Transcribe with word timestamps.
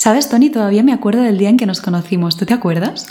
¿Sabes, 0.00 0.30
Tony? 0.30 0.48
Todavía 0.48 0.82
me 0.82 0.94
acuerdo 0.94 1.20
del 1.20 1.36
día 1.36 1.50
en 1.50 1.58
que 1.58 1.66
nos 1.66 1.82
conocimos. 1.82 2.38
¿Tú 2.38 2.46
te 2.46 2.54
acuerdas? 2.54 3.06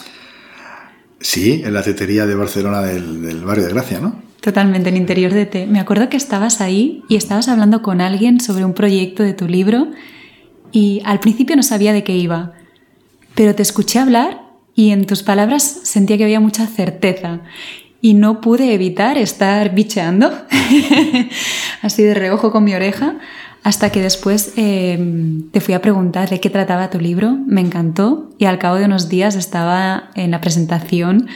Sí, 1.20 1.62
en 1.64 1.76
la 1.76 1.84
tetería 1.84 2.26
de 2.26 2.34
Barcelona 2.34 2.82
del, 2.82 3.22
del 3.22 3.46
barrio 3.46 3.66
de 3.66 3.70
Gracia, 3.70 4.00
¿no? 4.00 4.20
Totalmente, 4.42 4.90
en 4.90 4.98
interior 4.98 5.32
de 5.32 5.46
T. 5.46 5.68
Me 5.68 5.80
acuerdo 5.80 6.10
que 6.10 6.18
estabas 6.18 6.62
ahí 6.62 7.04
y 7.08 7.16
estabas 7.16 7.48
hablando 7.48 7.84
con 7.84 8.02
alguien 8.02 8.40
sobre 8.40 8.66
un 8.66 8.74
proyecto 8.74 9.22
de 9.22 9.34
tu 9.36 9.48
libro 9.48 9.92
y 10.72 11.04
al 11.06 11.20
principio 11.20 11.56
no 11.56 11.62
sabía 11.62 11.94
de 11.94 12.04
qué 12.04 12.18
iba, 12.18 12.54
pero 13.36 13.54
te 13.54 13.62
escuché 13.62 14.00
hablar 14.00 14.42
y 14.74 14.90
en 14.90 15.06
tus 15.06 15.22
palabras 15.22 15.82
sentía 15.84 16.18
que 16.18 16.24
había 16.24 16.40
mucha 16.40 16.66
certeza 16.66 17.42
y 18.02 18.16
no 18.16 18.42
pude 18.42 18.74
evitar 18.74 19.20
estar 19.20 19.76
bicheando 19.76 20.32
así 21.84 22.02
de 22.02 22.16
reojo 22.16 22.52
con 22.52 22.64
mi 22.64 22.74
oreja 22.74 23.20
hasta 23.64 23.92
que 23.92 24.02
después 24.02 24.54
em, 24.56 25.50
te 25.52 25.60
fui 25.60 25.74
a 25.74 25.82
preguntar 25.82 26.30
de 26.30 26.40
qué 26.40 26.50
trataba 26.50 26.90
tu 26.90 27.00
libro, 27.00 27.38
me 27.46 27.62
encantó 27.62 28.30
y 28.38 28.46
al 28.46 28.58
cabo 28.58 28.78
de 28.78 28.86
unos 28.86 29.10
días 29.10 29.36
estaba 29.36 30.12
en 30.16 30.32
la 30.32 30.40
presentación 30.40 31.28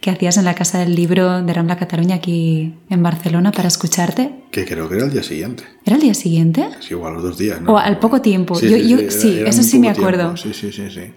que 0.00 0.10
hacías 0.10 0.36
en 0.36 0.44
la 0.44 0.54
Casa 0.54 0.78
del 0.78 0.94
Libro 0.94 1.42
de 1.42 1.52
Rambla 1.52 1.76
Cataluña 1.76 2.16
aquí 2.16 2.74
en 2.88 3.02
Barcelona 3.02 3.52
para 3.52 3.68
escucharte. 3.68 4.30
Que 4.50 4.64
creo 4.64 4.88
que 4.88 4.96
era 4.96 5.06
el 5.06 5.12
día 5.12 5.22
siguiente. 5.22 5.64
¿Era 5.84 5.96
el 5.96 6.02
día 6.02 6.14
siguiente? 6.14 6.68
Sí, 6.80 6.94
igual 6.94 7.14
los 7.14 7.22
dos 7.22 7.38
días. 7.38 7.60
¿no? 7.60 7.74
O 7.74 7.78
al 7.78 7.98
poco 7.98 8.20
tiempo. 8.20 8.54
Sí, 8.56 8.68
yo, 8.68 8.76
yo, 8.76 9.10
sí, 9.10 9.38
era, 9.38 9.50
eso 9.50 9.62
sí 9.62 9.78
me 9.78 9.88
acuerdo. 9.88 10.36
Sí, 10.36 10.52
sí, 10.54 10.72
sí, 10.72 10.90
sí. 10.90 11.12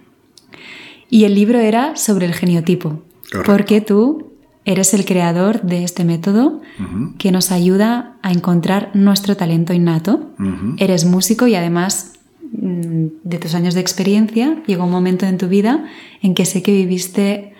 Y 1.10 1.24
el 1.24 1.34
libro 1.34 1.58
era 1.58 1.96
sobre 1.96 2.26
el 2.26 2.34
geniotipo. 2.34 3.02
Correcto. 3.30 3.52
Porque 3.52 3.80
tú 3.80 4.35
eres 4.66 4.92
el 4.94 5.04
creador 5.04 5.62
de 5.62 5.84
este 5.84 6.04
método 6.04 6.60
uh 6.78 6.82
-huh. 6.82 7.16
que 7.16 7.30
nos 7.30 7.52
ayuda 7.52 8.16
a 8.20 8.32
encontrar 8.32 8.90
nuestro 8.94 9.36
talento 9.36 9.72
innato. 9.72 10.32
Uh 10.38 10.42
-huh. 10.42 10.74
Eres 10.78 11.04
músico 11.04 11.46
y 11.46 11.54
además 11.54 12.14
mm, 12.52 13.06
de 13.22 13.38
tus 13.38 13.54
años 13.54 13.74
de 13.74 13.80
experiencia 13.80 14.62
llegó 14.66 14.84
un 14.84 14.90
momento 14.90 15.24
en 15.24 15.38
tu 15.38 15.48
vida 15.48 15.86
en 16.20 16.34
que 16.34 16.44
sé 16.44 16.62
que 16.62 16.72
viviste 16.72 17.54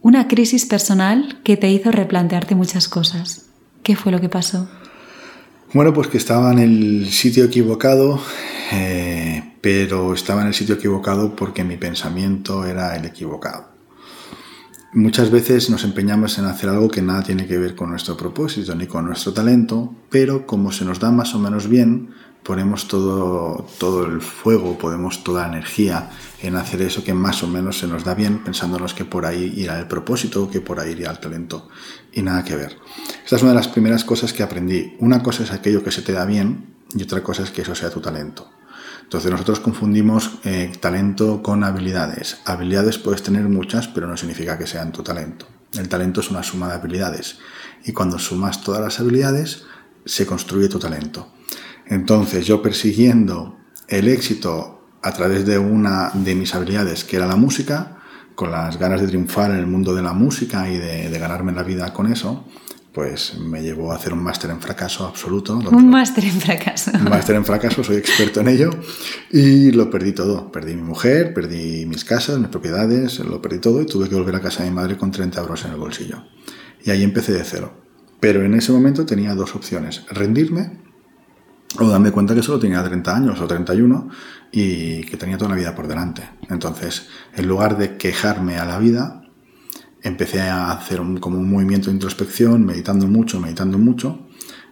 una 0.00 0.26
crisis 0.26 0.64
personal 0.64 1.40
que 1.44 1.56
te 1.56 1.70
hizo 1.70 1.92
replantearte 1.92 2.54
muchas 2.54 2.88
cosas. 2.88 3.46
¿Qué 3.82 3.94
fue 3.94 4.10
lo 4.10 4.20
que 4.20 4.30
pasó? 4.30 4.66
Bueno, 5.74 5.92
pues 5.92 6.08
que 6.08 6.18
estaba 6.18 6.52
en 6.52 6.58
el 6.58 7.10
sitio 7.10 7.44
equivocado, 7.44 8.18
eh, 8.72 9.42
pero 9.60 10.14
estaba 10.14 10.40
en 10.40 10.48
el 10.48 10.54
sitio 10.54 10.76
equivocado 10.76 11.36
porque 11.36 11.64
mi 11.64 11.76
pensamiento 11.76 12.64
era 12.64 12.96
el 12.96 13.04
equivocado. 13.04 13.73
Muchas 14.94 15.32
veces 15.32 15.70
nos 15.70 15.82
empeñamos 15.82 16.38
en 16.38 16.44
hacer 16.44 16.70
algo 16.70 16.88
que 16.88 17.02
nada 17.02 17.24
tiene 17.24 17.48
que 17.48 17.58
ver 17.58 17.74
con 17.74 17.90
nuestro 17.90 18.16
propósito 18.16 18.76
ni 18.76 18.86
con 18.86 19.04
nuestro 19.04 19.32
talento, 19.32 19.92
pero 20.08 20.46
como 20.46 20.70
se 20.70 20.84
nos 20.84 21.00
da 21.00 21.10
más 21.10 21.34
o 21.34 21.40
menos 21.40 21.68
bien, 21.68 22.14
ponemos 22.44 22.86
todo, 22.86 23.66
todo 23.80 24.06
el 24.06 24.20
fuego, 24.20 24.78
ponemos 24.78 25.24
toda 25.24 25.48
la 25.48 25.54
energía 25.54 26.10
en 26.42 26.54
hacer 26.54 26.80
eso 26.80 27.02
que 27.02 27.12
más 27.12 27.42
o 27.42 27.48
menos 27.48 27.80
se 27.80 27.88
nos 27.88 28.04
da 28.04 28.14
bien, 28.14 28.44
pensándonos 28.44 28.94
que 28.94 29.04
por 29.04 29.26
ahí 29.26 29.52
irá 29.56 29.80
el 29.80 29.88
propósito, 29.88 30.48
que 30.48 30.60
por 30.60 30.78
ahí 30.78 30.92
irá 30.92 31.10
el 31.10 31.18
talento. 31.18 31.68
Y 32.12 32.22
nada 32.22 32.44
que 32.44 32.54
ver. 32.54 32.76
Esta 33.24 33.34
es 33.34 33.42
una 33.42 33.50
de 33.50 33.56
las 33.56 33.66
primeras 33.66 34.04
cosas 34.04 34.32
que 34.32 34.44
aprendí. 34.44 34.94
Una 35.00 35.24
cosa 35.24 35.42
es 35.42 35.50
aquello 35.50 35.82
que 35.82 35.90
se 35.90 36.02
te 36.02 36.12
da 36.12 36.24
bien 36.24 36.66
y 36.94 37.02
otra 37.02 37.20
cosa 37.20 37.42
es 37.42 37.50
que 37.50 37.62
eso 37.62 37.74
sea 37.74 37.90
tu 37.90 38.00
talento. 38.00 38.48
Entonces 39.04 39.30
nosotros 39.30 39.60
confundimos 39.60 40.38
eh, 40.44 40.72
talento 40.80 41.42
con 41.42 41.62
habilidades. 41.62 42.38
Habilidades 42.44 42.98
puedes 42.98 43.22
tener 43.22 43.48
muchas, 43.48 43.86
pero 43.86 44.08
no 44.08 44.16
significa 44.16 44.58
que 44.58 44.66
sean 44.66 44.90
tu 44.90 45.02
talento. 45.02 45.46
El 45.74 45.88
talento 45.88 46.20
es 46.20 46.30
una 46.30 46.42
suma 46.42 46.68
de 46.68 46.74
habilidades. 46.74 47.38
Y 47.84 47.92
cuando 47.92 48.18
sumas 48.18 48.62
todas 48.62 48.80
las 48.80 48.98
habilidades, 49.00 49.64
se 50.04 50.26
construye 50.26 50.68
tu 50.68 50.78
talento. 50.78 51.32
Entonces 51.86 52.46
yo 52.46 52.62
persiguiendo 52.62 53.58
el 53.88 54.08
éxito 54.08 54.88
a 55.02 55.12
través 55.12 55.44
de 55.46 55.58
una 55.58 56.10
de 56.14 56.34
mis 56.34 56.54
habilidades, 56.54 57.04
que 57.04 57.16
era 57.16 57.26
la 57.26 57.36
música, 57.36 57.98
con 58.34 58.50
las 58.50 58.78
ganas 58.78 59.00
de 59.00 59.06
triunfar 59.06 59.50
en 59.50 59.58
el 59.58 59.66
mundo 59.66 59.94
de 59.94 60.02
la 60.02 60.12
música 60.12 60.68
y 60.68 60.78
de, 60.78 61.08
de 61.08 61.18
ganarme 61.18 61.52
la 61.52 61.62
vida 61.62 61.92
con 61.92 62.10
eso, 62.10 62.44
pues 62.94 63.36
me 63.40 63.60
llevó 63.60 63.90
a 63.90 63.96
hacer 63.96 64.12
un 64.12 64.22
máster 64.22 64.50
en 64.50 64.60
fracaso 64.60 65.04
absoluto. 65.04 65.58
Un 65.58 65.90
máster 65.90 66.24
en 66.24 66.40
fracaso. 66.40 66.92
Un 66.94 67.10
máster 67.10 67.34
en 67.34 67.44
fracaso, 67.44 67.82
soy 67.82 67.96
experto 67.96 68.40
en 68.40 68.46
ello 68.46 68.70
y 69.32 69.72
lo 69.72 69.90
perdí 69.90 70.12
todo. 70.12 70.52
Perdí 70.52 70.76
mi 70.76 70.82
mujer, 70.82 71.34
perdí 71.34 71.86
mis 71.86 72.04
casas, 72.04 72.38
mis 72.38 72.48
propiedades, 72.48 73.18
lo 73.18 73.42
perdí 73.42 73.58
todo 73.58 73.82
y 73.82 73.86
tuve 73.86 74.08
que 74.08 74.14
volver 74.14 74.36
a 74.36 74.40
casa 74.40 74.62
de 74.62 74.70
mi 74.70 74.76
madre 74.76 74.96
con 74.96 75.10
30 75.10 75.40
euros 75.40 75.64
en 75.64 75.72
el 75.72 75.76
bolsillo. 75.76 76.22
Y 76.84 76.92
ahí 76.92 77.02
empecé 77.02 77.32
de 77.32 77.42
cero. 77.42 77.74
Pero 78.20 78.44
en 78.44 78.54
ese 78.54 78.70
momento 78.70 79.04
tenía 79.04 79.34
dos 79.34 79.56
opciones, 79.56 80.04
rendirme 80.10 80.78
o 81.80 81.88
darme 81.88 82.12
cuenta 82.12 82.32
que 82.36 82.44
solo 82.44 82.60
tenía 82.60 82.80
30 82.84 83.16
años 83.16 83.40
o 83.40 83.46
31 83.48 84.08
y 84.52 85.02
que 85.02 85.16
tenía 85.16 85.36
toda 85.36 85.50
la 85.50 85.56
vida 85.56 85.74
por 85.74 85.88
delante. 85.88 86.30
Entonces, 86.48 87.08
en 87.34 87.48
lugar 87.48 87.76
de 87.76 87.96
quejarme 87.96 88.56
a 88.58 88.64
la 88.64 88.78
vida, 88.78 89.23
empecé 90.04 90.42
a 90.42 90.70
hacer 90.70 91.00
un, 91.00 91.18
como 91.18 91.38
un 91.38 91.50
movimiento 91.50 91.88
de 91.88 91.94
introspección, 91.94 92.64
meditando 92.64 93.08
mucho, 93.08 93.40
meditando 93.40 93.78
mucho, 93.78 94.28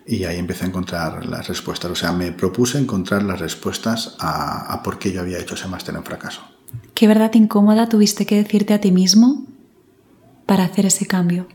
y 0.07 0.25
ahí 0.25 0.39
empecé 0.39 0.65
a 0.65 0.69
encontrar 0.69 1.27
las 1.27 1.49
respuestas. 1.49 1.91
O 1.91 1.97
sea, 1.97 2.13
me 2.13 2.31
propuse 2.33 2.79
encontrar 2.79 3.23
las 3.23 3.41
respuestas 3.41 4.15
a, 4.21 4.73
a 4.73 4.83
por 4.83 4.99
qué 4.99 5.11
yo 5.11 5.21
había 5.21 5.39
hecho 5.39 5.55
ese 5.55 5.67
máster 5.69 5.95
en 5.97 6.05
fracaso. 6.05 6.43
¿Qué 6.95 7.09
verdad 7.09 7.33
incómoda 7.35 7.89
tuviste 7.89 8.27
que 8.27 8.37
decirte 8.37 8.75
a 8.75 8.81
ti 8.81 8.93
mismo 8.93 9.47
para 10.47 10.65
hacer 10.65 10.87
ese 10.87 11.07
cambio? 11.07 11.47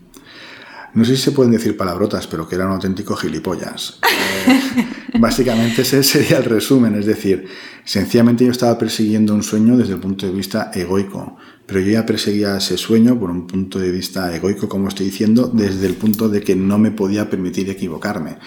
No 0.93 1.05
sé 1.05 1.15
si 1.15 1.21
se 1.21 1.31
pueden 1.31 1.51
decir 1.51 1.77
palabrotas, 1.77 2.25
pero 2.25 2.47
que 2.47 2.55
era 2.55 2.65
un 2.65 2.71
auténtico 2.71 3.15
gilipollas. 3.15 3.99
Eh, 4.47 4.87
básicamente 5.19 5.83
ese 5.83 6.01
sería 6.01 6.37
el 6.37 6.45
resumen, 6.45 6.95
es 6.95 7.05
decir, 7.05 7.47
sencillamente 7.83 8.45
yo 8.45 8.51
estaba 8.51 8.77
persiguiendo 8.79 9.35
un 9.35 9.43
sueño 9.43 9.77
desde 9.77 9.93
el 9.93 9.99
punto 9.99 10.25
de 10.25 10.31
vista 10.31 10.71
egoico, 10.73 11.37
pero 11.67 11.81
yo 11.81 11.91
ya 11.91 12.05
perseguía 12.05 12.57
ese 12.57 12.77
sueño 12.77 13.19
por 13.19 13.29
un 13.29 13.45
punto 13.45 13.77
de 13.77 13.91
vista 13.91 14.33
egoico, 14.33 14.69
como 14.69 14.87
estoy 14.87 15.07
diciendo, 15.07 15.51
desde 15.53 15.85
el 15.85 15.95
punto 15.95 16.29
de 16.29 16.41
que 16.41 16.55
no 16.55 16.79
me 16.79 16.91
podía 16.91 17.29
permitir 17.29 17.69
equivocarme. 17.69 18.37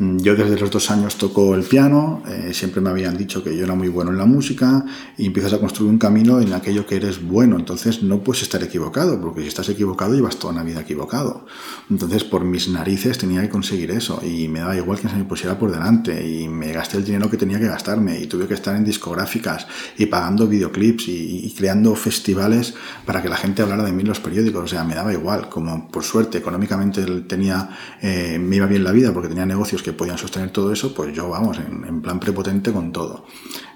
Yo 0.00 0.36
desde 0.36 0.60
los 0.60 0.70
dos 0.70 0.92
años 0.92 1.16
toco 1.16 1.56
el 1.56 1.64
piano, 1.64 2.22
eh, 2.28 2.54
siempre 2.54 2.80
me 2.80 2.88
habían 2.88 3.18
dicho 3.18 3.42
que 3.42 3.56
yo 3.56 3.64
era 3.64 3.74
muy 3.74 3.88
bueno 3.88 4.12
en 4.12 4.18
la 4.18 4.26
música 4.26 4.84
y 5.16 5.26
empiezas 5.26 5.54
a 5.54 5.58
construir 5.58 5.90
un 5.90 5.98
camino 5.98 6.40
en 6.40 6.52
aquello 6.52 6.86
que 6.86 6.94
eres 6.94 7.20
bueno, 7.20 7.56
entonces 7.56 8.04
no 8.04 8.20
puedes 8.22 8.42
estar 8.42 8.62
equivocado, 8.62 9.20
porque 9.20 9.40
si 9.40 9.48
estás 9.48 9.68
equivocado 9.70 10.14
llevas 10.14 10.36
toda 10.36 10.52
una 10.52 10.62
vida 10.62 10.82
equivocado. 10.82 11.46
Entonces 11.90 12.22
por 12.22 12.44
mis 12.44 12.68
narices 12.68 13.18
tenía 13.18 13.42
que 13.42 13.48
conseguir 13.48 13.90
eso 13.90 14.20
y 14.24 14.46
me 14.46 14.60
daba 14.60 14.76
igual 14.76 15.00
que 15.00 15.08
se 15.08 15.16
me 15.16 15.24
pusiera 15.24 15.58
por 15.58 15.72
delante 15.72 16.24
y 16.24 16.46
me 16.46 16.70
gasté 16.72 16.98
el 16.98 17.04
dinero 17.04 17.28
que 17.28 17.36
tenía 17.36 17.58
que 17.58 17.66
gastarme 17.66 18.20
y 18.20 18.28
tuve 18.28 18.46
que 18.46 18.54
estar 18.54 18.76
en 18.76 18.84
discográficas 18.84 19.66
y 19.96 20.06
pagando 20.06 20.46
videoclips 20.46 21.08
y, 21.08 21.44
y 21.44 21.54
creando 21.58 21.96
festivales 21.96 22.72
para 23.04 23.20
que 23.20 23.28
la 23.28 23.36
gente 23.36 23.62
hablara 23.62 23.82
de 23.82 23.90
mí 23.90 24.02
en 24.02 24.08
los 24.10 24.20
periódicos, 24.20 24.62
o 24.62 24.68
sea, 24.68 24.84
me 24.84 24.94
daba 24.94 25.12
igual, 25.12 25.48
como 25.48 25.88
por 25.88 26.04
suerte 26.04 26.38
económicamente 26.38 27.04
tenía, 27.22 27.70
eh, 28.00 28.38
me 28.38 28.54
iba 28.54 28.66
bien 28.66 28.84
la 28.84 28.92
vida 28.92 29.12
porque 29.12 29.28
tenía 29.28 29.44
negocios 29.44 29.82
que 29.82 29.87
podían 29.92 30.18
sostener 30.18 30.50
todo 30.50 30.72
eso, 30.72 30.94
pues 30.94 31.14
yo, 31.14 31.28
vamos, 31.28 31.58
en, 31.58 32.02
plan 32.02 32.20
prepotente 32.20 32.72
con 32.72 32.92
todo. 32.92 33.26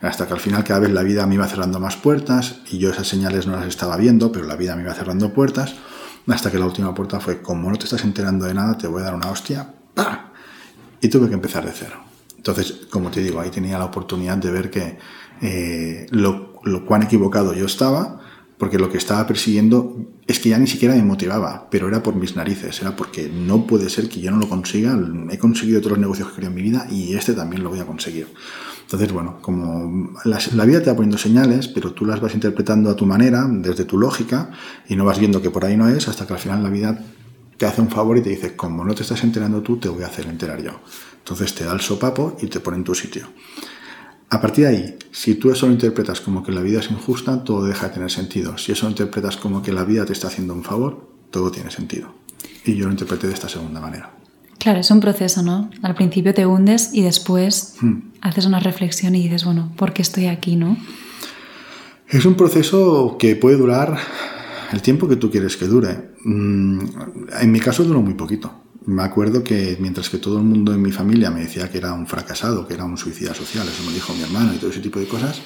Hasta 0.00 0.26
que 0.26 0.32
al 0.32 0.40
final 0.40 0.64
cada 0.64 0.80
vez 0.80 0.90
la 0.90 1.02
vida 1.02 1.26
me 1.26 1.34
iba 1.34 1.46
cerrando 1.46 1.80
más 1.80 1.96
puertas 1.96 2.60
y 2.70 2.78
yo 2.78 2.90
esas 2.90 3.08
señales 3.08 3.46
no 3.46 3.56
las 3.56 3.66
estaba 3.66 3.96
viendo, 3.96 4.32
pero 4.32 4.46
la 4.46 4.56
vida 4.56 4.76
me 4.76 4.82
iba 4.82 4.94
cerrando 4.94 5.32
puertas, 5.32 5.74
hasta 6.26 6.50
que 6.50 6.58
la 6.58 6.66
última 6.66 6.94
puerta 6.94 7.20
fue, 7.20 7.42
como 7.42 7.70
no 7.70 7.76
te 7.76 7.84
estás 7.84 8.04
enterando 8.04 8.46
de 8.46 8.54
nada, 8.54 8.78
te 8.78 8.86
voy 8.86 9.02
a 9.02 9.06
dar 9.06 9.14
una 9.14 9.30
hostia, 9.30 9.74
¡pah! 9.94 10.32
y 11.00 11.08
tuve 11.08 11.28
que 11.28 11.34
empezar 11.34 11.64
de 11.64 11.72
cero. 11.72 11.96
Entonces, 12.36 12.86
como 12.90 13.10
te 13.10 13.20
digo, 13.20 13.40
ahí 13.40 13.50
tenía 13.50 13.78
la 13.78 13.84
oportunidad 13.84 14.36
de 14.36 14.50
ver 14.50 14.70
que 14.70 14.98
eh, 15.40 16.06
lo 16.10 16.52
cuán 16.86 17.02
equivocado 17.02 17.54
yo 17.54 17.66
estaba, 17.66 18.21
porque 18.62 18.78
lo 18.78 18.88
que 18.88 18.96
estaba 18.96 19.26
persiguiendo 19.26 19.96
es 20.24 20.38
que 20.38 20.50
ya 20.50 20.56
ni 20.56 20.68
siquiera 20.68 20.94
me 20.94 21.02
motivaba, 21.02 21.66
pero 21.68 21.88
era 21.88 22.00
por 22.00 22.14
mis 22.14 22.36
narices, 22.36 22.80
era 22.80 22.94
porque 22.94 23.28
no 23.28 23.66
puede 23.66 23.90
ser 23.90 24.08
que 24.08 24.20
yo 24.20 24.30
no 24.30 24.36
lo 24.36 24.48
consiga, 24.48 24.96
he 25.32 25.36
conseguido 25.36 25.80
todos 25.80 25.94
los 25.94 25.98
negocios 25.98 26.28
que 26.28 26.36
quería 26.36 26.48
en 26.48 26.54
mi 26.54 26.62
vida 26.62 26.86
y 26.88 27.12
este 27.16 27.32
también 27.32 27.64
lo 27.64 27.70
voy 27.70 27.80
a 27.80 27.86
conseguir. 27.86 28.28
Entonces, 28.82 29.10
bueno, 29.10 29.38
como 29.42 30.12
la, 30.24 30.64
vida 30.64 30.80
te 30.80 30.90
va 30.90 30.94
poniendo 30.94 31.18
señales, 31.18 31.66
pero 31.66 31.92
tú 31.92 32.06
las 32.06 32.20
vas 32.20 32.34
interpretando 32.34 32.88
a 32.88 32.94
tu 32.94 33.04
manera, 33.04 33.48
desde 33.50 33.84
tu 33.84 33.98
lógica, 33.98 34.52
y 34.88 34.94
no 34.94 35.04
vas 35.04 35.18
viendo 35.18 35.42
que 35.42 35.50
por 35.50 35.64
ahí 35.64 35.76
no 35.76 35.88
es, 35.88 36.06
hasta 36.06 36.24
que 36.24 36.34
al 36.34 36.38
final 36.38 36.62
la 36.62 36.70
vida 36.70 37.04
te 37.56 37.66
hace 37.66 37.80
un 37.80 37.90
favor 37.90 38.16
y 38.16 38.22
te 38.22 38.30
dice, 38.30 38.54
como 38.54 38.84
no 38.84 38.94
te 38.94 39.02
estás 39.02 39.24
enterando 39.24 39.60
tú, 39.62 39.78
te 39.78 39.88
voy 39.88 40.04
a 40.04 40.06
hacer 40.06 40.26
enterar 40.26 40.62
yo. 40.62 40.78
Entonces 41.18 41.52
te 41.52 41.64
da 41.64 41.72
el 41.72 41.80
sopapo 41.80 42.36
y 42.40 42.46
te 42.46 42.60
pone 42.60 42.76
en 42.76 42.84
tu 42.84 42.94
sitio. 42.94 43.26
A 44.32 44.40
partir 44.40 44.64
de 44.64 44.70
ahí, 44.70 44.98
si 45.10 45.34
tú 45.34 45.50
eso 45.50 45.66
lo 45.66 45.74
interpretas 45.74 46.22
como 46.22 46.42
que 46.42 46.52
la 46.52 46.62
vida 46.62 46.80
es 46.80 46.90
injusta, 46.90 47.44
todo 47.44 47.66
deja 47.66 47.88
de 47.88 47.94
tener 47.96 48.10
sentido. 48.10 48.56
Si 48.56 48.72
eso 48.72 48.86
lo 48.86 48.90
interpretas 48.92 49.36
como 49.36 49.60
que 49.60 49.74
la 49.74 49.84
vida 49.84 50.06
te 50.06 50.14
está 50.14 50.28
haciendo 50.28 50.54
un 50.54 50.64
favor, 50.64 51.06
todo 51.30 51.50
tiene 51.50 51.70
sentido. 51.70 52.14
Y 52.64 52.74
yo 52.74 52.86
lo 52.86 52.92
interpreté 52.92 53.26
de 53.26 53.34
esta 53.34 53.50
segunda 53.50 53.78
manera. 53.78 54.14
Claro, 54.56 54.80
es 54.80 54.90
un 54.90 55.00
proceso, 55.00 55.42
¿no? 55.42 55.68
Al 55.82 55.94
principio 55.94 56.32
te 56.32 56.46
hundes 56.46 56.94
y 56.94 57.02
después 57.02 57.74
hmm. 57.82 57.96
haces 58.22 58.46
una 58.46 58.58
reflexión 58.58 59.14
y 59.14 59.24
dices, 59.24 59.44
bueno, 59.44 59.70
¿por 59.76 59.92
qué 59.92 60.00
estoy 60.00 60.28
aquí, 60.28 60.56
no? 60.56 60.78
Es 62.08 62.24
un 62.24 62.34
proceso 62.34 63.18
que 63.18 63.36
puede 63.36 63.58
durar 63.58 63.98
el 64.72 64.80
tiempo 64.80 65.08
que 65.08 65.16
tú 65.16 65.30
quieres 65.30 65.58
que 65.58 65.66
dure. 65.66 66.14
En 66.24 67.52
mi 67.52 67.60
caso 67.60 67.84
duró 67.84 68.00
muy 68.00 68.14
poquito. 68.14 68.50
Me 68.86 69.02
acuerdo 69.02 69.44
que 69.44 69.76
mientras 69.80 70.08
que 70.10 70.18
todo 70.18 70.38
el 70.38 70.44
mundo 70.44 70.72
en 70.72 70.82
mi 70.82 70.92
familia 70.92 71.30
me 71.30 71.40
decía 71.40 71.70
que 71.70 71.78
era 71.78 71.92
un 71.92 72.06
fracasado, 72.06 72.66
que 72.66 72.74
era 72.74 72.84
un 72.84 72.96
suicida 72.98 73.34
social, 73.34 73.66
eso 73.68 73.82
me 73.84 73.92
dijo 73.92 74.12
mi 74.14 74.22
hermano 74.22 74.52
y 74.54 74.58
todo 74.58 74.70
ese 74.70 74.80
tipo 74.80 74.98
de 74.98 75.06
cosas, 75.06 75.40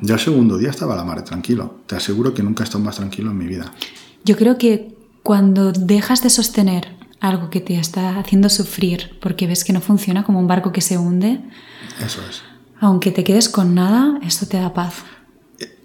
ya 0.00 0.14
el 0.14 0.20
segundo 0.20 0.58
día 0.58 0.70
estaba 0.70 0.96
la 0.96 1.04
madre 1.04 1.22
tranquilo. 1.22 1.80
Te 1.86 1.96
aseguro 1.96 2.34
que 2.34 2.42
nunca 2.42 2.62
he 2.62 2.66
estado 2.66 2.82
más 2.82 2.96
tranquilo 2.96 3.30
en 3.30 3.38
mi 3.38 3.46
vida. 3.46 3.72
Yo 4.24 4.36
creo 4.36 4.58
que 4.58 4.96
cuando 5.22 5.72
dejas 5.72 6.22
de 6.22 6.30
sostener 6.30 6.96
algo 7.20 7.50
que 7.50 7.60
te 7.60 7.78
está 7.78 8.18
haciendo 8.18 8.48
sufrir 8.48 9.18
porque 9.20 9.46
ves 9.46 9.64
que 9.64 9.72
no 9.72 9.80
funciona 9.80 10.24
como 10.24 10.38
un 10.40 10.46
barco 10.46 10.72
que 10.72 10.80
se 10.80 10.98
hunde, 10.98 11.40
eso 12.04 12.20
es. 12.28 12.42
Aunque 12.80 13.10
te 13.10 13.24
quedes 13.24 13.48
con 13.48 13.74
nada, 13.74 14.18
esto 14.22 14.46
te 14.46 14.56
da 14.56 14.72
paz. 14.72 15.02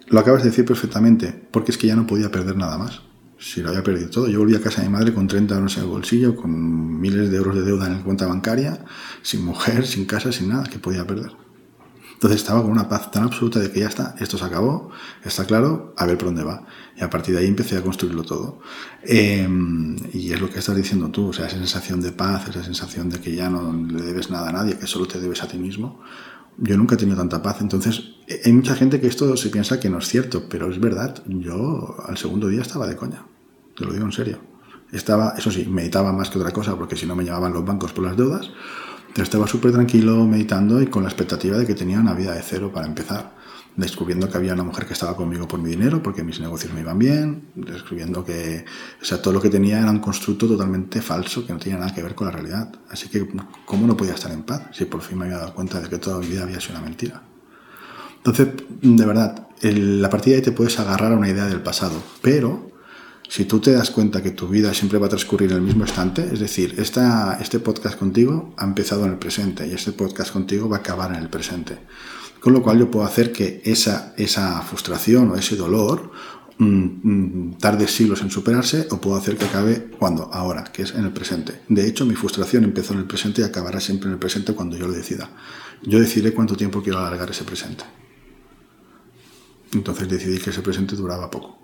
Lo 0.07 0.19
acabas 0.19 0.43
de 0.43 0.49
decir 0.49 0.65
perfectamente, 0.65 1.33
porque 1.51 1.71
es 1.71 1.77
que 1.77 1.87
ya 1.87 1.95
no 1.95 2.05
podía 2.05 2.29
perder 2.29 2.55
nada 2.55 2.77
más. 2.77 3.01
Si 3.43 3.61
lo 3.61 3.69
había 3.69 3.83
perdido 3.83 4.09
todo. 4.09 4.29
Yo 4.29 4.39
volví 4.39 4.55
a 4.55 4.61
casa 4.61 4.81
de 4.81 4.87
mi 4.87 4.93
madre 4.93 5.13
con 5.13 5.27
30 5.27 5.55
euros 5.55 5.75
en 5.75 5.83
el 5.83 5.89
bolsillo, 5.89 6.33
con 6.33 7.01
miles 7.01 7.29
de 7.29 7.35
euros 7.35 7.53
de 7.55 7.63
deuda 7.63 7.87
en 7.87 7.97
la 7.97 8.03
cuenta 8.03 8.25
bancaria, 8.25 8.85
sin 9.21 9.43
mujer, 9.43 9.85
sin 9.93 10.05
casa, 10.05 10.31
sin 10.31 10.47
nada 10.47 10.63
que 10.63 10.79
podía 10.79 11.05
perder. 11.05 11.31
Entonces 12.13 12.39
estaba 12.39 12.61
con 12.61 12.71
una 12.71 12.87
paz 12.87 13.11
tan 13.11 13.23
absoluta 13.23 13.59
de 13.59 13.69
que 13.69 13.81
ya 13.81 13.87
está, 13.87 14.15
esto 14.17 14.37
se 14.37 14.45
acabó, 14.45 14.91
está 15.25 15.43
claro, 15.43 15.93
a 15.97 16.05
ver 16.05 16.17
por 16.17 16.27
dónde 16.27 16.45
va. 16.45 16.65
Y 16.95 17.03
a 17.03 17.09
partir 17.09 17.35
de 17.35 17.41
ahí 17.41 17.47
empecé 17.47 17.75
a 17.75 17.81
construirlo 17.81 18.23
todo. 18.23 18.61
Em, 19.03 19.97
y 20.13 20.31
es 20.31 20.39
lo 20.39 20.49
que 20.49 20.59
estás 20.59 20.77
diciendo 20.77 21.09
tú, 21.09 21.27
o 21.27 21.33
sea, 21.33 21.47
esa 21.47 21.57
sensación 21.57 21.99
de 21.99 22.13
paz, 22.13 22.47
esa 22.47 22.63
sensación 22.63 23.09
de 23.09 23.19
que 23.19 23.35
ya 23.35 23.49
no 23.49 23.73
le 23.73 24.03
debes 24.03 24.29
nada 24.29 24.47
a 24.49 24.51
nadie, 24.53 24.77
que 24.77 24.87
solo 24.87 25.05
te 25.05 25.19
debes 25.19 25.43
a 25.43 25.49
ti 25.49 25.57
mismo. 25.57 25.99
Yo 26.57 26.77
nunca 26.77 26.95
he 26.95 26.97
tenido 26.97 27.17
tanta 27.17 27.41
paz. 27.41 27.57
Entonces, 27.59 28.03
hay 28.45 28.53
mucha 28.53 28.75
gente 28.75 29.01
que 29.01 29.07
esto 29.07 29.35
se 29.35 29.49
piensa 29.49 29.81
que 29.81 29.89
no 29.89 29.97
es 29.97 30.07
cierto, 30.07 30.47
pero 30.47 30.71
es 30.71 30.79
verdad. 30.79 31.21
Yo 31.27 31.97
al 32.07 32.17
segundo 32.17 32.47
día 32.47 32.61
estaba 32.61 32.87
de 32.87 32.95
coña. 32.95 33.25
Te 33.75 33.85
lo 33.85 33.93
digo 33.93 34.05
en 34.05 34.11
serio. 34.11 34.39
Estaba, 34.91 35.33
eso 35.37 35.49
sí, 35.49 35.65
meditaba 35.65 36.11
más 36.11 36.29
que 36.29 36.37
otra 36.37 36.51
cosa, 36.51 36.75
porque 36.75 36.95
si 36.95 37.05
no 37.05 37.15
me 37.15 37.23
llevaban 37.23 37.53
los 37.53 37.65
bancos 37.65 37.93
por 37.93 38.05
las 38.05 38.15
deudas 38.15 38.51
estaba 39.21 39.45
súper 39.45 39.71
tranquilo 39.71 40.25
meditando 40.25 40.81
y 40.81 40.87
con 40.87 41.03
la 41.03 41.09
expectativa 41.09 41.57
de 41.57 41.67
que 41.67 41.75
tenía 41.75 41.99
una 41.99 42.13
vida 42.13 42.33
de 42.33 42.41
cero 42.41 42.71
para 42.73 42.87
empezar. 42.87 43.43
Descubriendo 43.75 44.29
que 44.29 44.37
había 44.37 44.53
una 44.53 44.63
mujer 44.63 44.85
que 44.85 44.93
estaba 44.93 45.15
conmigo 45.15 45.47
por 45.47 45.59
mi 45.59 45.69
dinero, 45.71 46.01
porque 46.01 46.23
mis 46.23 46.39
negocios 46.39 46.73
me 46.73 46.81
iban 46.81 46.97
bien. 46.97 47.49
Descubriendo 47.55 48.23
que 48.23 48.65
o 49.01 49.05
sea, 49.05 49.21
todo 49.21 49.33
lo 49.33 49.41
que 49.41 49.49
tenía 49.49 49.79
era 49.79 49.89
un 49.89 49.99
constructo 49.99 50.47
totalmente 50.47 51.01
falso 51.01 51.45
que 51.45 51.53
no 51.53 51.59
tenía 51.59 51.79
nada 51.79 51.93
que 51.93 52.01
ver 52.01 52.15
con 52.15 52.27
la 52.27 52.33
realidad. 52.33 52.71
Así 52.89 53.09
que, 53.09 53.27
¿cómo 53.65 53.87
no 53.87 53.97
podía 53.97 54.13
estar 54.13 54.31
en 54.31 54.43
paz 54.43 54.63
si 54.71 54.85
por 54.85 55.01
fin 55.01 55.17
me 55.17 55.25
había 55.25 55.37
dado 55.37 55.53
cuenta 55.53 55.79
de 55.79 55.89
que 55.89 55.97
toda 55.97 56.19
mi 56.19 56.27
vida 56.27 56.43
había 56.43 56.59
sido 56.59 56.75
una 56.77 56.85
mentira? 56.85 57.23
Entonces, 58.17 58.47
de 58.81 59.05
verdad, 59.05 59.47
la 59.61 60.09
partida 60.09 60.33
de 60.33 60.37
ahí 60.37 60.43
te 60.43 60.51
puedes 60.51 60.79
agarrar 60.79 61.11
a 61.11 61.17
una 61.17 61.29
idea 61.29 61.47
del 61.47 61.61
pasado, 61.61 62.01
pero 62.21 62.72
si 63.33 63.45
tú 63.45 63.59
te 63.59 63.71
das 63.71 63.89
cuenta 63.89 64.21
que 64.21 64.29
tu 64.29 64.47
vida 64.47 64.75
siempre 64.75 64.99
va 64.99 65.07
a 65.07 65.09
transcurrir 65.09 65.49
en 65.49 65.57
el 65.57 65.63
mismo 65.63 65.85
instante, 65.85 66.29
es 66.31 66.39
decir, 66.39 66.75
esta, 66.77 67.39
este 67.41 67.57
podcast 67.57 67.97
contigo 67.97 68.53
ha 68.57 68.63
empezado 68.63 69.05
en 69.05 69.13
el 69.13 69.17
presente 69.17 69.65
y 69.65 69.71
este 69.71 69.91
podcast 69.91 70.31
contigo 70.31 70.69
va 70.69 70.77
a 70.77 70.79
acabar 70.81 71.15
en 71.15 71.19
el 71.19 71.29
presente. 71.29 71.79
Con 72.39 72.53
lo 72.53 72.61
cual 72.61 72.77
yo 72.77 72.91
puedo 72.91 73.03
hacer 73.03 73.31
que 73.31 73.63
esa, 73.65 74.13
esa 74.17 74.61
frustración 74.61 75.31
o 75.31 75.35
ese 75.35 75.55
dolor 75.55 76.11
mm, 76.59 76.65
mm, 76.67 77.57
tarde 77.57 77.87
siglos 77.87 78.21
en 78.21 78.29
superarse 78.29 78.87
o 78.91 79.01
puedo 79.01 79.15
hacer 79.15 79.35
que 79.35 79.45
acabe 79.45 79.89
cuando, 79.97 80.31
ahora, 80.31 80.65
que 80.65 80.83
es 80.83 80.93
en 80.93 81.03
el 81.03 81.11
presente. 81.11 81.61
De 81.69 81.87
hecho, 81.87 82.05
mi 82.05 82.13
frustración 82.13 82.65
empezó 82.65 82.93
en 82.93 82.99
el 82.99 83.05
presente 83.05 83.41
y 83.41 83.45
acabará 83.45 83.79
siempre 83.79 84.09
en 84.09 84.13
el 84.13 84.19
presente 84.19 84.53
cuando 84.53 84.77
yo 84.77 84.85
lo 84.85 84.93
decida. 84.93 85.31
Yo 85.81 85.99
decidiré 85.99 86.35
cuánto 86.35 86.55
tiempo 86.55 86.83
quiero 86.83 86.99
alargar 86.99 87.31
ese 87.31 87.45
presente. 87.45 87.83
Entonces 89.73 90.07
decidí 90.07 90.37
que 90.37 90.51
ese 90.51 90.61
presente 90.61 90.95
duraba 90.95 91.31
poco. 91.31 91.62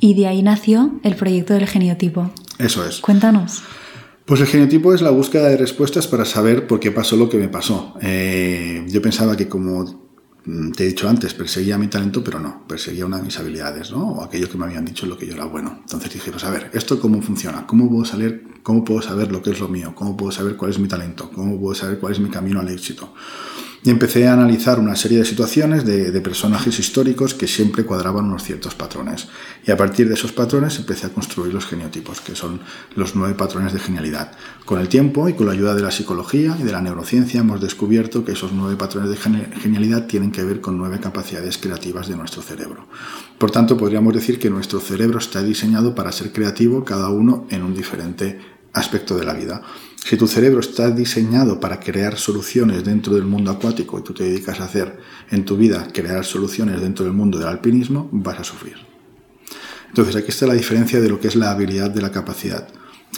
Y 0.00 0.14
de 0.14 0.26
ahí 0.26 0.42
nació 0.42 0.98
el 1.02 1.16
proyecto 1.16 1.54
del 1.54 1.66
geniotipo. 1.66 2.30
Eso 2.58 2.86
es. 2.86 3.00
Cuéntanos. 3.00 3.62
Pues 4.26 4.40
el 4.40 4.48
geniotipo 4.48 4.92
es 4.92 5.02
la 5.02 5.10
búsqueda 5.10 5.48
de 5.48 5.56
respuestas 5.56 6.08
para 6.08 6.24
saber 6.24 6.66
por 6.66 6.80
qué 6.80 6.90
pasó 6.90 7.16
lo 7.16 7.28
que 7.28 7.38
me 7.38 7.48
pasó. 7.48 7.94
Eh, 8.02 8.84
yo 8.88 9.00
pensaba 9.00 9.36
que 9.36 9.48
como 9.48 9.84
mm, 10.44 10.72
te 10.72 10.82
he 10.82 10.88
dicho 10.88 11.08
antes, 11.08 11.32
perseguía 11.32 11.78
mi 11.78 11.86
talento, 11.86 12.24
pero 12.24 12.40
no, 12.40 12.66
perseguía 12.66 13.06
una 13.06 13.18
de 13.18 13.22
mis 13.22 13.38
habilidades, 13.38 13.92
¿no? 13.92 14.14
O 14.14 14.24
aquello 14.24 14.50
que 14.50 14.58
me 14.58 14.64
habían 14.64 14.84
dicho 14.84 15.06
lo 15.06 15.16
que 15.16 15.28
yo 15.28 15.34
era 15.34 15.44
bueno. 15.44 15.78
Entonces 15.80 16.12
dije, 16.12 16.32
pues 16.32 16.42
a 16.42 16.50
ver, 16.50 16.70
¿esto 16.72 16.98
cómo 16.98 17.22
funciona? 17.22 17.68
¿Cómo 17.68 17.88
puedo 17.88 18.04
salir, 18.04 18.48
cómo 18.64 18.82
puedo 18.84 19.00
saber 19.00 19.30
lo 19.30 19.40
que 19.42 19.50
es 19.50 19.60
lo 19.60 19.68
mío? 19.68 19.92
¿Cómo 19.94 20.16
puedo 20.16 20.32
saber 20.32 20.56
cuál 20.56 20.72
es 20.72 20.80
mi 20.80 20.88
talento? 20.88 21.30
¿Cómo 21.32 21.60
puedo 21.60 21.76
saber 21.76 22.00
cuál 22.00 22.12
es 22.12 22.18
mi 22.18 22.28
camino 22.28 22.58
al 22.58 22.68
éxito? 22.68 23.14
Y 23.84 23.90
empecé 23.90 24.26
a 24.26 24.32
analizar 24.32 24.78
una 24.80 24.96
serie 24.96 25.18
de 25.18 25.24
situaciones 25.24 25.84
de, 25.84 26.20
personajes 26.20 26.78
históricos 26.78 27.34
que 27.34 27.46
siempre 27.46 27.84
cuadraban 27.84 28.24
unos 28.24 28.42
ciertos 28.42 28.74
patrones. 28.74 29.28
Y 29.64 29.70
a 29.70 29.76
partir 29.76 30.08
de 30.08 30.14
esos 30.14 30.32
patrones 30.32 30.78
empecé 30.78 31.06
a 31.06 31.10
construir 31.10 31.54
los 31.54 31.66
geniotipos, 31.66 32.20
que 32.20 32.34
son 32.34 32.60
los 32.96 33.14
nueve 33.14 33.34
patrones 33.34 33.72
de 33.72 33.78
genialidad. 33.78 34.32
Con 34.64 34.80
el 34.80 34.88
tiempo 34.88 35.28
y 35.28 35.34
con 35.34 35.46
la 35.46 35.52
ayuda 35.52 35.74
de 35.74 35.82
la 35.82 35.92
psicología 35.92 36.56
y 36.58 36.64
de 36.64 36.72
la 36.72 36.80
neurociencia 36.80 37.40
hemos 37.40 37.60
descubierto 37.60 38.24
que 38.24 38.32
esos 38.32 38.52
nueve 38.52 38.76
patrones 38.76 39.10
de 39.10 39.16
genialidad 39.16 40.06
tienen 40.06 40.32
que 40.32 40.42
ver 40.42 40.60
con 40.60 40.78
nueve 40.78 40.98
capacidades 41.00 41.58
creativas 41.58 42.08
de 42.08 42.16
nuestro 42.16 42.42
cerebro. 42.42 42.88
Por 43.38 43.50
tanto, 43.50 43.76
podríamos 43.76 44.14
decir 44.14 44.38
que 44.38 44.50
nuestro 44.50 44.80
cerebro 44.80 45.18
está 45.18 45.42
diseñado 45.42 45.94
para 45.94 46.12
ser 46.12 46.32
creativo 46.32 46.84
cada 46.84 47.10
uno 47.10 47.46
en 47.50 47.62
un 47.62 47.74
diferente 47.74 48.40
aspecto 48.72 49.16
de 49.16 49.24
la 49.24 49.34
vida. 49.34 49.62
Si 50.08 50.16
tu 50.16 50.28
cerebro 50.28 50.60
está 50.60 50.92
diseñado 50.92 51.58
para 51.58 51.80
crear 51.80 52.16
soluciones 52.16 52.84
dentro 52.84 53.16
del 53.16 53.24
mundo 53.24 53.50
acuático 53.50 53.98
y 53.98 54.02
tú 54.02 54.14
te 54.14 54.22
dedicas 54.22 54.60
a 54.60 54.66
hacer 54.66 55.00
en 55.32 55.44
tu 55.44 55.56
vida 55.56 55.88
crear 55.92 56.24
soluciones 56.24 56.80
dentro 56.80 57.04
del 57.04 57.12
mundo 57.12 57.40
del 57.40 57.48
alpinismo, 57.48 58.08
vas 58.12 58.38
a 58.38 58.44
sufrir. 58.44 58.76
Entonces 59.88 60.14
aquí 60.14 60.28
está 60.28 60.46
la 60.46 60.54
diferencia 60.54 61.00
de 61.00 61.08
lo 61.08 61.18
que 61.18 61.26
es 61.26 61.34
la 61.34 61.50
habilidad 61.50 61.90
de 61.90 62.02
la 62.02 62.12
capacidad. 62.12 62.68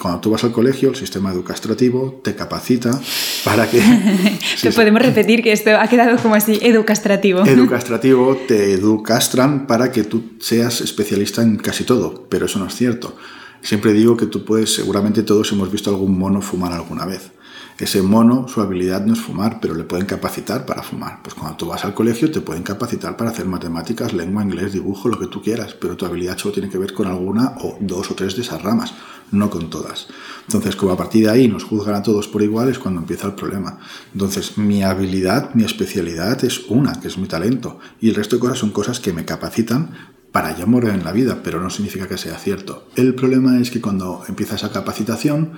Cuando 0.01 0.21
tú 0.21 0.31
vas 0.31 0.45
al 0.45 0.53
colegio, 0.53 0.89
el 0.89 0.97
sistema 0.97 1.31
educativo 1.31 2.23
te 2.25 2.35
capacita 2.35 2.99
para 3.45 3.69
que... 3.69 3.83
Te 4.63 4.73
podemos 4.73 5.03
repetir 5.03 5.43
que 5.43 5.53
esto 5.53 5.77
ha 5.79 5.89
quedado 5.89 6.17
como 6.23 6.37
así, 6.37 6.59
educastrativo. 6.63 7.45
Educastrativo, 7.45 8.35
te 8.49 8.73
educastran 8.73 9.67
para 9.67 9.93
que 9.93 10.05
tú 10.05 10.37
seas 10.41 10.81
especialista 10.81 11.43
en 11.43 11.59
casi 11.59 11.85
todo, 11.85 12.27
pero 12.31 12.47
eso 12.47 12.59
no 12.59 12.67
es 12.67 12.75
cierto. 12.75 13.15
Siempre 13.63 13.93
digo 13.93 14.17
que 14.17 14.27
tú 14.27 14.45
puedes, 14.45 14.75
seguramente 14.75 15.23
todos 15.23 15.53
hemos 15.53 15.71
visto 15.71 15.91
algún 15.91 16.19
mono 16.19 16.41
fumar 16.41 16.73
alguna 16.73 17.05
vez. 17.05 17.33
Ese 17.79 18.03
mono, 18.03 18.49
su 18.49 18.61
habilidad 18.61 19.07
no 19.07 19.13
es 19.13 19.21
fumar, 19.21 19.61
pero 19.61 19.75
le 19.75 19.85
pueden 19.85 20.05
capacitar 20.05 20.67
para 20.67 20.83
fumar. 20.83 21.23
Pues 21.23 21.35
cuando 21.35 21.57
tú 21.57 21.67
vas 21.67 21.85
al 21.85 21.95
colegio 21.95 22.29
te 22.29 22.41
pueden 22.41 22.65
capacitar 22.65 23.17
para 23.17 23.31
hacer 23.31 23.47
matemáticas, 23.47 24.13
lengua, 24.13 24.43
inglés, 24.43 24.73
dibujo, 24.73 25.09
lo 25.09 25.17
que 25.17 25.29
tú 25.29 25.41
quieras, 25.41 25.75
pero 25.75 25.97
tu 25.97 26.05
habilidad 26.05 26.37
solo 26.37 26.55
tiene 26.55 26.69
que 26.69 26.79
ver 26.79 26.93
con 26.93 27.07
alguna 27.07 27.55
o 27.61 27.79
dos 27.81 28.11
o 28.11 28.17
tres 28.17 28.35
de 28.35 28.43
esas 28.43 28.63
ramas, 28.63 28.95
no 29.31 29.49
con 29.49 29.71
todas. 29.71 30.09
Entonces, 30.49 30.75
como 30.75 30.91
a 30.91 30.97
partir 30.97 31.27
de 31.27 31.31
ahí 31.31 31.47
nos 31.47 31.63
juzgan 31.63 31.95
a 31.95 32.03
todos 32.03 32.27
por 32.27 32.43
igual, 32.43 32.69
es 32.69 32.81
cuando 32.81 33.01
empieza 33.01 33.29
el 33.29 33.35
problema. 33.35 33.79
Entonces, 34.13 34.59
mi 34.59 34.83
habilidad, 34.83 35.55
mi 35.55 35.63
especialidad 35.63 36.45
es 36.45 36.67
una, 36.69 37.01
que 37.01 37.07
es 37.07 37.17
mi 37.17 37.29
talento, 37.29 37.79
y 38.01 38.09
el 38.09 38.17
resto 38.17 38.35
de 38.37 38.41
cosas 38.41 38.59
son 38.59 38.71
cosas 38.71 38.99
que 38.99 39.13
me 39.13 39.25
capacitan 39.25 40.17
para 40.39 40.57
yo 40.57 40.69
morir 40.69 40.91
en 40.91 41.03
la 41.03 41.11
vida, 41.11 41.41
pero 41.43 41.61
no 41.61 41.69
significa 41.69 42.07
que 42.07 42.17
sea 42.17 42.39
cierto. 42.39 42.87
El 42.95 43.17
problema 43.17 43.59
es 43.59 43.73
que 43.73 43.81
cuando 43.81 44.23
empieza 44.29 44.55
esa 44.55 44.71
capacitación, 44.71 45.55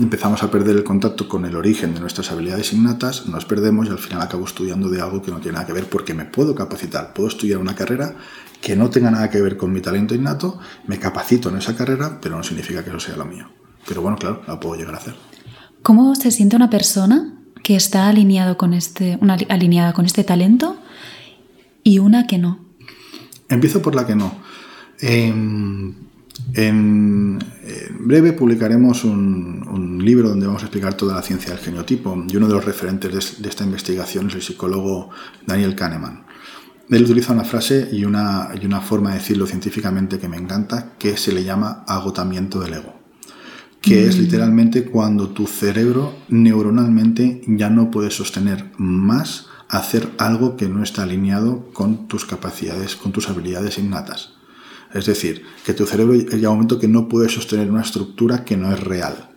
empezamos 0.00 0.42
a 0.42 0.50
perder 0.50 0.74
el 0.74 0.84
contacto 0.84 1.28
con 1.28 1.44
el 1.44 1.54
origen 1.54 1.92
de 1.92 2.00
nuestras 2.00 2.32
habilidades 2.32 2.72
innatas, 2.72 3.26
nos 3.26 3.44
perdemos 3.44 3.86
y 3.86 3.90
al 3.90 3.98
final 3.98 4.22
acabo 4.22 4.46
estudiando 4.46 4.88
de 4.88 5.02
algo 5.02 5.20
que 5.20 5.30
no 5.30 5.36
tiene 5.36 5.56
nada 5.56 5.66
que 5.66 5.74
ver 5.74 5.84
porque 5.84 6.14
me 6.14 6.24
puedo 6.24 6.54
capacitar, 6.54 7.12
puedo 7.12 7.28
estudiar 7.28 7.58
una 7.58 7.74
carrera 7.74 8.16
que 8.62 8.74
no 8.74 8.88
tenga 8.88 9.10
nada 9.10 9.28
que 9.28 9.38
ver 9.42 9.58
con 9.58 9.70
mi 9.70 9.82
talento 9.82 10.14
innato, 10.14 10.58
me 10.86 10.98
capacito 10.98 11.50
en 11.50 11.58
esa 11.58 11.76
carrera, 11.76 12.18
pero 12.22 12.34
no 12.34 12.42
significa 12.42 12.82
que 12.82 12.88
eso 12.88 13.00
sea 13.00 13.18
lo 13.18 13.26
mío. 13.26 13.50
Pero 13.86 14.00
bueno, 14.00 14.16
claro, 14.16 14.40
la 14.48 14.58
puedo 14.58 14.76
llegar 14.76 14.94
a 14.94 14.96
hacer. 14.96 15.14
¿Cómo 15.82 16.14
se 16.14 16.30
siente 16.30 16.56
una 16.56 16.70
persona 16.70 17.34
que 17.62 17.76
está 17.76 18.08
alineado 18.08 18.56
con 18.56 18.72
este, 18.72 19.18
alineada 19.50 19.92
con 19.92 20.06
este 20.06 20.24
talento 20.24 20.78
y 21.84 21.98
una 21.98 22.26
que 22.26 22.38
no? 22.38 22.71
Empiezo 23.52 23.82
por 23.82 23.94
la 23.94 24.06
que 24.06 24.16
no. 24.16 24.34
Em, 24.98 25.92
en, 26.54 27.38
breve 28.00 28.32
publicaremos 28.32 29.04
un, 29.04 30.00
libro 30.02 30.30
donde 30.30 30.46
vamos 30.46 30.62
a 30.62 30.66
explicar 30.66 30.94
toda 30.94 31.14
la 31.14 31.22
ciencia 31.22 31.50
del 31.52 31.62
genotipo 31.62 32.24
y 32.28 32.36
uno 32.36 32.48
de 32.48 32.54
los 32.54 32.64
referentes 32.64 33.40
de, 33.40 33.48
esta 33.48 33.62
investigación 33.62 34.26
es 34.28 34.34
el 34.34 34.42
psicólogo 34.42 35.10
Daniel 35.46 35.76
Kahneman. 35.76 36.24
Él 36.90 37.04
utiliza 37.04 37.32
una 37.32 37.44
frase 37.44 37.88
y 37.92 38.04
una, 38.04 38.48
y 38.60 38.66
una 38.66 38.80
forma 38.80 39.10
de 39.10 39.18
decirlo 39.18 39.46
científicamente 39.46 40.18
que 40.18 40.28
me 40.28 40.36
encanta 40.36 40.94
que 40.98 41.16
se 41.16 41.32
le 41.32 41.44
llama 41.44 41.84
agotamiento 41.86 42.58
del 42.58 42.74
ego, 42.74 42.94
que 43.80 44.08
es 44.08 44.16
mm. 44.16 44.20
literalmente 44.20 44.84
cuando 44.84 45.28
tu 45.28 45.46
cerebro 45.46 46.16
neuronalmente 46.28 47.42
ya 47.46 47.70
no 47.70 47.90
puede 47.92 48.10
sostener 48.10 48.72
más 48.76 49.51
hacer 49.68 50.10
algo 50.18 50.56
que 50.56 50.68
no 50.68 50.82
está 50.82 51.02
alineado 51.02 51.70
con 51.72 52.08
tus 52.08 52.24
capacidades, 52.24 52.96
con 52.96 53.12
tus 53.12 53.28
habilidades 53.28 53.78
innatas. 53.78 54.34
Es 54.92 55.06
decir, 55.06 55.44
que 55.64 55.72
tu 55.72 55.86
cerebro 55.86 56.14
llega 56.14 56.50
un 56.50 56.56
momento 56.56 56.78
que 56.78 56.88
no 56.88 57.08
puede 57.08 57.28
sostener 57.28 57.70
una 57.70 57.82
estructura 57.82 58.44
que 58.44 58.56
no 58.56 58.72
es 58.72 58.80
real. 58.80 59.30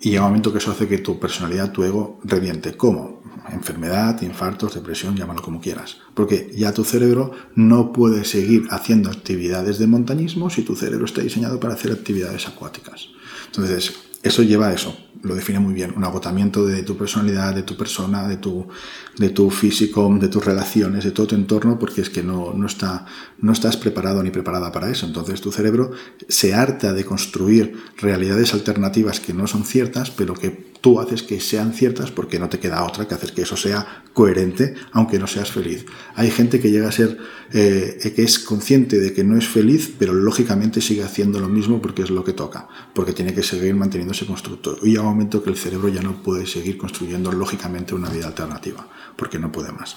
Y 0.00 0.10
llega 0.10 0.22
un 0.22 0.28
momento 0.28 0.52
que 0.52 0.58
eso 0.58 0.70
hace 0.70 0.86
que 0.86 0.98
tu 0.98 1.18
personalidad, 1.18 1.72
tu 1.72 1.82
ego, 1.82 2.20
reviente. 2.22 2.76
¿Cómo? 2.76 3.22
Enfermedad, 3.50 4.22
infartos, 4.22 4.74
depresión, 4.74 5.16
llámalo 5.16 5.42
como 5.42 5.60
quieras. 5.60 5.98
Porque 6.14 6.52
ya 6.54 6.72
tu 6.72 6.84
cerebro 6.84 7.32
no 7.56 7.92
puede 7.92 8.24
seguir 8.24 8.68
haciendo 8.70 9.10
actividades 9.10 9.78
de 9.78 9.88
montañismo 9.88 10.50
si 10.50 10.62
tu 10.62 10.76
cerebro 10.76 11.06
está 11.06 11.22
diseñado 11.22 11.58
para 11.58 11.74
hacer 11.74 11.90
actividades 11.90 12.46
acuáticas. 12.46 13.08
Entonces, 13.46 13.94
eso 14.22 14.42
lleva 14.42 14.68
a 14.68 14.74
eso, 14.74 14.96
lo 15.22 15.34
define 15.34 15.58
muy 15.58 15.74
bien, 15.74 15.92
un 15.96 16.04
agotamiento 16.04 16.64
de 16.64 16.82
tu 16.82 16.96
personalidad, 16.96 17.54
de 17.54 17.62
tu 17.62 17.76
persona, 17.76 18.28
de 18.28 18.36
tu, 18.36 18.68
de 19.16 19.30
tu 19.30 19.50
físico, 19.50 20.16
de 20.20 20.28
tus 20.28 20.44
relaciones, 20.44 21.04
de 21.04 21.10
todo 21.10 21.28
tu 21.28 21.34
entorno, 21.34 21.78
porque 21.78 22.00
es 22.00 22.10
que 22.10 22.22
no, 22.22 22.52
no, 22.54 22.66
está, 22.66 23.06
no 23.38 23.52
estás 23.52 23.76
preparado 23.76 24.22
ni 24.22 24.30
preparada 24.30 24.70
para 24.72 24.90
eso. 24.90 25.06
Entonces 25.06 25.40
tu 25.40 25.50
cerebro 25.50 25.90
se 26.28 26.54
harta 26.54 26.92
de 26.92 27.04
construir 27.04 27.74
realidades 27.96 28.54
alternativas 28.54 29.20
que 29.20 29.32
no 29.32 29.46
son 29.46 29.64
ciertas, 29.64 30.10
pero 30.10 30.34
que 30.34 30.50
tú 30.80 31.00
haces 31.00 31.22
que 31.22 31.40
sean 31.40 31.72
ciertas 31.72 32.10
porque 32.10 32.38
no 32.38 32.48
te 32.48 32.58
queda 32.58 32.84
otra 32.84 33.06
que 33.06 33.14
hacer 33.14 33.32
que 33.32 33.42
eso 33.42 33.56
sea 33.56 34.04
coherente, 34.12 34.74
aunque 34.92 35.18
no 35.18 35.26
seas 35.26 35.50
feliz. 35.50 35.84
Hay 36.14 36.30
gente 36.30 36.60
que 36.60 36.70
llega 36.70 36.88
a 36.88 36.92
ser, 36.92 37.18
eh, 37.52 38.12
que 38.14 38.22
es 38.22 38.38
consciente 38.38 38.98
de 38.98 39.12
que 39.12 39.24
no 39.24 39.36
es 39.36 39.46
feliz, 39.46 39.92
pero 39.98 40.12
lógicamente 40.12 40.80
sigue 40.80 41.02
haciendo 41.02 41.38
lo 41.40 41.48
mismo 41.48 41.80
porque 41.80 42.02
es 42.02 42.10
lo 42.10 42.24
que 42.24 42.32
toca, 42.32 42.68
porque 42.94 43.12
tiene 43.12 43.34
que 43.34 43.42
seguir 43.42 43.74
manteniéndose 43.74 44.26
constructor. 44.26 44.78
Y 44.82 44.90
llega 44.90 45.02
un 45.02 45.08
momento 45.08 45.42
que 45.42 45.50
el 45.50 45.56
cerebro 45.56 45.88
ya 45.88 46.02
no 46.02 46.22
puede 46.22 46.46
seguir 46.46 46.78
construyendo 46.78 47.32
lógicamente 47.32 47.94
una 47.94 48.10
vida 48.10 48.26
alternativa, 48.26 48.88
porque 49.16 49.38
no 49.38 49.52
puede 49.52 49.72
más. 49.72 49.96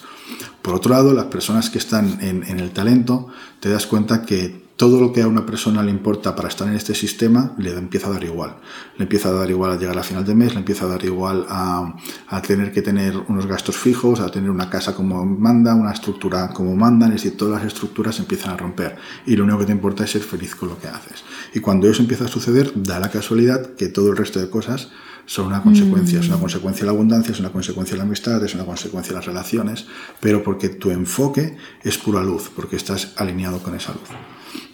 Por 0.62 0.76
otro 0.76 0.92
lado, 0.92 1.14
las 1.14 1.26
personas 1.26 1.70
que 1.70 1.80
están 1.80 2.20
en 2.22 2.60
el 2.60 2.72
talento, 2.72 3.28
te 3.60 3.70
das 3.70 3.88
cuenta 3.88 4.24
que 4.24 4.71
todo 4.82 5.00
lo 5.00 5.14
que 5.14 5.22
a 5.22 5.28
una 5.28 5.46
persona 5.46 5.84
le 5.84 5.92
importa 5.92 6.36
para 6.36 6.48
estar 6.48 6.68
en 6.68 6.74
este 6.74 6.96
sistema 6.96 7.54
le 7.60 7.70
empieza 7.70 8.08
a 8.08 8.14
dar 8.14 8.24
igual. 8.24 8.58
Le 8.98 9.04
empieza 9.04 9.30
a 9.30 9.32
dar 9.32 9.48
igual 9.48 9.72
a 9.72 9.78
llegar 9.78 9.96
a 9.96 10.02
final 10.02 10.26
de 10.26 10.34
mes, 10.34 10.54
le 10.54 10.62
empieza 10.62 10.86
a 10.86 10.88
dar 10.88 11.06
igual 11.06 11.46
a, 11.50 11.94
tener 12.42 12.72
que 12.72 12.82
tener 12.82 13.16
unos 13.28 13.46
gastos 13.46 13.78
fijos, 13.78 14.20
a 14.20 14.32
tener 14.32 14.50
una 14.50 14.72
casa 14.72 14.96
como 14.96 15.24
manda, 15.24 15.76
una 15.76 15.92
estructura 15.92 16.50
como 16.50 16.76
manda, 16.76 17.06
es 17.06 17.14
decir, 17.14 17.38
todas 17.38 17.62
las 17.62 17.72
estructuras 17.72 18.18
empiezan 18.18 18.54
a 18.54 18.58
romper 18.58 18.98
y 19.28 19.36
lo 19.36 19.44
único 19.44 19.60
que 19.60 19.66
te 19.68 19.72
importa 19.72 20.04
es 20.04 20.10
ser 20.10 20.24
feliz 20.24 20.56
con 20.56 20.70
lo 20.70 20.80
que 20.80 20.88
haces. 20.88 21.24
Y 21.54 21.60
cuando 21.60 21.88
eso 21.88 22.02
empieza 22.02 22.26
a 22.26 22.28
suceder, 22.28 22.72
da 22.74 23.00
la 23.00 23.12
casualidad 23.12 23.76
que 23.76 23.88
todo 23.88 24.10
el 24.10 24.18
resto 24.18 24.40
de 24.40 24.50
cosas 24.50 24.90
son 25.26 25.48
una 25.48 25.62
consecuencia. 25.62 26.20
Es 26.20 26.28
una 26.28 26.38
mm. 26.38 26.42
consecuencia 26.42 26.82
de 26.82 26.86
la 26.88 26.92
abundancia, 26.92 27.32
es 27.32 27.40
una 27.40 27.52
consecuencia 27.52 27.94
de 27.94 27.98
la 28.00 28.04
amistad, 28.04 28.44
es 28.44 28.56
una 28.56 28.66
consecuencia 28.66 29.12
de 29.14 29.16
las 29.18 29.26
relaciones, 29.26 29.86
pero 30.20 30.44
porque 30.44 30.70
tu 30.70 30.92
enfoque 30.92 31.58
es 31.84 31.98
pura 31.98 32.22
luz, 32.24 32.52
porque 32.56 32.76
estás 32.76 33.14
alineado 33.18 33.60
con 33.60 33.76
esa 33.76 33.94
luz. 33.94 34.10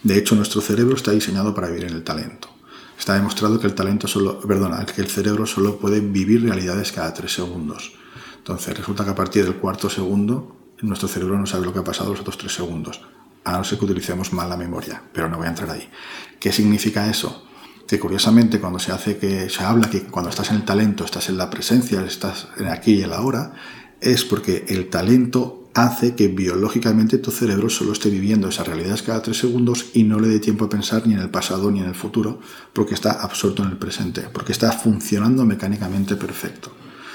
De 0.02 0.16
hecho, 0.18 0.34
nuestro 0.34 0.60
cerebro 0.60 0.96
está 0.96 1.12
diseñado 1.12 1.54
para 1.54 1.68
vivir 1.68 1.84
en 1.84 1.94
el 1.94 2.04
talento. 2.04 2.48
Está 2.98 3.14
demostrado 3.14 3.60
que 3.60 3.66
el 3.66 3.74
talento 3.74 4.08
solo, 4.08 4.40
perdona, 4.40 4.84
que 4.84 5.00
el 5.00 5.08
cerebro 5.08 5.46
solo 5.46 5.78
puede 5.78 6.00
vivir 6.00 6.42
realidades 6.42 6.90
cada 6.90 7.14
tres 7.14 7.32
segundos. 7.32 7.92
Entonces, 8.38 8.76
resulta 8.76 9.04
que 9.04 9.10
a 9.10 9.14
partir 9.14 9.44
del 9.44 9.54
cuarto 9.56 9.88
segundo, 9.88 10.56
nuestro 10.82 11.08
cerebro 11.08 11.38
no 11.38 11.46
sabe 11.46 11.66
lo 11.66 11.72
que 11.72 11.80
ha 11.80 11.84
pasado 11.84 12.10
los 12.10 12.20
otros 12.20 12.38
tres 12.38 12.54
segundos. 12.54 13.00
A 13.44 13.52
no 13.52 13.64
ser 13.64 13.78
que 13.78 13.84
utilicemos 13.84 14.32
mal 14.32 14.48
la 14.48 14.56
memoria, 14.56 15.02
pero 15.12 15.28
no 15.28 15.36
voy 15.36 15.46
a 15.46 15.50
entrar 15.50 15.70
ahí. 15.70 15.88
¿Qué 16.40 16.52
significa 16.52 17.08
eso? 17.08 17.46
Que 17.88 17.98
curiosamente 17.98 18.60
cuando 18.60 18.78
se 18.78 18.92
hace 18.92 19.16
que 19.16 19.50
se 19.50 19.64
habla 19.64 19.90
que 19.90 20.02
cuando 20.02 20.30
estás 20.30 20.50
en 20.50 20.56
el 20.56 20.64
talento, 20.64 21.04
estás 21.04 21.28
en 21.28 21.38
la 21.38 21.50
presencia, 21.50 22.04
estás 22.04 22.48
en 22.58 22.68
aquí 22.68 22.92
y 22.92 23.02
en 23.02 23.10
la 23.10 23.16
ahora, 23.16 23.54
es 24.00 24.24
porque 24.24 24.66
el 24.68 24.88
talento 24.88 25.58
hace 25.74 26.14
que 26.14 26.28
biológicamente 26.28 27.18
tu 27.18 27.30
cerebro 27.30 27.70
solo 27.70 27.92
esté 27.92 28.10
viviendo 28.10 28.48
esas 28.48 28.66
realidades 28.66 29.02
cada 29.02 29.22
tres 29.22 29.38
segundos 29.38 29.86
y 29.94 30.02
no 30.02 30.18
le 30.18 30.28
dé 30.28 30.40
tiempo 30.40 30.64
a 30.64 30.68
pensar 30.68 31.06
ni 31.06 31.14
en 31.14 31.20
el 31.20 31.30
pasado 31.30 31.70
ni 31.70 31.80
en 31.80 31.86
el 31.86 31.94
futuro, 31.94 32.40
porque 32.72 32.94
está 32.94 33.12
absorto 33.12 33.62
en 33.62 33.70
el 33.70 33.78
presente, 33.78 34.22
porque 34.32 34.52
está 34.52 34.72
funcionando 34.72 35.44
mecánicamente 35.44 36.16
perfecto. 36.16 36.72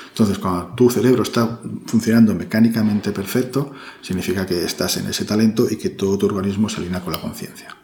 Entonces, 0.09 0.37
cuando 0.37 0.75
tu 0.75 0.89
cerebro 0.89 1.23
está 1.23 1.59
funcionando 1.87 2.35
mecánicamente 2.35 3.11
perfecto, 3.11 3.71
significa 4.01 4.45
que 4.45 4.63
estás 4.63 4.97
en 4.97 5.07
ese 5.07 5.25
talento 5.25 5.67
y 5.69 5.75
que 5.77 5.89
todo 5.89 6.17
tu 6.17 6.27
organismo 6.27 6.69
se 6.69 6.77
alinea 6.77 7.01
con 7.01 7.13
la 7.13 7.21
conciencia. 7.21 7.82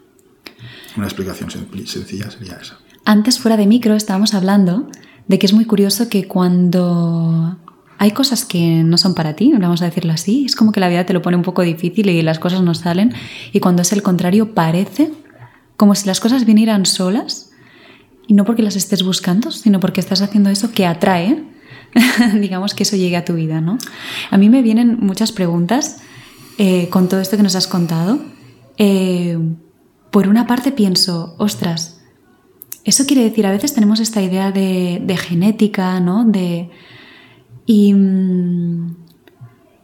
Una 0.97 1.05
explicación 1.05 1.49
sencilla 1.51 2.29
sería 2.31 2.57
esa. 2.61 2.77
Antes, 3.05 3.39
fuera 3.39 3.57
de 3.57 3.65
micro, 3.67 3.95
estábamos 3.95 4.33
hablando 4.33 4.87
de 5.27 5.39
que 5.39 5.45
es 5.45 5.53
muy 5.53 5.65
curioso 5.65 6.09
que 6.09 6.27
cuando 6.27 7.57
hay 7.97 8.11
cosas 8.11 8.45
que 8.45 8.83
no 8.83 8.97
son 8.97 9.13
para 9.13 9.35
ti, 9.35 9.51
vamos 9.59 9.81
a 9.81 9.85
decirlo 9.85 10.13
así. 10.13 10.45
Es 10.45 10.55
como 10.55 10.71
que 10.71 10.79
la 10.79 10.89
vida 10.89 11.05
te 11.05 11.13
lo 11.13 11.21
pone 11.21 11.37
un 11.37 11.43
poco 11.43 11.61
difícil 11.61 12.09
y 12.09 12.21
las 12.21 12.39
cosas 12.39 12.61
no 12.61 12.73
salen. 12.73 13.13
Y 13.51 13.59
cuando 13.59 13.81
es 13.81 13.91
el 13.91 14.01
contrario, 14.01 14.53
parece 14.53 15.11
como 15.75 15.95
si 15.95 16.07
las 16.07 16.19
cosas 16.19 16.45
vinieran 16.45 16.85
solas. 16.85 17.51
Y 18.27 18.35
no 18.35 18.45
porque 18.45 18.61
las 18.61 18.75
estés 18.75 19.03
buscando, 19.03 19.51
sino 19.51 19.79
porque 19.79 19.99
estás 19.99 20.21
haciendo 20.21 20.49
eso 20.49 20.71
que 20.71 20.85
atrae, 20.85 21.43
digamos, 22.39 22.73
que 22.73 22.83
eso 22.83 22.95
llegue 22.95 23.17
a 23.17 23.25
tu 23.25 23.33
vida, 23.33 23.59
¿no? 23.59 23.77
A 24.29 24.37
mí 24.37 24.49
me 24.49 24.61
vienen 24.61 24.97
muchas 25.01 25.31
preguntas 25.31 25.97
eh, 26.57 26.89
con 26.89 27.09
todo 27.09 27.21
esto 27.21 27.37
que 27.37 27.43
nos 27.43 27.55
has 27.55 27.67
contado. 27.67 28.19
Eh, 28.77 29.37
por 30.11 30.27
una 30.27 30.47
parte 30.47 30.71
pienso, 30.71 31.35
ostras, 31.37 31.99
eso 32.83 33.05
quiere 33.05 33.23
decir, 33.23 33.45
a 33.45 33.51
veces 33.51 33.73
tenemos 33.73 33.99
esta 33.99 34.21
idea 34.21 34.51
de, 34.51 35.17
genética, 35.17 35.99
¿no? 35.99 36.25
De, 36.25 36.69
y, 37.65 37.93
mm, 37.93 38.95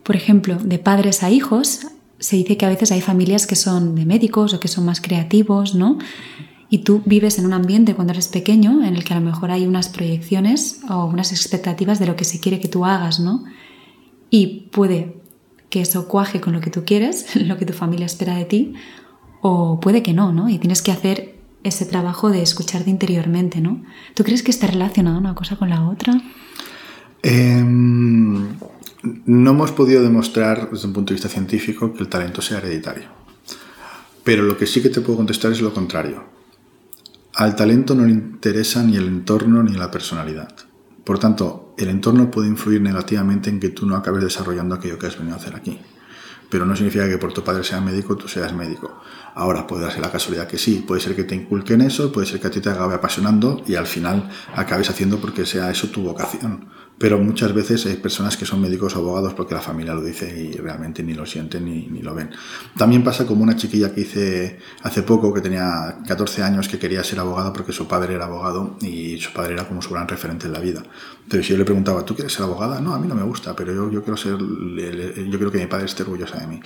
por 0.03 0.15
ejemplo, 0.15 0.58
de 0.58 0.79
padres 0.79 1.22
a 1.24 1.29
hijos, 1.29 1.88
se 2.20 2.38
dice 2.38 2.58
que 2.58 2.65
a 2.65 2.70
veces 2.70 2.91
hay 2.91 3.01
familias 3.01 3.46
que 3.46 3.55
son 3.55 3.96
de 3.96 4.05
médicos 4.05 4.53
o 4.53 4.60
que 4.60 4.67
son 4.67 4.86
más 4.86 5.01
creativos, 5.01 5.75
¿no? 5.75 6.00
Y 6.70 6.79
tú 6.79 7.03
vives 7.05 7.38
en 7.38 7.46
un 7.46 7.53
ambiente 7.53 7.94
cuando 7.94 8.13
eres 8.13 8.27
pequeño 8.27 8.84
en 8.84 8.96
el 8.96 9.03
que 9.03 9.13
a 9.13 9.20
lo 9.20 9.25
mejor 9.25 9.51
hay 9.51 9.67
unas 9.67 9.89
proyecciones 9.89 10.79
o 10.89 11.05
unas 11.05 11.32
expectativas 11.32 12.00
de 12.00 12.08
lo 12.08 12.15
que 12.15 12.25
se 12.25 12.39
quiere 12.39 12.60
que 12.60 12.67
tú 12.67 12.86
hagas, 12.86 13.20
¿no? 13.20 13.44
Y 14.32 14.67
puede 14.72 15.22
que 15.70 15.82
eso 15.82 16.08
cuaje 16.08 16.41
con 16.41 16.53
lo 16.53 16.62
que 16.62 16.72
tú 16.72 16.84
quieres, 16.86 17.36
lo 17.36 17.58
que 17.58 17.65
tu 17.65 17.74
familia 17.74 18.05
espera 18.05 18.36
de 18.36 18.46
ti, 18.46 18.74
o 19.48 19.80
puede 19.80 20.02
que 20.02 20.12
no, 20.12 20.34
¿no? 20.34 20.50
Y 20.50 20.58
tienes 20.58 20.82
que 20.82 20.92
hacer 20.92 21.36
ese 21.64 21.86
trabajo 21.86 22.32
de 22.32 22.42
escucharte 22.42 22.90
interiormente, 22.90 23.62
¿no? 23.62 23.84
¿Tú 24.16 24.24
crees 24.24 24.42
que 24.42 24.50
está 24.50 24.66
relacionada 24.66 25.20
una 25.20 25.36
cosa 25.36 25.56
con 25.56 25.70
la 25.70 25.88
otra? 25.88 26.20
Em, 27.22 28.58
no 29.25 29.52
hemos 29.52 29.72
podido 29.72 30.02
demostrar 30.02 30.72
desde 30.72 30.88
un 30.88 30.94
punto 30.94 31.12
de 31.12 31.18
vista 31.18 31.30
científico 31.30 31.94
que 31.94 32.00
el 32.00 32.10
talento 32.10 32.42
sea 32.42 32.58
hereditario. 32.58 33.04
Pero 34.24 34.42
lo 34.42 34.58
que 34.58 34.66
sí 34.66 34.82
que 34.82 34.90
te 34.90 35.02
puedo 35.02 35.18
contestar 35.18 35.52
es 35.52 35.62
lo 35.62 35.75
contrario. 35.75 36.24
Al 37.36 37.56
talento 37.56 37.94
no 37.94 38.08
le 38.08 38.14
interesa 38.14 38.82
ni 38.82 38.96
el 38.96 39.06
entorno 39.06 39.62
ni 39.62 39.74
la 39.74 39.92
personalidad. 39.92 40.56
Por 41.04 41.20
tanto, 41.20 41.75
el 41.78 41.90
entorno 41.90 42.32
puede 42.32 42.48
influir 42.48 42.82
negativamente 42.82 43.52
en 43.52 43.60
que 43.60 43.70
tú 43.70 43.86
no 43.86 43.96
acabes 43.96 44.24
desarrollando 44.24 44.74
aquello 44.74 44.98
que 44.98 45.06
has 45.06 45.20
venido 45.20 45.36
a 45.36 45.40
hacer 45.40 45.56
aquí. 45.56 45.80
Pero 46.50 46.66
no 46.66 46.75
significa 46.75 47.08
que 47.10 47.18
por 47.18 47.34
tu 47.34 47.44
padre 47.44 47.64
sea 47.64 47.82
médico 47.82 48.16
tú 48.16 48.28
seas 48.28 48.54
médico. 48.54 49.02
Ahora 49.36 49.68
puede 49.68 49.92
ser 49.92 50.00
la 50.00 50.12
casualidad 50.12 50.48
que 50.48 50.58
sí, 50.58 50.84
puede 50.88 51.01
ser 51.01 51.15
que 51.15 51.25
te 51.25 51.36
inculquen 51.36 51.82
eso, 51.82 52.12
puede 52.12 52.25
ser 52.25 52.39
que 52.39 52.48
a 52.48 52.51
ti 52.51 52.62
te 52.62 52.70
acabe 52.70 52.96
apasionando 52.96 53.62
y 53.68 53.75
al 53.75 53.86
final 53.86 54.30
acabes 54.56 54.89
haciendo 54.89 55.20
porque 55.20 55.46
sea 55.46 55.70
eso 55.70 55.89
tu 55.89 56.01
vocación 56.01 56.70
pero 56.98 57.20
muchas 57.20 57.54
veces 57.54 57.86
hay 57.86 57.98
personas 57.98 58.38
que 58.38 58.46
son 58.46 58.62
médicos 58.62 58.96
o 58.96 59.00
abogados 59.00 59.34
porque 59.34 59.54
la 59.54 59.62
familia 59.62 59.94
lo 59.94 60.01
dice 60.01 60.34
y 60.39 60.54
realmente 60.54 61.04
ni 61.04 61.13
lo 61.13 61.25
sienten 61.25 61.65
ni, 61.65 62.01
lo 62.01 62.15
ven. 62.15 62.30
También 62.77 63.04
pasa 63.04 63.25
como 63.25 63.44
una 63.44 63.56
chiquilla 63.56 63.94
que 63.94 64.01
hice 64.01 64.60
hace 64.82 65.04
poco, 65.04 65.34
que 65.34 65.42
tenía 65.42 65.98
14 66.08 66.44
años, 66.44 66.70
que 66.70 66.80
quería 66.80 67.04
ser 67.04 67.20
abogada 67.20 67.51
porque 67.51 67.74
su 67.74 67.88
padre 67.88 68.15
era 68.15 68.25
abogado 68.25 68.77
y 68.82 69.18
su 69.20 69.34
padre 69.34 69.54
era 69.54 69.68
como 69.68 69.82
su 69.82 69.94
gran 69.94 70.08
referente 70.08 70.48
en 70.48 70.54
la 70.54 70.60
vida. 70.60 70.84
Entonces 71.24 71.48
yo 71.48 71.58
le 71.58 71.65
preguntaba, 71.65 72.06
¿tú 72.06 72.15
quieres 72.15 72.32
ser 72.32 72.44
abogada? 72.44 72.80
No, 72.80 72.94
a 72.94 73.00
mí 73.00 73.08
no 73.08 73.15
me 73.15 73.24
gusta, 73.24 73.56
pero 73.56 73.74
yo, 73.74 73.92
yo 73.92 74.01
quiero 74.01 74.15
ser, 74.15 74.38
yo 74.38 75.38
quiero 75.38 75.51
que 75.51 75.58
mi 75.58 75.68
padre 75.68 75.86
esté 75.86 76.04
orgulloso 76.04 76.38
de 76.38 76.48
mí. 76.48 76.62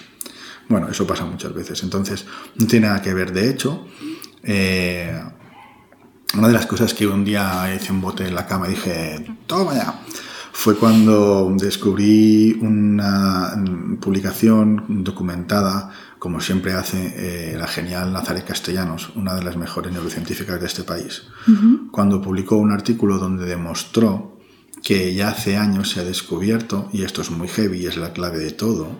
Bueno, 0.69 0.88
eso 0.89 1.05
pasa 1.05 1.25
muchas 1.25 1.53
veces. 1.53 1.83
Entonces, 1.83 2.25
no 2.55 2.67
tiene 2.67 2.88
nada 2.88 3.01
que 3.01 3.13
ver. 3.13 3.33
De 3.33 3.49
hecho, 3.49 3.85
eh, 4.43 5.19
una 6.35 6.47
de 6.47 6.53
las 6.53 6.67
cosas 6.67 6.93
que 6.93 7.07
un 7.07 7.25
día 7.25 7.73
hice 7.75 7.91
un 7.91 8.01
bote 8.01 8.27
en 8.27 8.35
la 8.35 8.45
cama 8.45 8.67
y 8.67 8.71
dije, 8.71 9.35
toma 9.47 9.73
ya, 9.73 9.99
fue 10.51 10.75
cuando 10.75 11.51
descubrí 11.57 12.57
una 12.61 13.55
publicación 13.99 15.03
documentada, 15.03 15.91
como 16.19 16.39
siempre 16.39 16.73
hace 16.73 17.53
eh, 17.53 17.57
la 17.57 17.65
genial 17.65 18.13
Nazaret 18.13 18.45
Castellanos, 18.45 19.09
una 19.15 19.33
de 19.35 19.43
las 19.43 19.57
mejores 19.57 19.91
neurocientíficas 19.91 20.59
de 20.59 20.67
este 20.67 20.83
país, 20.83 21.23
cuando 21.91 22.21
publicó 22.21 22.57
un 22.57 22.71
artículo 22.71 23.17
donde 23.17 23.45
demostró 23.45 24.38
que 24.83 25.13
ya 25.15 25.29
hace 25.29 25.57
años 25.57 25.89
se 25.89 26.01
ha 26.01 26.03
descubierto, 26.03 26.89
y 26.93 27.03
esto 27.03 27.21
es 27.21 27.31
muy 27.31 27.47
heavy 27.47 27.79
y 27.79 27.85
es 27.88 27.97
la 27.97 28.13
clave 28.13 28.39
de 28.39 28.51
todo, 28.51 28.99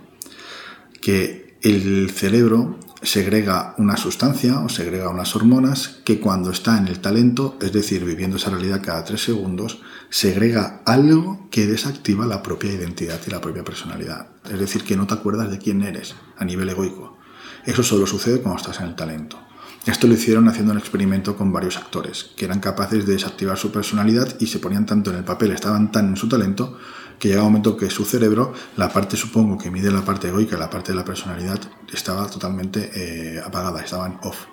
que 1.02 1.49
el 1.62 2.10
cerebro 2.12 2.80
segrega 3.02 3.76
una 3.78 3.98
sustancia 3.98 4.60
o 4.60 4.70
segrega 4.70 5.10
unas 5.10 5.36
hormonas 5.36 6.00
que 6.04 6.20
cuando 6.20 6.52
está 6.52 6.78
en 6.78 6.88
el 6.88 7.00
talento, 7.00 7.58
es 7.62 7.72
decir, 7.72 8.04
viviendo 8.04 8.38
esa 8.38 8.50
realidad 8.50 8.82
cada 8.84 9.06
tres 9.06 9.24
segundos, 9.24 9.82
segrega 10.10 10.82
algo 10.86 11.48
que 11.50 11.66
desactiva 11.66 12.26
la 12.26 12.44
propia 12.44 12.74
identidad 12.74 13.20
y 13.26 13.32
la 13.32 13.42
propia 13.42 13.64
personalidad. 13.64 14.28
Es 14.50 14.60
decir, 14.60 14.84
que 14.84 14.98
no 14.98 15.08
te 15.08 15.14
acuerdas 15.14 15.50
de 15.50 15.60
quién 15.60 15.82
eres 15.82 16.16
a 16.38 16.46
nivel 16.46 16.70
egoico. 16.70 17.18
Eso 17.66 17.84
solo 17.84 18.06
sucede 18.08 18.42
cuando 18.42 18.62
estás 18.62 18.80
en 18.80 18.88
el 18.88 18.96
talento. 18.96 19.40
Esto 19.86 20.08
lo 20.08 20.14
hicieron 20.14 20.48
haciendo 20.50 20.74
un 20.74 20.78
experimento 20.78 21.38
con 21.38 21.54
varios 21.54 21.78
actores, 21.78 22.32
que 22.36 22.46
eran 22.46 22.60
capaces 22.60 23.06
de 23.06 23.14
desactivar 23.14 23.58
su 23.58 23.72
personalidad 23.72 24.36
y 24.40 24.48
se 24.48 24.60
ponían 24.60 24.86
tanto 24.86 25.10
en 25.10 25.18
el 25.18 25.24
papel, 25.24 25.52
estaban 25.52 25.92
tan 25.92 26.10
en 26.10 26.18
su 26.18 26.28
talento, 26.28 26.78
que 27.20 27.28
llega 27.28 27.42
un 27.42 27.50
momento 27.50 27.76
que 27.76 27.90
su 27.90 28.06
cerebro, 28.06 28.54
la 28.78 28.90
parte 28.90 29.18
supongo 29.18 29.58
que 29.58 29.70
mide 29.70 29.92
la 29.92 30.04
parte 30.06 30.30
egoica, 30.30 30.58
la 30.58 30.70
parte 30.70 30.94
de 30.94 30.98
la 30.98 31.06
personalidad, 31.06 31.60
estaba 31.94 32.28
totalmente 32.28 32.92
eh, 32.96 33.42
apagada, 33.46 33.82
estaba 33.82 34.08
en 34.08 34.18
off. 34.24 34.46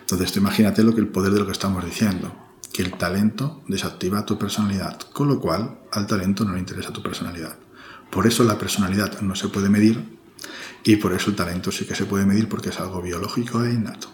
Entonces, 0.00 0.32
tú 0.32 0.38
imagínate 0.38 0.84
lo 0.84 0.94
que 0.94 1.00
el 1.00 1.08
poder 1.08 1.32
de 1.32 1.40
lo 1.40 1.46
que 1.46 1.52
estamos 1.52 1.84
diciendo. 1.84 2.32
que 2.72 2.82
el 2.82 2.94
talento 2.94 3.62
desactiva 3.68 4.26
tu 4.26 4.36
personalidad, 4.36 4.98
con 5.12 5.28
lo 5.28 5.38
cual 5.38 5.78
al 5.92 6.08
talento 6.08 6.44
no 6.44 6.54
le 6.54 6.58
interesa 6.58 6.92
tu 6.92 7.04
personalidad. 7.04 7.56
Por 8.10 8.26
eso 8.26 8.42
la 8.42 8.58
personalidad 8.58 9.20
no 9.20 9.36
se 9.36 9.46
puede 9.46 9.68
medir 9.68 10.18
y 10.82 10.96
por 10.96 11.12
eso 11.12 11.30
el 11.30 11.36
talento 11.36 11.70
sí 11.70 11.84
que 11.84 11.94
se 11.94 12.04
puede 12.04 12.26
medir 12.26 12.48
porque 12.48 12.70
es 12.70 12.80
algo 12.80 13.00
biológico 13.00 13.62
e 13.64 13.72
innato. 13.72 14.08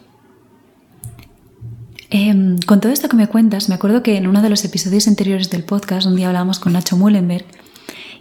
Em, 2.10 2.58
con 2.66 2.80
todo 2.80 2.92
esto 2.92 3.08
que 3.08 3.16
me 3.16 3.28
cuentas, 3.28 3.70
me 3.70 3.76
acuerdo 3.76 4.02
que 4.02 4.18
en 4.18 4.26
uno 4.26 4.42
de 4.42 4.50
los 4.50 4.62
episodios 4.64 5.08
anteriores 5.08 5.48
del 5.48 5.64
podcast, 5.64 6.06
un 6.06 6.16
día 6.16 6.26
hablábamos 6.26 6.58
con 6.58 6.74
Nacho 6.74 6.98
Mullenberg 6.98 7.46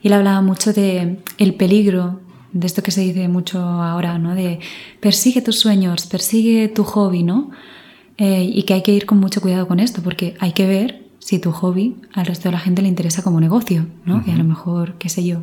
y 0.01 0.07
él 0.07 0.13
hablaba 0.13 0.41
mucho 0.41 0.73
de 0.73 1.19
el 1.37 1.55
peligro 1.55 2.19
de 2.51 2.67
esto 2.67 2.81
que 2.81 2.91
se 2.91 3.01
dice 3.01 3.27
mucho 3.27 3.59
ahora, 3.59 4.17
¿no? 4.17 4.35
De 4.35 4.59
persigue 4.99 5.41
tus 5.41 5.59
sueños, 5.59 6.07
persigue 6.07 6.67
tu 6.67 6.83
hobby, 6.83 7.23
¿no? 7.23 7.51
Eh, 8.17 8.43
y 8.43 8.63
que 8.63 8.73
hay 8.73 8.83
que 8.83 8.93
ir 8.93 9.05
con 9.05 9.19
mucho 9.19 9.41
cuidado 9.41 9.67
con 9.67 9.79
esto, 9.79 10.01
porque 10.01 10.35
hay 10.39 10.51
que 10.53 10.67
ver 10.67 11.05
si 11.19 11.39
tu 11.39 11.51
hobby 11.51 11.95
al 12.13 12.25
resto 12.25 12.49
de 12.49 12.53
la 12.53 12.59
gente 12.59 12.81
le 12.81 12.87
interesa 12.87 13.23
como 13.23 13.39
negocio, 13.39 13.85
¿no? 14.05 14.23
Que 14.23 14.31
a 14.31 14.37
lo 14.37 14.43
mejor, 14.43 14.95
qué 14.95 15.09
sé 15.09 15.23
yo, 15.23 15.41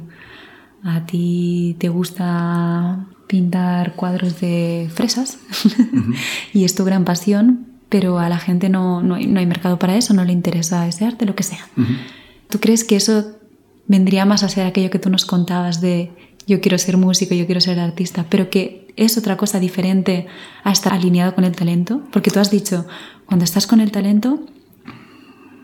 a 0.83 1.07
ti 1.07 1.77
te 1.79 1.89
gusta 1.89 3.07
pintar 3.27 3.95
cuadros 3.95 4.41
de 4.41 4.89
fresas 4.93 5.39
y 6.53 6.65
es 6.65 6.75
tu 6.75 6.85
gran 6.85 7.05
pasión, 7.05 7.67
pero 7.89 8.19
a 8.19 8.29
la 8.29 8.39
gente 8.39 8.69
no, 8.69 9.03
no, 9.03 9.15
hay, 9.15 9.47
mercado 9.47 9.79
para 9.79 9.97
eso, 9.97 10.13
no 10.13 10.25
le 10.25 10.33
interesa 10.33 10.87
ese 10.87 11.07
arte, 11.07 11.25
lo 11.25 11.35
que 11.35 11.45
sea. 11.45 11.67
¿Tú 12.49 12.61
crees 12.61 12.85
que 12.85 12.97
eso 12.97 13.36
vendría 13.89 14.25
más 14.25 14.43
a 14.43 14.49
ser 14.49 14.67
aquello 14.67 14.91
que 14.91 14.99
tú 14.99 15.11
nos 15.11 15.25
contabas 15.25 15.81
de 15.81 16.11
yo 16.47 16.61
quiero 16.61 16.79
ser 16.79 16.97
músico, 16.97 17.35
yo 17.35 17.47
quiero 17.47 17.61
ser 17.61 17.79
artista, 17.81 18.27
pero 18.31 18.51
que 18.51 18.93
es 18.97 19.19
otra 19.19 19.37
cosa 19.37 19.59
diferente 19.59 20.27
a 20.63 20.73
estar 20.73 20.93
alineado 20.93 21.35
con 21.35 21.45
el 21.45 21.55
talento, 21.55 22.03
porque 22.13 22.31
tú 22.31 22.39
has 22.39 22.51
dicho, 22.51 22.87
cuando 23.27 23.45
estás 23.45 23.67
con 23.67 23.81
el 23.81 23.91
talento, 23.91 24.47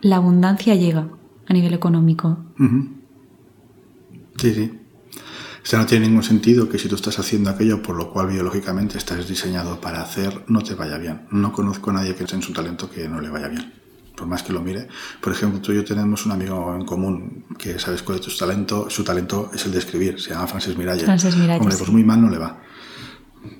la 0.00 0.16
abundancia 0.16 0.74
llega 0.74 1.08
a 1.46 1.52
nivel 1.52 1.72
económico. 1.72 2.38
Sí, 4.38 4.54
sí. 4.54 4.72
O 5.62 5.66
sea, 5.66 5.78
no 5.78 5.86
tiene 5.86 6.08
ningún 6.08 6.24
sentido 6.24 6.68
que 6.68 6.78
si 6.78 6.88
tú 6.88 6.96
estás 6.96 7.20
haciendo 7.20 7.48
aquello 7.48 7.82
por 7.82 7.94
lo 7.94 8.12
cual 8.12 8.26
biológicamente 8.26 8.98
estás 8.98 9.28
diseñado 9.28 9.80
para 9.80 10.02
hacer, 10.02 10.44
no 10.48 10.62
te 10.62 10.74
vaya 10.74 10.98
bien. 10.98 11.22
No 11.30 11.52
conozco 11.52 11.90
a 11.90 11.94
nadie 11.94 12.16
que 12.16 12.24
en 12.24 12.42
su 12.42 12.52
talento 12.52 12.90
que 12.90 13.08
no 13.08 13.20
le 13.20 13.30
vaya 13.30 13.46
bien 13.46 13.81
por 14.22 14.28
más 14.28 14.44
que 14.44 14.52
lo 14.52 14.60
mire. 14.62 14.86
Por 15.20 15.32
ejemplo, 15.32 15.60
tú 15.60 15.72
y 15.72 15.74
yo 15.74 15.84
tenemos 15.84 16.24
un 16.26 16.30
amigo 16.30 16.76
en 16.76 16.84
común 16.84 17.44
que 17.58 17.80
sabes 17.80 18.04
cuál 18.04 18.20
es 18.20 18.24
su 18.24 18.38
talento. 18.38 18.88
Su 18.88 19.02
talento 19.02 19.50
es 19.52 19.66
el 19.66 19.72
de 19.72 19.80
escribir, 19.80 20.20
se 20.20 20.30
llama 20.30 20.46
Francis 20.46 20.76
Miralles. 20.76 21.06
Francis 21.06 21.34
Miralles. 21.36 21.60
Hombre, 21.60 21.76
pues 21.76 21.90
muy 21.90 22.04
mal 22.04 22.22
no 22.22 22.30
le 22.30 22.38
va. 22.38 22.60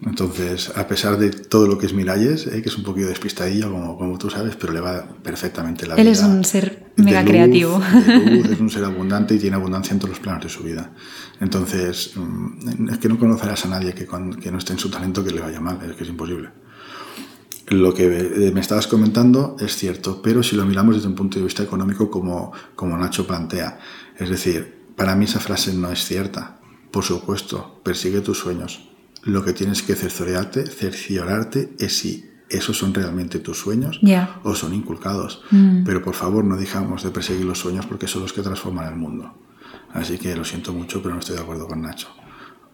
Entonces, 0.06 0.70
a 0.76 0.86
pesar 0.86 1.18
de 1.18 1.30
todo 1.30 1.66
lo 1.66 1.78
que 1.78 1.86
es 1.86 1.94
Miralles, 1.94 2.46
eh, 2.46 2.62
que 2.62 2.68
es 2.68 2.78
un 2.78 2.84
poquito 2.84 3.08
despistadillo, 3.08 3.72
como, 3.72 3.98
como 3.98 4.16
tú 4.18 4.30
sabes, 4.30 4.54
pero 4.54 4.72
le 4.72 4.78
va 4.78 5.04
perfectamente 5.20 5.84
la 5.84 5.96
vida. 5.96 6.02
Él 6.02 6.08
es 6.08 6.22
un 6.22 6.44
ser 6.44 6.92
mega 6.94 7.24
creativo. 7.24 7.82
es 8.52 8.60
un 8.60 8.70
ser 8.70 8.84
abundante 8.84 9.34
y 9.34 9.40
tiene 9.40 9.56
abundancia 9.56 9.92
en 9.92 9.98
todos 9.98 10.10
los 10.10 10.20
planos 10.20 10.44
de 10.44 10.48
su 10.48 10.62
vida. 10.62 10.92
Entonces, 11.40 12.12
mm, 12.14 12.90
es 12.90 12.98
que 12.98 13.08
no 13.08 13.18
conocerás 13.18 13.64
a 13.64 13.68
nadie 13.68 13.94
que, 13.94 14.06
que 14.40 14.52
no 14.52 14.58
esté 14.58 14.74
en 14.74 14.78
su 14.78 14.88
talento 14.88 15.24
que 15.24 15.32
le 15.32 15.40
vaya 15.40 15.60
mal, 15.60 15.80
es 15.90 15.96
que 15.96 16.04
es 16.04 16.08
imposible 16.08 16.50
lo 17.72 17.94
que 17.94 18.50
me 18.54 18.60
estabas 18.60 18.86
comentando 18.86 19.56
es 19.60 19.76
cierto, 19.76 20.20
pero 20.22 20.42
si 20.42 20.56
lo 20.56 20.64
miramos 20.64 20.96
desde 20.96 21.08
un 21.08 21.14
punto 21.14 21.38
de 21.38 21.44
vista 21.44 21.62
económico 21.62 22.10
como, 22.10 22.52
como 22.74 22.96
Nacho 22.96 23.26
plantea, 23.26 23.78
es 24.18 24.30
decir, 24.30 24.82
para 24.96 25.14
mí 25.16 25.24
esa 25.24 25.40
frase 25.40 25.74
no 25.74 25.90
es 25.90 26.04
cierta. 26.04 26.58
Por 26.90 27.04
supuesto, 27.04 27.80
persigue 27.82 28.20
tus 28.20 28.38
sueños. 28.38 28.88
Lo 29.24 29.44
que 29.44 29.52
tienes 29.52 29.82
que 29.82 29.94
cerciorarte, 29.94 30.66
cerciorarte 30.66 31.74
es 31.78 31.96
si 31.96 32.30
esos 32.50 32.76
son 32.76 32.92
realmente 32.92 33.38
tus 33.38 33.58
sueños 33.58 34.00
o 34.42 34.54
son 34.54 34.74
inculcados. 34.74 35.42
Mm. 35.50 35.84
Pero 35.84 36.02
por 36.02 36.14
favor 36.14 36.44
no 36.44 36.56
dejamos 36.56 37.02
de 37.02 37.10
perseguir 37.10 37.46
los 37.46 37.58
sueños 37.58 37.86
porque 37.86 38.06
son 38.06 38.22
los 38.22 38.32
que 38.32 38.42
transforman 38.42 38.88
el 38.88 38.96
mundo. 38.96 39.32
Así 39.92 40.18
que 40.18 40.36
lo 40.36 40.44
siento 40.44 40.72
mucho, 40.72 41.02
pero 41.02 41.14
no 41.14 41.20
estoy 41.20 41.36
de 41.36 41.42
acuerdo 41.42 41.66
con 41.66 41.82
Nacho. 41.82 42.08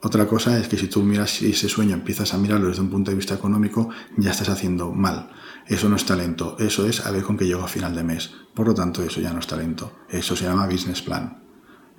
Otra 0.00 0.28
cosa 0.28 0.58
es 0.58 0.68
que 0.68 0.76
si 0.76 0.86
tú 0.86 1.02
miras 1.02 1.42
ese 1.42 1.68
sueño, 1.68 1.94
empiezas 1.94 2.32
a 2.32 2.38
mirarlo 2.38 2.68
desde 2.68 2.82
un 2.82 2.90
punto 2.90 3.10
de 3.10 3.16
vista 3.16 3.34
económico, 3.34 3.88
ya 4.16 4.30
estás 4.30 4.48
haciendo 4.48 4.92
mal. 4.92 5.30
Eso 5.66 5.88
no 5.88 5.96
es 5.96 6.04
talento, 6.04 6.56
eso 6.60 6.86
es 6.86 7.04
a 7.04 7.10
ver 7.10 7.24
con 7.24 7.36
qué 7.36 7.46
llego 7.46 7.64
a 7.64 7.68
final 7.68 7.94
de 7.96 8.04
mes. 8.04 8.30
Por 8.54 8.68
lo 8.68 8.74
tanto, 8.74 9.02
eso 9.02 9.20
ya 9.20 9.32
no 9.32 9.40
es 9.40 9.46
talento. 9.48 9.92
Eso 10.08 10.36
se 10.36 10.44
llama 10.44 10.66
business 10.68 11.02
plan. 11.02 11.42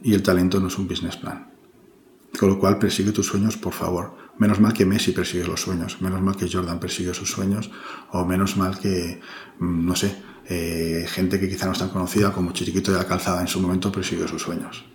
Y 0.01 0.13
el 0.13 0.23
talento 0.23 0.61
no 0.61 0.67
es 0.67 0.77
un 0.77 0.87
business 0.87 1.17
plan. 1.17 1.51
Con 2.39 2.49
lo 2.49 2.59
cual, 2.59 2.79
persigue 2.79 3.11
tus 3.11 3.27
sueños, 3.27 3.57
por 3.57 3.73
favor. 3.73 4.15
Menos 4.37 4.61
mal 4.61 4.71
que 4.71 4.85
Messi 4.85 5.11
persigue 5.11 5.45
los 5.45 5.61
sueños, 5.61 6.01
menos 6.01 6.21
mal 6.21 6.37
que 6.37 6.49
Jordan 6.49 6.79
persigue 6.79 7.13
sus 7.13 7.29
sueños, 7.29 7.69
o 8.11 8.25
menos 8.25 8.55
mal 8.55 8.79
que, 8.79 9.19
mm, 9.59 9.85
no 9.85 9.95
sé, 9.97 10.15
eh, 10.45 11.05
gente 11.09 11.39
que 11.39 11.49
quizá 11.49 11.65
no 11.65 11.73
es 11.73 11.79
tan 11.79 11.89
conocida 11.89 12.31
como 12.31 12.53
Chiquito 12.53 12.93
de 12.93 12.97
la 12.97 13.05
Calzada 13.05 13.41
en 13.41 13.47
su 13.47 13.59
momento 13.59 13.91
persigue 13.91 14.27
sus 14.27 14.41
sueños. 14.41 14.85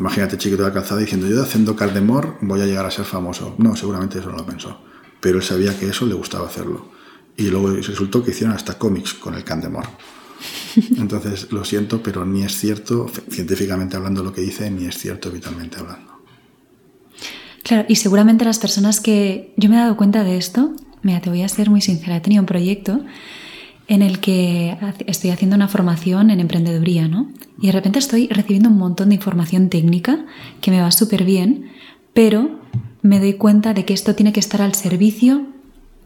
Imagínate 0.00 0.38
chiquito 0.38 0.62
de 0.62 0.68
la 0.68 0.74
calzada 0.74 1.02
diciendo 1.02 1.28
yo 1.28 1.42
haciendo 1.42 1.76
Cardemor 1.76 2.38
voy 2.40 2.62
a 2.62 2.64
llegar 2.64 2.86
a 2.86 2.90
ser 2.90 3.04
famoso. 3.04 3.54
No, 3.58 3.76
seguramente 3.76 4.18
eso 4.18 4.30
no 4.30 4.38
lo 4.38 4.46
pensó. 4.46 4.80
Pero 5.20 5.36
él 5.36 5.44
sabía 5.44 5.78
que 5.78 5.88
eso 5.88 6.06
le 6.06 6.14
gustaba 6.14 6.46
hacerlo. 6.46 6.88
Y 7.36 7.48
luego 7.48 7.68
resultó 7.68 8.24
que 8.24 8.30
hicieron 8.30 8.56
hasta 8.56 8.78
cómics 8.78 9.12
con 9.12 9.34
el 9.34 9.44
Candemor. 9.44 9.84
Entonces, 10.96 11.52
lo 11.52 11.66
siento, 11.66 12.02
pero 12.02 12.24
ni 12.24 12.42
es 12.42 12.56
cierto, 12.56 13.10
científicamente 13.30 13.98
hablando 13.98 14.24
lo 14.24 14.32
que 14.32 14.40
dice, 14.40 14.70
ni 14.70 14.86
es 14.86 14.96
cierto 14.96 15.30
vitalmente 15.30 15.78
hablando. 15.78 16.22
Claro, 17.62 17.84
y 17.86 17.96
seguramente 17.96 18.46
las 18.46 18.58
personas 18.58 19.00
que... 19.00 19.52
Yo 19.58 19.68
me 19.68 19.76
he 19.76 19.80
dado 19.80 19.98
cuenta 19.98 20.24
de 20.24 20.38
esto, 20.38 20.74
mira, 21.02 21.20
te 21.20 21.28
voy 21.28 21.42
a 21.42 21.48
ser 21.48 21.68
muy 21.68 21.82
sincera, 21.82 22.16
he 22.16 22.20
tenido 22.20 22.40
un 22.40 22.46
proyecto 22.46 23.04
en 23.90 24.02
el 24.02 24.20
que 24.20 24.78
estoy 25.06 25.30
haciendo 25.30 25.56
una 25.56 25.66
formación 25.66 26.30
en 26.30 26.38
emprendeduría, 26.38 27.08
¿no? 27.08 27.28
Y 27.60 27.66
de 27.66 27.72
repente 27.72 27.98
estoy 27.98 28.28
recibiendo 28.28 28.68
un 28.68 28.78
montón 28.78 29.08
de 29.08 29.16
información 29.16 29.68
técnica 29.68 30.26
que 30.60 30.70
me 30.70 30.80
va 30.80 30.92
súper 30.92 31.24
bien, 31.24 31.72
pero 32.14 32.60
me 33.02 33.18
doy 33.18 33.32
cuenta 33.32 33.74
de 33.74 33.84
que 33.84 33.92
esto 33.92 34.14
tiene 34.14 34.32
que 34.32 34.38
estar 34.38 34.62
al 34.62 34.76
servicio 34.76 35.44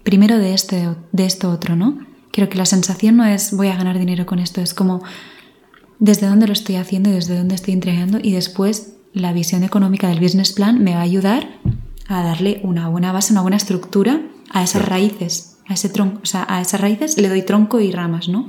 primero 0.02 0.38
de, 0.38 0.54
este, 0.54 0.88
de 1.12 1.26
esto 1.26 1.50
otro, 1.50 1.76
¿no? 1.76 1.98
Creo 2.32 2.48
que 2.48 2.56
la 2.56 2.64
sensación 2.64 3.18
no 3.18 3.26
es 3.26 3.54
voy 3.54 3.68
a 3.68 3.76
ganar 3.76 3.98
dinero 3.98 4.24
con 4.24 4.38
esto, 4.38 4.62
es 4.62 4.72
como 4.72 5.02
desde 5.98 6.26
dónde 6.26 6.46
lo 6.46 6.54
estoy 6.54 6.76
haciendo 6.76 7.10
y 7.10 7.12
desde 7.12 7.36
dónde 7.36 7.54
estoy 7.54 7.74
entregando 7.74 8.18
y 8.18 8.32
después 8.32 8.94
la 9.12 9.34
visión 9.34 9.62
económica 9.62 10.08
del 10.08 10.20
business 10.20 10.54
plan 10.54 10.82
me 10.82 10.94
va 10.94 11.00
a 11.00 11.02
ayudar 11.02 11.60
a 12.08 12.22
darle 12.22 12.62
una 12.64 12.88
buena 12.88 13.12
base, 13.12 13.34
una 13.34 13.42
buena 13.42 13.58
estructura 13.58 14.22
a 14.48 14.62
esas 14.62 14.88
raíces 14.88 15.53
a 15.68 15.74
ese 15.74 15.88
tronco, 15.88 16.20
o 16.22 16.26
sea, 16.26 16.46
a 16.48 16.60
esas 16.60 16.80
raíces 16.80 17.18
le 17.18 17.28
doy 17.28 17.42
tronco 17.42 17.80
y 17.80 17.90
ramas, 17.90 18.28
¿no? 18.28 18.48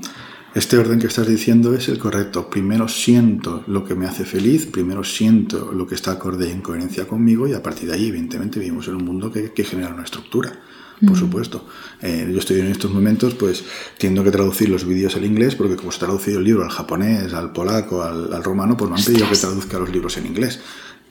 Este 0.55 0.77
orden 0.77 0.99
que 0.99 1.07
estás 1.07 1.27
diciendo 1.27 1.73
es 1.73 1.89
el 1.89 1.99
correcto. 1.99 2.49
Primero 2.49 2.87
siento 2.87 3.65
lo 3.67 3.83
que 3.83 3.93
me 3.93 4.05
hace 4.05 4.23
feliz, 4.23 4.65
primero 4.65 5.03
siento 5.03 5.73
lo 5.73 5.85
que 5.85 5.95
está 5.95 6.11
acorde 6.11 6.47
y 6.47 6.51
en 6.53 6.61
coherencia 6.61 7.05
conmigo 7.05 7.45
y 7.45 7.51
a 7.51 7.61
partir 7.61 7.89
de 7.89 7.95
ahí, 7.95 8.07
evidentemente, 8.07 8.57
vivimos 8.57 8.87
en 8.87 8.95
un 8.95 9.03
mundo 9.03 9.29
que, 9.29 9.51
genera 9.65 9.93
una 9.93 10.05
estructura, 10.05 10.57
por 11.01 11.11
mm. 11.11 11.15
supuesto. 11.19 11.67
Eh, 12.01 12.29
yo 12.31 12.39
estoy 12.39 12.61
en 12.61 12.67
estos 12.67 12.89
momentos, 12.89 13.33
pues, 13.33 13.65
tiendo 13.97 14.23
que 14.23 14.31
traducir 14.31 14.69
los 14.69 14.85
vídeos 14.85 15.17
al 15.17 15.25
inglés 15.25 15.55
porque 15.55 15.75
como 15.75 15.91
se 15.91 15.99
traducido 15.99 16.39
el 16.39 16.45
libro 16.45 16.63
al 16.63 16.69
japonés, 16.69 17.33
al 17.33 17.51
polaco, 17.51 18.01
al, 18.01 18.41
romano, 18.41 18.77
pues 18.77 18.89
me 18.89 18.95
han 18.95 19.03
pedido 19.03 19.29
que 19.29 19.35
traduzca 19.35 19.77
los 19.77 19.89
libros 19.89 20.15
en 20.15 20.25
inglés. 20.25 20.61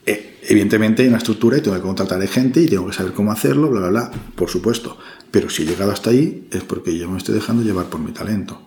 Eh, 0.06 0.38
evidentemente 0.42 1.02
hay 1.02 1.08
una 1.08 1.18
estructura 1.18 1.56
y 1.58 1.60
tengo 1.60 1.76
que 1.76 1.82
contratar 1.82 2.26
gente 2.28 2.60
y 2.60 2.66
tengo 2.66 2.86
que 2.86 2.92
saber 2.92 3.12
cómo 3.12 3.32
hacerlo, 3.32 3.70
bla, 3.70 3.80
bla, 3.80 3.90
bla, 3.90 4.10
por 4.34 4.50
supuesto. 4.50 4.98
Pero 5.30 5.50
si 5.50 5.62
he 5.62 5.66
llegado 5.66 5.92
hasta 5.92 6.10
ahí 6.10 6.46
es 6.50 6.62
porque 6.62 6.96
yo 6.96 7.10
me 7.10 7.18
estoy 7.18 7.34
dejando 7.34 7.62
llevar 7.62 7.86
por 7.86 8.00
mi 8.00 8.12
talento. 8.12 8.60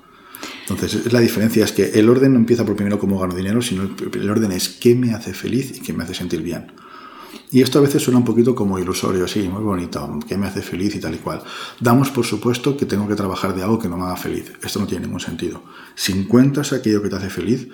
Entonces, 0.70 1.12
la 1.14 1.22
diferencia 1.22 1.64
es 1.64 1.72
que 1.72 1.92
el 1.92 2.10
orden 2.10 2.34
no 2.34 2.40
empieza 2.40 2.66
por 2.66 2.76
primero 2.76 3.00
cómo 3.00 3.20
gano 3.20 3.36
dinero, 3.36 3.62
sino 3.62 3.84
el, 3.84 4.30
orden 4.30 4.52
es 4.52 4.68
qué 4.68 4.96
me 4.96 5.14
hace 5.14 5.34
feliz 5.34 5.78
y 5.78 5.80
qué 5.80 5.94
me 5.94 6.04
hace 6.04 6.14
sentir 6.14 6.42
bien. 6.42 6.74
Y 7.52 7.62
esto 7.62 7.80
a 7.80 7.82
veces 7.82 8.04
suena 8.04 8.18
un 8.18 8.26
poquito 8.26 8.54
como 8.54 8.78
ilusorio, 8.78 9.28
sí, 9.28 9.48
muy 9.48 9.64
bonito, 9.64 10.20
qué 10.28 10.38
me 10.38 10.48
hace 10.48 10.62
feliz 10.62 10.96
y 10.96 11.00
tal 11.00 11.16
y 11.16 11.20
cual. 11.20 11.42
Damos 11.80 12.10
por 12.12 12.26
supuesto 12.26 12.76
que 12.76 12.86
tengo 12.86 13.08
que 13.08 13.16
trabajar 13.16 13.56
de 13.56 13.64
algo 13.64 13.80
que 13.80 13.88
no 13.88 13.96
me 13.96 14.04
haga 14.04 14.18
feliz. 14.18 14.52
Esto 14.62 14.80
no 14.80 14.88
tiene 14.88 15.06
ningún 15.06 15.22
sentido. 15.22 15.64
Si 15.96 16.12
encuentras 16.12 16.74
aquello 16.74 17.02
que 17.02 17.10
te 17.10 17.16
hace 17.16 17.30
feliz 17.30 17.70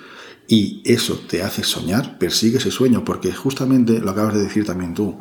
y 0.48 0.82
eso 0.86 1.20
te 1.28 1.42
hace 1.42 1.64
soñar, 1.64 2.18
persigue 2.18 2.58
ese 2.58 2.72
sueño, 2.72 3.06
porque 3.06 3.32
justamente 3.34 4.00
lo 4.00 4.12
acabas 4.12 4.36
de 4.36 4.44
decir 4.44 4.66
también 4.66 4.94
tú, 4.94 5.18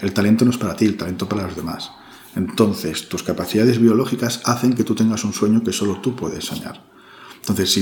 el 0.00 0.12
talento 0.12 0.44
no 0.44 0.50
es 0.50 0.58
para 0.58 0.76
ti, 0.76 0.86
el 0.86 0.96
talento 0.96 1.28
para 1.28 1.46
los 1.46 1.56
demás. 1.56 1.90
Entonces, 2.36 3.08
tus 3.08 3.22
capacidades 3.22 3.80
biológicas 3.80 4.40
hacen 4.44 4.74
que 4.74 4.84
tú 4.84 4.94
tengas 4.94 5.24
un 5.24 5.32
sueño 5.32 5.62
que 5.62 5.72
solo 5.72 6.00
tú 6.00 6.14
puedes 6.14 6.44
soñar. 6.44 6.84
Entonces, 7.40 7.72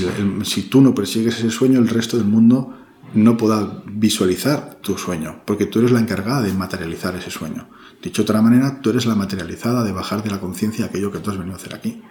si, 0.43 0.61
tú 0.63 0.81
no 0.81 0.95
persigues 0.95 1.37
ese 1.37 1.51
sueño, 1.51 1.79
el 1.79 1.87
resto 1.87 2.17
del 2.17 2.25
mundo 2.25 2.75
no 3.13 3.37
podrá 3.37 3.83
visualizar 3.85 4.79
tu 4.81 4.97
sueño, 4.97 5.41
porque 5.45 5.65
tú 5.65 5.79
eres 5.79 5.91
la 5.91 5.99
encargada 5.99 6.41
de 6.41 6.53
materializar 6.53 7.15
ese 7.15 7.29
sueño. 7.29 7.69
Dicho 8.01 8.23
de 8.23 8.31
otra 8.31 8.41
manera, 8.41 8.81
tú 8.81 8.89
eres 8.89 9.05
la 9.05 9.15
materializada 9.15 9.83
de 9.83 9.91
bajar 9.91 10.23
de 10.23 10.31
la 10.31 10.39
conciencia 10.39 10.85
aquello 10.85 11.11
que 11.11 11.19
tú 11.19 11.29
has 11.31 11.37
venido 11.37 11.55
a 11.55 11.59
hacer 11.59 11.75
aquí. 11.75 12.01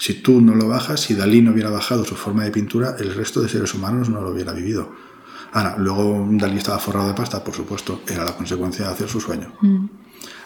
Si 0.00 0.14
tú 0.14 0.40
no 0.40 0.54
lo 0.54 0.66
bajas, 0.66 1.00
si 1.00 1.14
Dalí 1.14 1.42
no 1.42 1.52
hubiera 1.52 1.70
bajado 1.70 2.04
su 2.04 2.16
forma 2.16 2.42
de 2.44 2.50
pintura, 2.50 2.96
el 2.98 3.14
resto 3.14 3.40
de 3.40 3.48
seres 3.48 3.74
humanos 3.74 4.08
no 4.08 4.20
lo 4.22 4.30
hubiera 4.30 4.52
vivido. 4.52 4.90
Ahora, 5.52 5.76
luego 5.78 6.26
Dalí 6.32 6.56
estaba 6.56 6.78
forrado 6.78 7.08
de 7.08 7.14
pasta, 7.14 7.44
por 7.44 7.54
supuesto, 7.54 8.00
era 8.08 8.24
la 8.24 8.34
consecuencia 8.34 8.86
de 8.86 8.92
hacer 8.92 9.08
su 9.08 9.20
sueño. 9.20 9.52
Mm. 9.60 9.86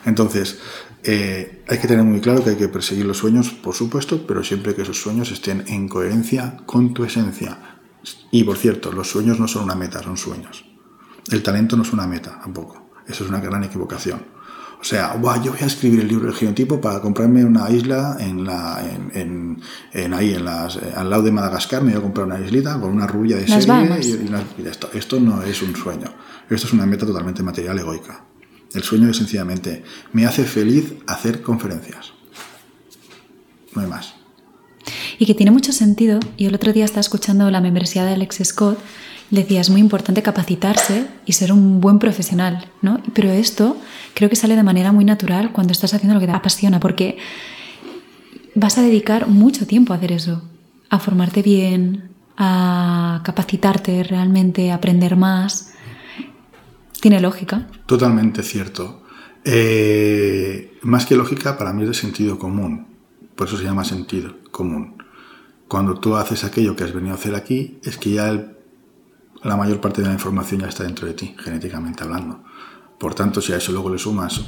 Entonces, 0.06 0.58
Eh, 1.06 1.62
hay 1.68 1.78
que 1.78 1.86
tener 1.86 2.02
muy 2.02 2.20
claro 2.22 2.42
que 2.42 2.50
hay 2.50 2.56
que 2.56 2.68
perseguir 2.68 3.04
los 3.04 3.18
sueños, 3.18 3.50
por 3.50 3.74
supuesto, 3.74 4.26
pero 4.26 4.42
siempre 4.42 4.74
que 4.74 4.82
esos 4.82 4.98
sueños 4.98 5.30
estén 5.30 5.62
en 5.66 5.86
coherencia 5.86 6.56
con 6.64 6.94
tu 6.94 7.04
esencia. 7.04 7.58
Y 8.30 8.42
por 8.44 8.56
cierto, 8.56 8.90
los 8.90 9.10
sueños 9.10 9.38
no 9.38 9.46
son 9.46 9.64
una 9.64 9.74
meta, 9.74 10.02
son 10.02 10.16
sueños. 10.16 10.64
El 11.30 11.42
talento 11.42 11.76
no 11.76 11.82
es 11.82 11.92
una 11.92 12.06
meta 12.06 12.40
tampoco. 12.42 12.90
Eso 13.06 13.24
es 13.24 13.28
una 13.28 13.40
gran 13.40 13.64
equivocación. 13.64 14.22
O 14.84 14.86
sea, 14.86 15.14
yo 15.42 15.52
voy 15.52 15.60
a 15.62 15.64
escribir 15.64 16.00
el 16.00 16.08
libro 16.08 16.26
del 16.26 16.34
genotipo 16.34 16.78
para 16.78 17.00
comprarme 17.00 17.42
una 17.42 17.70
isla 17.70 18.18
en 18.20 18.44
la, 18.44 18.86
en, 19.14 19.58
en, 19.94 20.12
ahí, 20.12 20.34
en 20.34 20.44
las, 20.44 20.76
eh, 20.76 20.92
al 20.94 21.08
lado 21.08 21.22
de 21.22 21.32
Madagascar, 21.32 21.82
me 21.82 21.92
voy 21.92 22.00
a 22.00 22.02
comprar 22.02 22.26
una 22.26 22.38
islita 22.38 22.78
con 22.78 22.90
una 22.90 23.06
rubia 23.06 23.38
de 23.38 23.48
serie 23.48 23.98
y, 24.58 24.66
esto, 24.66 24.90
esto 24.92 25.18
no 25.18 25.42
es 25.42 25.62
un 25.62 25.74
sueño. 25.74 26.12
Esto 26.50 26.66
es 26.66 26.72
una 26.74 26.84
meta 26.84 27.06
totalmente 27.06 27.42
material 27.42 27.78
egoica. 27.78 28.26
El 28.74 28.82
sueño 28.82 29.08
es 29.08 29.16
sencillamente, 29.16 29.84
me 30.12 30.26
hace 30.26 30.44
feliz 30.44 30.92
hacer 31.06 31.40
conferencias. 31.40 32.12
No 33.74 33.80
hay 33.80 33.88
más. 33.88 34.16
Y 35.18 35.24
que 35.24 35.32
tiene 35.32 35.50
mucho 35.50 35.72
sentido. 35.72 36.20
Y 36.36 36.44
el 36.44 36.54
otro 36.54 36.74
día 36.74 36.84
estaba 36.84 37.00
escuchando 37.00 37.50
la 37.50 37.62
membresía 37.62 38.04
de 38.04 38.12
Alex 38.12 38.40
Scott. 38.44 38.78
Decía, 39.30 39.60
es 39.60 39.70
muy 39.70 39.80
importante 39.80 40.22
capacitarse 40.22 41.06
y 41.26 41.32
ser 41.32 41.52
un 41.52 41.80
buen 41.80 41.98
profesional, 41.98 42.66
¿no? 42.82 43.00
Pero 43.14 43.30
esto 43.30 43.76
creo 44.14 44.28
que 44.30 44.36
sale 44.36 44.56
de 44.56 44.62
manera 44.62 44.92
muy 44.92 45.04
natural 45.04 45.52
cuando 45.52 45.72
estás 45.72 45.94
haciendo 45.94 46.14
lo 46.14 46.20
que 46.20 46.26
te 46.26 46.32
apasiona, 46.32 46.80
porque 46.80 47.18
vas 48.54 48.78
a 48.78 48.82
dedicar 48.82 49.28
mucho 49.28 49.66
tiempo 49.66 49.92
a 49.92 49.96
hacer 49.96 50.12
eso, 50.12 50.42
a 50.90 50.98
formarte 50.98 51.42
bien, 51.42 52.10
a 52.36 53.22
capacitarte 53.24 54.02
realmente, 54.04 54.70
a 54.70 54.76
aprender 54.76 55.16
más. 55.16 55.74
Tiene 57.00 57.20
lógica. 57.20 57.68
Totalmente 57.86 58.42
cierto. 58.42 59.02
Eh, 59.44 60.78
más 60.82 61.06
que 61.06 61.16
lógica, 61.16 61.58
para 61.58 61.72
mí 61.72 61.82
es 61.82 61.88
de 61.88 61.94
sentido 61.94 62.38
común. 62.38 62.86
Por 63.34 63.48
eso 63.48 63.58
se 63.58 63.64
llama 63.64 63.84
sentido 63.84 64.36
común. 64.50 64.96
Cuando 65.68 65.94
tú 65.98 66.16
haces 66.16 66.44
aquello 66.44 66.76
que 66.76 66.84
has 66.84 66.92
venido 66.92 67.14
a 67.14 67.18
hacer 67.18 67.34
aquí, 67.34 67.78
es 67.82 67.98
que 67.98 68.12
ya 68.12 68.53
la 69.44 69.56
mayor 69.56 69.80
parte 69.80 70.00
de 70.00 70.08
la 70.08 70.14
información 70.14 70.62
ya 70.62 70.68
está 70.68 70.84
dentro 70.84 71.06
de 71.06 71.14
ti, 71.14 71.36
genéticamente 71.38 72.02
hablando. 72.02 72.42
Por 72.98 73.14
tanto, 73.14 73.40
si 73.40 73.52
a 73.52 73.56
eso 73.56 73.72
luego 73.72 73.90
le 73.90 73.98
sumas 73.98 74.40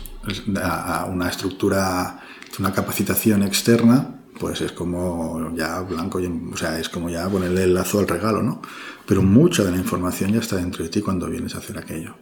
a 0.62 1.04
una 1.04 1.28
estructura, 1.28 2.20
una 2.59 2.72
capacitación 2.72 3.42
externa, 3.42 4.16
pues 4.38 4.61
es 4.61 4.72
como 4.72 5.52
ya 5.54 5.80
blanco, 5.80 6.20
o 6.52 6.56
sea, 6.56 6.78
es 6.78 6.88
como 6.88 7.11
ya 7.11 7.28
ponerle 7.28 7.64
el 7.64 7.74
lazo 7.74 7.98
al 7.98 8.09
regalo, 8.09 8.42
¿no? 8.42 8.62
Pero 9.06 9.22
mucha 9.22 9.64
de 9.64 9.70
la 9.70 9.76
información 9.76 10.32
ya 10.32 10.40
está 10.40 10.56
dentro 10.56 10.82
de 10.82 10.90
ti 10.90 11.00
cuando 11.00 11.26
vienes 11.26 11.54
a 11.54 11.59
hacer 11.59 11.78
aquello. 11.78 12.16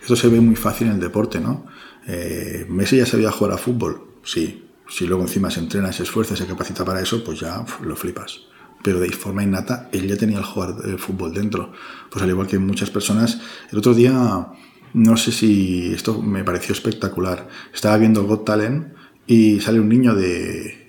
Esto 0.00 0.16
se 0.16 0.28
ve 0.28 0.40
muy 0.40 0.56
fácil 0.56 0.88
en 0.88 0.94
el 0.94 1.00
deporte, 1.00 1.40
¿no? 1.40 1.66
Eh, 2.06 2.66
Messi 2.68 2.96
ya 2.96 3.06
sabía 3.06 3.30
jugar 3.30 3.54
a 3.54 3.58
fútbol, 3.58 4.18
sí. 4.22 4.66
Si 4.88 5.06
luego 5.06 5.22
encima 5.22 5.50
se 5.50 5.60
entrena, 5.60 5.92
se 5.92 6.02
esfuerza, 6.02 6.34
se 6.34 6.46
capacita 6.46 6.84
para 6.84 7.00
eso, 7.00 7.22
pues 7.22 7.38
ya 7.38 7.64
lo 7.82 7.94
flipas. 7.94 8.49
Pero 8.82 9.00
de 9.00 9.10
forma 9.10 9.42
innata, 9.42 9.88
él 9.92 10.08
ya 10.08 10.16
tenía 10.16 10.38
el 10.38 10.44
jugar 10.44 10.74
el 10.84 10.98
fútbol 10.98 11.34
dentro. 11.34 11.72
Pues 12.10 12.22
al 12.22 12.30
igual 12.30 12.46
que 12.46 12.58
muchas 12.58 12.90
personas, 12.90 13.40
el 13.70 13.78
otro 13.78 13.94
día, 13.94 14.48
no 14.94 15.16
sé 15.16 15.32
si 15.32 15.92
esto 15.92 16.20
me 16.22 16.44
pareció 16.44 16.72
espectacular. 16.72 17.48
Estaba 17.72 17.96
viendo 17.98 18.24
Got 18.24 18.44
Talent 18.44 18.94
y 19.26 19.60
sale 19.60 19.80
un 19.80 19.88
niño 19.88 20.14
de 20.14 20.80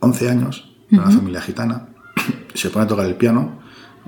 11 0.00 0.30
años, 0.30 0.74
de 0.90 0.98
una 0.98 1.10
familia 1.10 1.40
gitana, 1.40 1.88
se 2.54 2.70
pone 2.70 2.84
a 2.84 2.88
tocar 2.88 3.06
el 3.06 3.16
piano. 3.16 3.58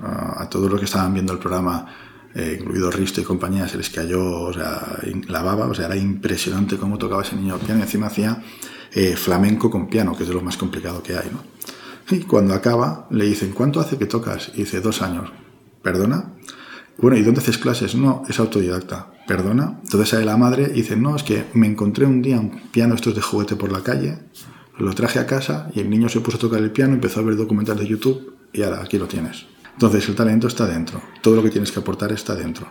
a 0.03 0.49
todos 0.49 0.69
los 0.69 0.79
que 0.79 0.85
estaban 0.85 1.13
viendo 1.13 1.31
el 1.31 1.37
programa, 1.37 1.85
eh, 2.33 2.57
incluido 2.59 2.89
Risto 2.89 3.21
y 3.21 3.23
compañía, 3.23 3.67
se 3.67 3.77
les 3.77 3.89
cayó 3.91 4.41
o 4.41 4.53
sea, 4.53 4.97
la 5.27 5.41
baba. 5.43 5.67
O 5.67 5.73
sea, 5.75 5.85
era 5.85 5.95
impresionante 5.95 6.77
cómo 6.77 6.97
tocaba 6.97 7.21
ese 7.21 7.35
niño 7.35 7.55
el 7.55 7.61
piano 7.61 7.79
y 7.79 7.83
encima 7.83 8.07
hacía 8.07 8.41
eh, 8.93 9.15
flamenco 9.15 9.69
con 9.69 9.87
piano, 9.87 10.15
que 10.15 10.23
es 10.23 10.29
de 10.29 10.35
lo 10.35 10.41
más 10.41 10.57
complicado 10.57 11.03
que 11.03 11.13
hay. 11.13 11.29
¿no? 11.31 11.43
Y 12.09 12.19
cuando 12.21 12.53
acaba, 12.53 13.07
le 13.09 13.25
dicen, 13.25 13.51
¿cuánto 13.51 13.79
hace 13.79 13.97
que 13.97 14.05
tocas? 14.05 14.51
Y 14.53 14.59
dice, 14.59 14.81
dos 14.81 15.01
años. 15.01 15.31
¿Perdona? 15.81 16.33
Bueno, 16.97 17.17
¿y 17.17 17.23
dónde 17.23 17.41
haces 17.41 17.57
clases? 17.57 17.95
No, 17.95 18.23
es 18.27 18.39
autodidacta. 18.39 19.11
¿Perdona? 19.27 19.79
Entonces 19.83 20.09
sale 20.09 20.25
la 20.25 20.37
madre 20.37 20.67
y 20.71 20.81
dice, 20.81 20.95
no, 20.97 21.15
es 21.15 21.23
que 21.23 21.45
me 21.53 21.67
encontré 21.67 22.05
un 22.05 22.21
día 22.21 22.39
un 22.39 22.61
piano 22.71 22.95
estos 22.95 23.15
de 23.15 23.21
juguete 23.21 23.55
por 23.55 23.71
la 23.71 23.81
calle, 23.81 24.19
lo 24.77 24.93
traje 24.93 25.19
a 25.19 25.25
casa 25.25 25.69
y 25.73 25.79
el 25.79 25.89
niño 25.89 26.09
se 26.09 26.21
puso 26.21 26.37
a 26.37 26.39
tocar 26.39 26.59
el 26.59 26.71
piano, 26.71 26.93
empezó 26.93 27.19
a 27.19 27.23
ver 27.23 27.35
documentales 27.35 27.83
de 27.83 27.87
YouTube 27.87 28.35
y 28.51 28.63
ahora 28.63 28.81
aquí 28.81 28.97
lo 28.97 29.07
tienes. 29.07 29.45
Entonces 29.73 30.07
el 30.09 30.15
talento 30.15 30.47
está 30.47 30.65
dentro, 30.65 31.01
todo 31.21 31.35
lo 31.35 31.43
que 31.43 31.49
tienes 31.49 31.71
que 31.71 31.79
aportar 31.79 32.11
está 32.11 32.35
dentro. 32.35 32.67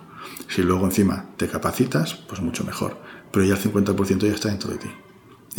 Si 0.48 0.62
luego 0.62 0.84
encima 0.84 1.30
te 1.36 1.48
capacitas, 1.48 2.14
pues 2.14 2.40
mucho 2.40 2.64
mejor, 2.64 2.98
pero 3.32 3.44
ya 3.44 3.54
el 3.54 3.60
50% 3.60 4.26
ya 4.26 4.34
está 4.34 4.48
dentro 4.48 4.70
de 4.70 4.78
ti. 4.78 4.88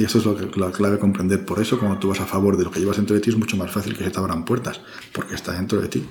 Y 0.02 0.06
esto 0.06 0.18
es 0.18 0.26
lo 0.26 0.36
que, 0.36 0.60
la 0.60 0.72
clave 0.72 0.98
comprender. 0.98 1.46
Por 1.46 1.62
eso, 1.62 1.78
cuando 1.78 2.00
tú 2.00 2.10
vas 2.10 2.20
a 2.20 2.26
favor 2.26 2.58
de 2.58 2.64
lo 2.64 2.72
que 2.72 2.80
llevas 2.80 2.98
dentro 2.98 3.14
de 3.14 3.22
ti, 3.22 3.30
es 3.30 3.38
mucho 3.38 3.56
más 3.56 3.70
fácil 3.70 3.96
que 3.96 4.04
se 4.04 4.10
te 4.10 4.18
abran 4.18 4.46
puertas, 4.46 4.82
porque 5.14 5.36
está 5.36 5.52
dentro 5.52 5.80
de 5.80 5.90
ti. 5.90 6.04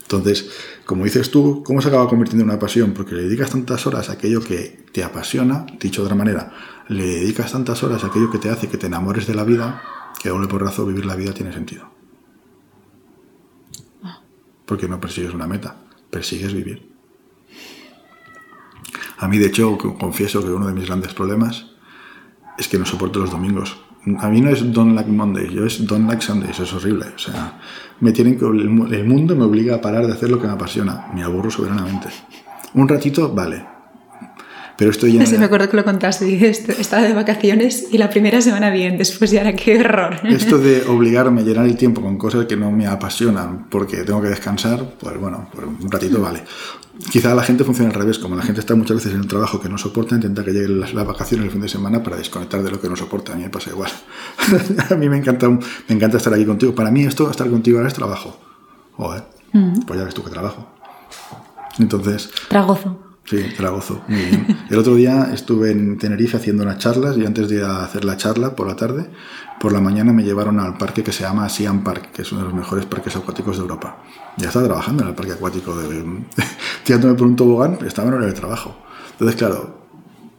Entonces, 0.00 0.50
como 0.84 1.04
dices 1.04 1.30
tú, 1.30 1.62
¿cómo 1.64 1.80
se 1.80 1.86
acaba 1.86 2.08
convirtiendo 2.08 2.42
en 2.42 2.50
una 2.50 2.58
pasión? 2.58 2.92
Porque 2.92 3.14
le 3.14 3.22
dedicas 3.22 3.50
tantas 3.50 3.86
horas 3.86 4.10
a 4.10 4.14
aquello 4.14 4.40
que 4.42 4.86
te 4.90 5.04
apasiona, 5.04 5.66
dicho 5.78 6.02
de 6.02 6.06
otra 6.06 6.16
manera, 6.16 6.52
le 6.88 7.06
dedicas 7.06 7.52
tantas 7.52 7.80
horas 7.84 8.02
a 8.02 8.08
aquello 8.08 8.28
que 8.28 8.38
te 8.38 8.50
hace 8.50 8.66
que 8.66 8.76
te 8.76 8.88
enamores 8.88 9.28
de 9.28 9.36
la 9.36 9.44
vida, 9.44 9.80
que 10.20 10.28
doble 10.28 10.48
por 10.48 10.60
razón 10.60 10.88
vivir 10.88 11.06
la 11.06 11.14
vida 11.14 11.32
tiene 11.32 11.52
sentido. 11.52 11.88
Porque 14.66 14.88
no 14.88 14.98
persigues 14.98 15.32
una 15.32 15.46
meta, 15.46 15.76
persigues 16.10 16.52
vivir. 16.52 16.90
A 19.18 19.28
mí, 19.28 19.38
de 19.38 19.46
hecho, 19.46 19.78
confieso 19.78 20.42
que 20.42 20.50
uno 20.50 20.66
de 20.66 20.74
mis 20.74 20.86
grandes 20.86 21.14
problemas 21.14 21.71
es 22.62 22.68
que 22.68 22.78
no 22.78 22.86
soporto 22.86 23.18
los 23.18 23.30
domingos. 23.30 23.76
A 24.18 24.28
mí 24.28 24.40
no 24.40 24.50
es 24.50 24.72
Don't 24.72 24.94
Like 24.94 25.10
Monday, 25.10 25.48
yo 25.52 25.66
es 25.66 25.84
Don't 25.86 26.08
Like 26.08 26.22
Sunday, 26.22 26.50
eso 26.50 26.62
es 26.62 26.72
horrible. 26.72 27.06
O 27.14 27.18
sea, 27.18 27.60
me 28.00 28.12
tienen 28.12 28.38
que, 28.38 28.44
el 28.44 29.04
mundo 29.04 29.36
me 29.36 29.44
obliga 29.44 29.76
a 29.76 29.80
parar 29.80 30.06
de 30.06 30.12
hacer 30.12 30.30
lo 30.30 30.40
que 30.40 30.46
me 30.46 30.52
apasiona. 30.54 31.08
Me 31.14 31.22
aburro 31.22 31.50
soberanamente. 31.50 32.08
Un 32.74 32.88
ratito, 32.88 33.32
vale. 33.32 33.64
Pero 34.76 34.90
estoy 34.90 35.12
ya. 35.12 35.26
Sí, 35.32 35.38
me 35.38 35.46
acuerdo 35.46 35.68
que 35.68 35.76
lo 35.76 35.84
contaste. 35.84 36.48
Estaba 36.48 37.02
de 37.02 37.14
vacaciones 37.14 37.86
y 37.90 37.98
la 37.98 38.10
primera 38.10 38.40
semana 38.40 38.70
bien, 38.70 38.98
después 38.98 39.30
ya 39.30 39.40
era 39.40 39.54
qué 39.54 39.76
error. 39.76 40.16
Esto 40.24 40.58
de 40.58 40.82
obligarme 40.86 41.40
a 41.40 41.44
llenar 41.44 41.66
el 41.66 41.76
tiempo 41.76 42.02
con 42.02 42.18
cosas 42.18 42.46
que 42.46 42.56
no 42.56 42.70
me 42.70 42.86
apasionan 42.86 43.66
porque 43.70 43.98
tengo 43.98 44.20
que 44.20 44.28
descansar, 44.28 44.94
pues 45.00 45.18
bueno, 45.18 45.48
por 45.52 45.64
un 45.64 45.90
ratito 45.90 46.20
vale. 46.20 46.42
Quizá 47.10 47.34
la 47.34 47.42
gente 47.42 47.64
funciona 47.64 47.90
al 47.90 47.96
revés, 47.96 48.18
como 48.18 48.36
la 48.36 48.42
gente 48.42 48.60
está 48.60 48.74
muchas 48.74 48.98
veces 48.98 49.14
en 49.14 49.20
un 49.20 49.28
trabajo 49.28 49.58
que 49.60 49.68
no 49.68 49.78
soporta, 49.78 50.14
intenta 50.14 50.44
que 50.44 50.52
lleguen 50.52 50.78
las, 50.80 50.92
vacaciones 50.92 51.46
el 51.46 51.50
fin 51.50 51.60
de 51.62 51.68
semana 51.68 52.02
para 52.02 52.16
desconectar 52.16 52.62
de 52.62 52.70
lo 52.70 52.80
que 52.80 52.88
no 52.88 52.96
soporta. 52.96 53.32
A 53.32 53.36
mí 53.36 53.42
me 53.42 53.50
pasa 53.50 53.70
igual. 53.70 53.90
a 54.90 54.94
mí 54.94 55.08
me 55.08 55.16
encanta, 55.16 55.48
me 55.48 55.60
encanta 55.88 56.18
estar 56.18 56.32
aquí 56.32 56.44
contigo. 56.44 56.74
Para 56.74 56.90
mí 56.90 57.04
esto, 57.04 57.30
estar 57.30 57.48
contigo 57.48 57.78
ahora 57.78 57.88
es 57.88 57.94
trabajo. 57.94 58.38
Joder, 58.96 59.24
mm. 59.52 59.80
pues 59.86 59.98
ya 59.98 60.04
ves 60.04 60.14
tú 60.14 60.22
que 60.22 60.30
trabajo. 60.30 60.68
Entonces... 61.78 62.30
Tragozo. 62.48 63.01
Sí, 63.24 63.38
tragozo. 63.56 64.02
Muy 64.08 64.20
bien. 64.20 64.58
El 64.68 64.78
otro 64.78 64.96
día 64.96 65.30
estuve 65.32 65.70
en 65.70 65.96
Tenerife 65.96 66.36
haciendo 66.36 66.64
unas 66.64 66.78
charlas 66.78 67.16
y 67.16 67.24
antes 67.24 67.48
de 67.48 67.64
hacer 67.64 68.04
la 68.04 68.16
charla 68.16 68.56
por 68.56 68.66
la 68.66 68.76
tarde, 68.76 69.08
por 69.60 69.72
la 69.72 69.80
mañana 69.80 70.12
me 70.12 70.24
llevaron 70.24 70.58
al 70.58 70.76
parque 70.76 71.04
que 71.04 71.12
se 71.12 71.22
llama 71.22 71.48
Siam 71.48 71.84
Park, 71.84 72.10
que 72.12 72.22
es 72.22 72.32
uno 72.32 72.40
de 72.40 72.48
los 72.48 72.54
mejores 72.54 72.84
parques 72.86 73.14
acuáticos 73.14 73.56
de 73.56 73.62
Europa. 73.62 74.02
Ya 74.36 74.48
estaba 74.48 74.66
trabajando 74.66 75.04
en 75.04 75.10
el 75.10 75.14
parque 75.14 75.32
acuático 75.32 75.76
de... 75.76 76.04
tirándome 76.84 77.14
por 77.14 77.26
un 77.28 77.36
tobogán, 77.36 77.78
estaba 77.86 78.08
en 78.08 78.20
de 78.20 78.32
trabajo. 78.32 78.76
Entonces, 79.12 79.36
claro, 79.36 79.82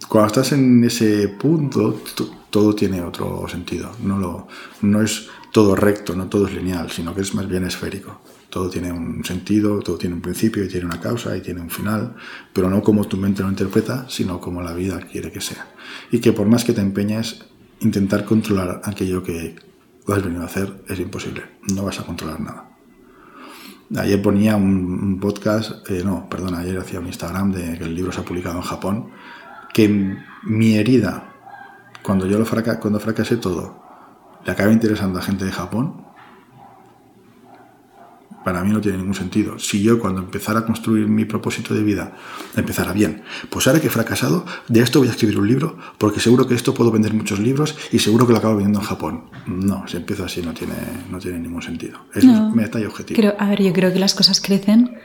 cuando 0.10 0.28
estás 0.28 0.52
en 0.52 0.84
ese 0.84 1.30
punto, 1.30 2.02
todo 2.50 2.76
tiene 2.76 3.02
otro 3.02 3.48
sentido. 3.48 3.92
No, 4.04 4.20
lo, 4.20 4.48
no 4.82 5.02
es 5.02 5.30
todo 5.52 5.76
recto, 5.76 6.16
no 6.16 6.28
todo 6.28 6.48
es 6.48 6.54
lineal, 6.54 6.92
sino 6.92 7.16
que 7.16 7.22
es 7.22 7.34
más 7.34 7.48
bien 7.48 7.66
esférico. 7.66 8.20
Todo 8.54 8.70
tiene 8.70 8.92
un 8.92 9.26
sentido, 9.26 9.80
todo 9.80 9.98
tiene 9.98 10.14
un 10.14 10.22
principio 10.22 10.64
y 10.64 10.68
tiene 10.68 10.86
una 10.86 11.00
causa 11.00 11.36
y 11.36 11.42
tiene 11.42 11.60
un 11.60 11.72
final, 11.72 12.14
pero 12.54 12.70
no 12.70 12.84
como 12.84 13.04
tu 13.06 13.18
mente 13.18 13.42
lo 13.42 13.50
interpreta, 13.50 14.06
sino 14.10 14.40
como 14.40 14.62
la 14.62 14.74
vida 14.74 15.00
quiere 15.00 15.32
que 15.32 15.42
sea. 15.42 15.74
Y 16.12 16.20
que 16.20 16.34
por 16.34 16.46
más 16.46 16.64
que 16.64 16.74
te 16.74 16.82
empeñes, 16.82 17.46
intentar 17.80 18.26
controlar 18.26 18.82
aquello 18.84 19.24
que 19.24 19.56
has 20.08 20.24
venido 20.24 20.44
a 20.44 20.46
hacer 20.46 20.84
es 20.88 21.00
imposible. 21.00 21.42
No 21.74 21.86
vas 21.86 22.00
a 22.00 22.06
controlar 22.06 22.40
nada. 22.42 22.70
Ayer 23.98 24.22
ponía 24.22 24.56
un, 24.56 25.20
podcast, 25.20 25.90
eh, 25.90 26.04
no, 26.06 26.30
perdón, 26.30 26.54
ayer 26.54 26.78
hacía 26.78 27.00
un 27.00 27.08
Instagram 27.08 27.54
de 27.54 27.80
que 27.80 27.86
el 27.86 27.96
libro 27.96 28.12
se 28.12 28.22
ha 28.22 28.24
publicado 28.24 28.58
en 28.58 28.62
Japón, 28.62 29.10
que 29.74 30.16
mi 30.44 30.76
herida, 30.76 31.34
cuando 32.04 32.28
yo 32.28 32.38
lo 32.38 32.46
fracasé 32.46 33.38
todo, 33.38 33.82
le 34.46 34.52
acaba 34.52 34.72
interesando 34.72 35.18
a 35.18 35.24
gente 35.24 35.44
de 35.44 35.52
Japón, 35.52 36.03
para 38.44 38.64
mí 38.64 38.72
no 38.72 38.82
tiene 38.82 38.98
ningún 38.98 39.16
sentido. 39.16 39.60
Si 39.60 39.82
yo 39.82 40.00
cuando 40.00 40.22
empezara 40.22 40.60
a 40.60 40.66
construir 40.66 41.08
mi 41.08 41.26
propósito 41.26 41.74
de 41.74 41.84
vida 41.84 42.14
empezara 42.56 42.94
bien, 42.94 43.24
pues 43.50 43.68
ahora 43.68 43.80
que 43.80 43.88
he 43.88 43.90
fracasado, 43.90 44.46
de 44.68 44.82
esto 44.82 45.00
voy 45.00 45.08
a 45.08 45.12
escribir 45.12 45.38
un 45.40 45.48
libro, 45.48 45.78
porque 45.98 46.20
seguro 46.20 46.48
que 46.48 46.56
esto 46.56 46.74
puedo 46.74 46.92
vender 46.92 47.14
muchos 47.14 47.40
libros 47.40 47.76
y 47.92 48.00
seguro 48.00 48.26
que 48.26 48.34
lo 48.34 48.40
acabo 48.40 48.56
vendiendo 48.56 48.80
en 48.80 48.86
Japón. 48.86 49.24
No, 49.48 49.88
si 49.88 49.98
empiezo 49.98 50.26
así 50.26 50.42
no 50.42 50.54
tiene, 50.54 50.74
no 51.10 51.20
tiene 51.20 51.40
ningún 51.40 51.62
sentido. 51.62 52.00
Es 52.14 52.26
meta 52.26 52.80
y 52.80 52.86
objetivo. 52.86 53.20
Creo, 53.20 53.36
a 53.40 53.50
ver, 53.50 53.62
yo 53.62 53.74
creo 53.74 53.92
que 53.94 54.00
las 54.00 54.14
cosas 54.14 54.42
crecen 54.42 54.98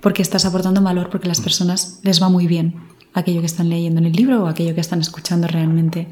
porque 0.00 0.22
estás 0.22 0.44
aportando 0.46 0.80
valor, 0.80 1.10
porque 1.10 1.26
a 1.26 1.28
las 1.28 1.40
personas 1.40 2.00
les 2.02 2.22
va 2.22 2.28
muy 2.28 2.46
bien 2.46 2.74
aquello 3.12 3.40
que 3.40 3.46
están 3.46 3.68
leyendo 3.68 4.00
en 4.00 4.06
el 4.06 4.12
libro 4.12 4.44
o 4.44 4.46
aquello 4.46 4.74
que 4.74 4.80
están 4.80 5.00
escuchando 5.00 5.48
realmente. 5.48 6.08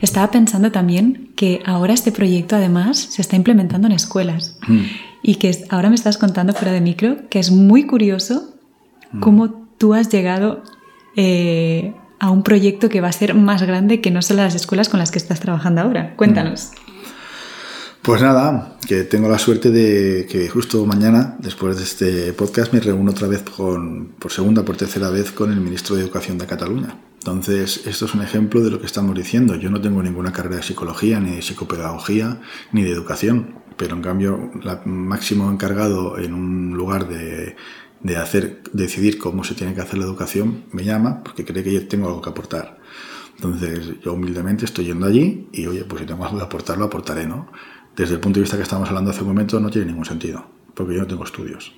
Estaba 0.00 0.30
pensando 0.30 0.72
también 0.72 1.30
que 1.36 1.62
ahora 1.66 1.92
este 1.92 2.10
proyecto 2.10 2.56
además 2.56 2.98
se 2.98 3.20
está 3.22 3.36
implementando 3.36 3.86
en 3.86 3.92
escuelas 3.92 4.56
Mm. 4.66 4.82
Y 5.22 5.36
que 5.36 5.64
ahora 5.70 5.88
me 5.88 5.94
estás 5.94 6.18
contando 6.18 6.52
fuera 6.52 6.72
de 6.72 6.80
micro 6.80 7.28
que 7.30 7.38
es 7.38 7.50
muy 7.50 7.86
curioso 7.86 8.52
Mm. 9.12 9.20
cómo 9.20 9.68
tú 9.78 9.94
has 9.94 10.08
llegado 10.08 10.62
eh, 11.16 11.94
a 12.18 12.30
un 12.30 12.42
proyecto 12.42 12.88
que 12.88 13.00
va 13.00 13.08
a 13.08 13.12
ser 13.12 13.34
más 13.34 13.62
grande 13.62 14.00
que 14.00 14.10
no 14.10 14.22
solo 14.22 14.42
las 14.42 14.54
escuelas 14.54 14.88
con 14.88 14.98
las 14.98 15.10
que 15.10 15.18
estás 15.18 15.40
trabajando 15.40 15.82
ahora. 15.82 16.14
Cuéntanos. 16.16 16.70
Pues 18.00 18.20
nada, 18.20 18.76
que 18.88 19.04
tengo 19.04 19.28
la 19.28 19.38
suerte 19.38 19.70
de 19.70 20.26
que 20.26 20.48
justo 20.48 20.84
mañana, 20.86 21.36
después 21.38 21.76
de 21.76 21.84
este 21.84 22.32
podcast, 22.32 22.72
me 22.72 22.80
reúno 22.80 23.12
otra 23.12 23.28
vez 23.28 23.42
con, 23.42 24.14
por 24.18 24.32
segunda, 24.32 24.64
por 24.64 24.76
tercera 24.76 25.08
vez 25.08 25.30
con 25.30 25.52
el 25.52 25.60
ministro 25.60 25.94
de 25.94 26.02
Educación 26.02 26.36
de 26.36 26.46
Cataluña. 26.46 26.98
Entonces, 27.18 27.82
esto 27.86 28.06
es 28.06 28.14
un 28.14 28.22
ejemplo 28.22 28.60
de 28.60 28.70
lo 28.70 28.80
que 28.80 28.86
estamos 28.86 29.14
diciendo. 29.16 29.54
Yo 29.54 29.70
no 29.70 29.80
tengo 29.80 30.02
ninguna 30.02 30.32
carrera 30.32 30.56
de 30.56 30.62
psicología, 30.64 31.20
ni 31.20 31.36
de 31.36 31.42
psicopedagogía, 31.42 32.40
ni 32.72 32.82
de 32.82 32.90
educación, 32.90 33.61
pero 33.76 33.96
en 33.96 34.02
cambio, 34.02 34.50
el 34.54 34.90
máximo 34.90 35.50
encargado 35.50 36.18
en 36.18 36.34
un 36.34 36.76
lugar 36.76 37.08
de, 37.08 37.56
de 38.02 38.16
hacer, 38.16 38.62
decidir 38.72 39.18
cómo 39.18 39.44
se 39.44 39.54
tiene 39.54 39.74
que 39.74 39.80
hacer 39.80 39.98
la 39.98 40.04
educación 40.04 40.64
me 40.72 40.84
llama 40.84 41.22
porque 41.22 41.44
cree 41.44 41.62
que 41.62 41.72
yo 41.72 41.86
tengo 41.88 42.08
algo 42.08 42.20
que 42.20 42.30
aportar. 42.30 42.78
Entonces, 43.36 44.00
yo 44.04 44.12
humildemente 44.12 44.64
estoy 44.64 44.86
yendo 44.86 45.06
allí 45.06 45.48
y, 45.52 45.66
oye, 45.66 45.84
pues 45.84 46.00
si 46.00 46.06
tengo 46.06 46.24
algo 46.24 46.38
que 46.38 46.44
aportar, 46.44 46.78
lo 46.78 46.84
aportaré, 46.84 47.26
¿no? 47.26 47.48
Desde 47.96 48.14
el 48.14 48.20
punto 48.20 48.38
de 48.38 48.42
vista 48.42 48.56
que 48.56 48.62
estábamos 48.62 48.88
hablando 48.88 49.10
hace 49.10 49.22
un 49.22 49.28
momento, 49.28 49.58
no 49.60 49.70
tiene 49.70 49.88
ningún 49.88 50.04
sentido, 50.04 50.46
porque 50.74 50.94
yo 50.94 51.00
no 51.00 51.06
tengo 51.06 51.24
estudios. 51.24 51.74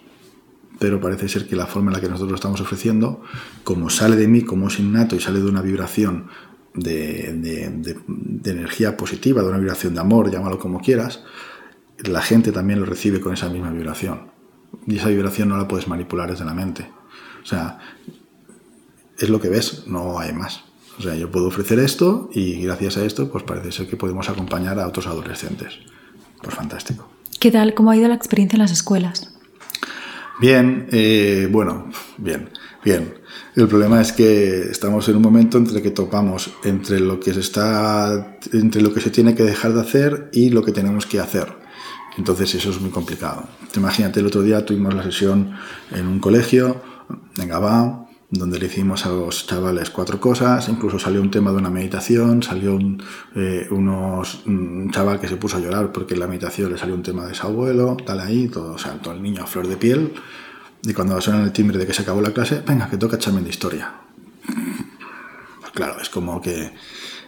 Pero 0.79 1.01
parece 1.01 1.29
ser 1.29 1.47
que 1.47 1.57
la 1.57 1.67
forma 1.67 1.91
en 1.91 1.95
la 1.95 2.01
que 2.01 2.09
nosotros 2.09 2.31
lo 2.31 2.37
estamos 2.37 2.61
ofreciendo, 2.61 3.23
como 3.63 3.89
sale 3.91 4.17
de 4.17 4.29
mí, 4.29 4.43
como 4.43 4.69
es 4.69 4.79
innato 4.79 5.17
y 5.17 5.21
sale 5.21 5.41
de 5.41 5.47
una 5.47 5.63
vibración 5.63 6.29
de, 6.75 7.33
de, 7.35 7.71
de, 7.71 7.97
de 8.07 8.51
energía 8.51 8.97
positiva, 8.97 9.43
de 9.43 9.49
una 9.49 9.59
vibración 9.59 9.95
de 9.95 10.01
amor, 10.01 10.31
llámalo 10.31 10.59
como 10.59 10.81
quieras, 10.81 11.23
la 12.07 12.23
gente 12.23 12.53
también 12.53 12.81
lo 12.81 12.87
recibe 12.87 13.21
con 13.21 13.33
esa 13.33 13.49
misma 13.49 13.71
vibración. 13.71 14.33
Y 14.87 14.97
esa 14.97 15.09
vibración 15.09 15.49
no 15.49 15.57
la 15.57 15.69
puedes 15.69 15.89
manipular 15.89 16.31
desde 16.31 16.45
la 16.45 16.55
mente. 16.55 16.91
O 17.43 17.47
sea, 17.47 17.79
es 19.19 19.29
lo 19.29 19.41
que 19.41 19.49
ves, 19.49 19.85
no 19.87 20.19
hay 20.19 20.33
más. 20.33 20.65
O 20.99 21.03
sea, 21.03 21.15
yo 21.15 21.31
puedo 21.31 21.49
ofrecer 21.49 21.79
esto 21.79 22.31
y 22.33 22.63
gracias 22.63 22.97
a 22.97 23.05
esto, 23.05 23.31
pues 23.31 23.45
parece 23.45 23.73
ser 23.73 23.89
que 23.89 23.97
podemos 23.97 24.29
acompañar 24.29 24.79
a 24.79 24.87
otros 24.87 25.07
adolescentes. 25.07 25.79
Pues 26.43 26.55
fantástico. 26.55 27.09
¿Qué 27.41 27.51
tal? 27.51 27.75
¿Cómo 27.75 27.91
ha 27.91 27.97
ido 27.97 28.09
la 28.09 28.15
experiencia 28.15 28.57
en 28.57 28.63
las 28.63 28.73
escuelas? 28.73 29.35
Bien, 30.41 30.89
eh, 30.91 31.49
bueno, 31.51 31.91
bien, 32.19 32.51
bien. 32.85 33.15
El 33.55 33.69
problema 33.69 34.01
es 34.01 34.13
que 34.13 34.63
estamos 34.63 35.09
en 35.09 35.17
un 35.17 35.23
momento 35.23 35.59
entre 35.59 35.81
que 35.81 35.91
topamos 35.91 36.53
entre 36.65 37.01
lo 37.01 37.21
que 37.21 37.33
se 37.33 37.41
está, 37.41 38.37
entre 38.53 38.83
lo 38.83 38.93
que 38.93 39.01
se 39.01 39.11
tiene 39.11 39.35
que 39.35 39.45
dejar 39.45 39.75
de 39.75 39.81
hacer 39.81 40.29
y 40.33 40.51
lo 40.51 40.65
que 40.65 40.73
tenemos 40.73 41.07
que 41.07 41.21
hacer. 41.21 41.64
Entonces 42.17 42.55
eso 42.55 42.71
es 42.71 42.81
muy 42.81 42.91
complicado. 42.91 43.45
Imagínate, 43.77 44.21
el 44.21 44.27
otro 44.27 44.43
día 44.43 44.65
tuvimos 44.65 44.95
la 44.95 45.03
sesión 45.03 45.55
en 45.91 46.07
un 46.07 46.21
colegio, 46.21 46.81
en 47.39 47.49
Gabá, 47.49 48.07
donde 48.31 48.59
le 48.59 48.67
hicimos 48.67 49.07
a 49.07 49.11
los 49.11 49.47
chavales 49.47 49.91
cuatro 49.91 50.21
cosas, 50.21 50.69
incluso 50.69 50.99
salió 50.99 51.21
un 51.21 51.31
tema 51.31 51.51
de 51.51 51.59
una 51.59 51.71
meditación, 51.71 52.43
salió 52.43 52.75
un, 52.75 53.03
eh, 53.35 53.67
unos, 53.71 54.43
un 54.47 54.91
chaval 54.91 55.21
que 55.21 55.29
se 55.29 55.37
puso 55.37 55.57
a 55.57 55.61
llorar 55.61 55.93
porque 55.93 56.15
en 56.15 56.21
la 56.21 56.27
meditación 56.27 56.73
le 56.73 56.79
salió 56.79 56.95
un 56.95 57.03
tema 57.03 57.27
de 57.27 57.35
su 57.35 57.47
abuelo, 57.47 57.97
tal 58.05 58.21
ahí, 58.21 58.49
todo, 58.49 58.75
o 58.75 58.79
sea, 58.79 58.95
todo 59.01 59.15
el 59.15 59.23
niño 59.23 59.43
a 59.43 59.47
flor 59.47 59.69
de 59.69 59.77
piel, 59.77 60.13
y 60.83 60.93
cuando 60.93 61.21
suena 61.21 61.43
el 61.43 61.53
timbre 61.53 61.79
de 61.79 61.87
que 61.87 61.95
se 61.95 62.03
acabó 62.03 62.21
la 62.21 62.33
clase, 62.33 62.63
venga, 62.67 62.91
que 62.91 62.97
toca 62.97 63.17
examen 63.17 63.45
de 63.45 63.51
historia. 63.51 63.93
Pues 65.61 65.73
claro, 65.73 66.01
es 66.01 66.11
como 66.11 66.41
que 66.41 66.73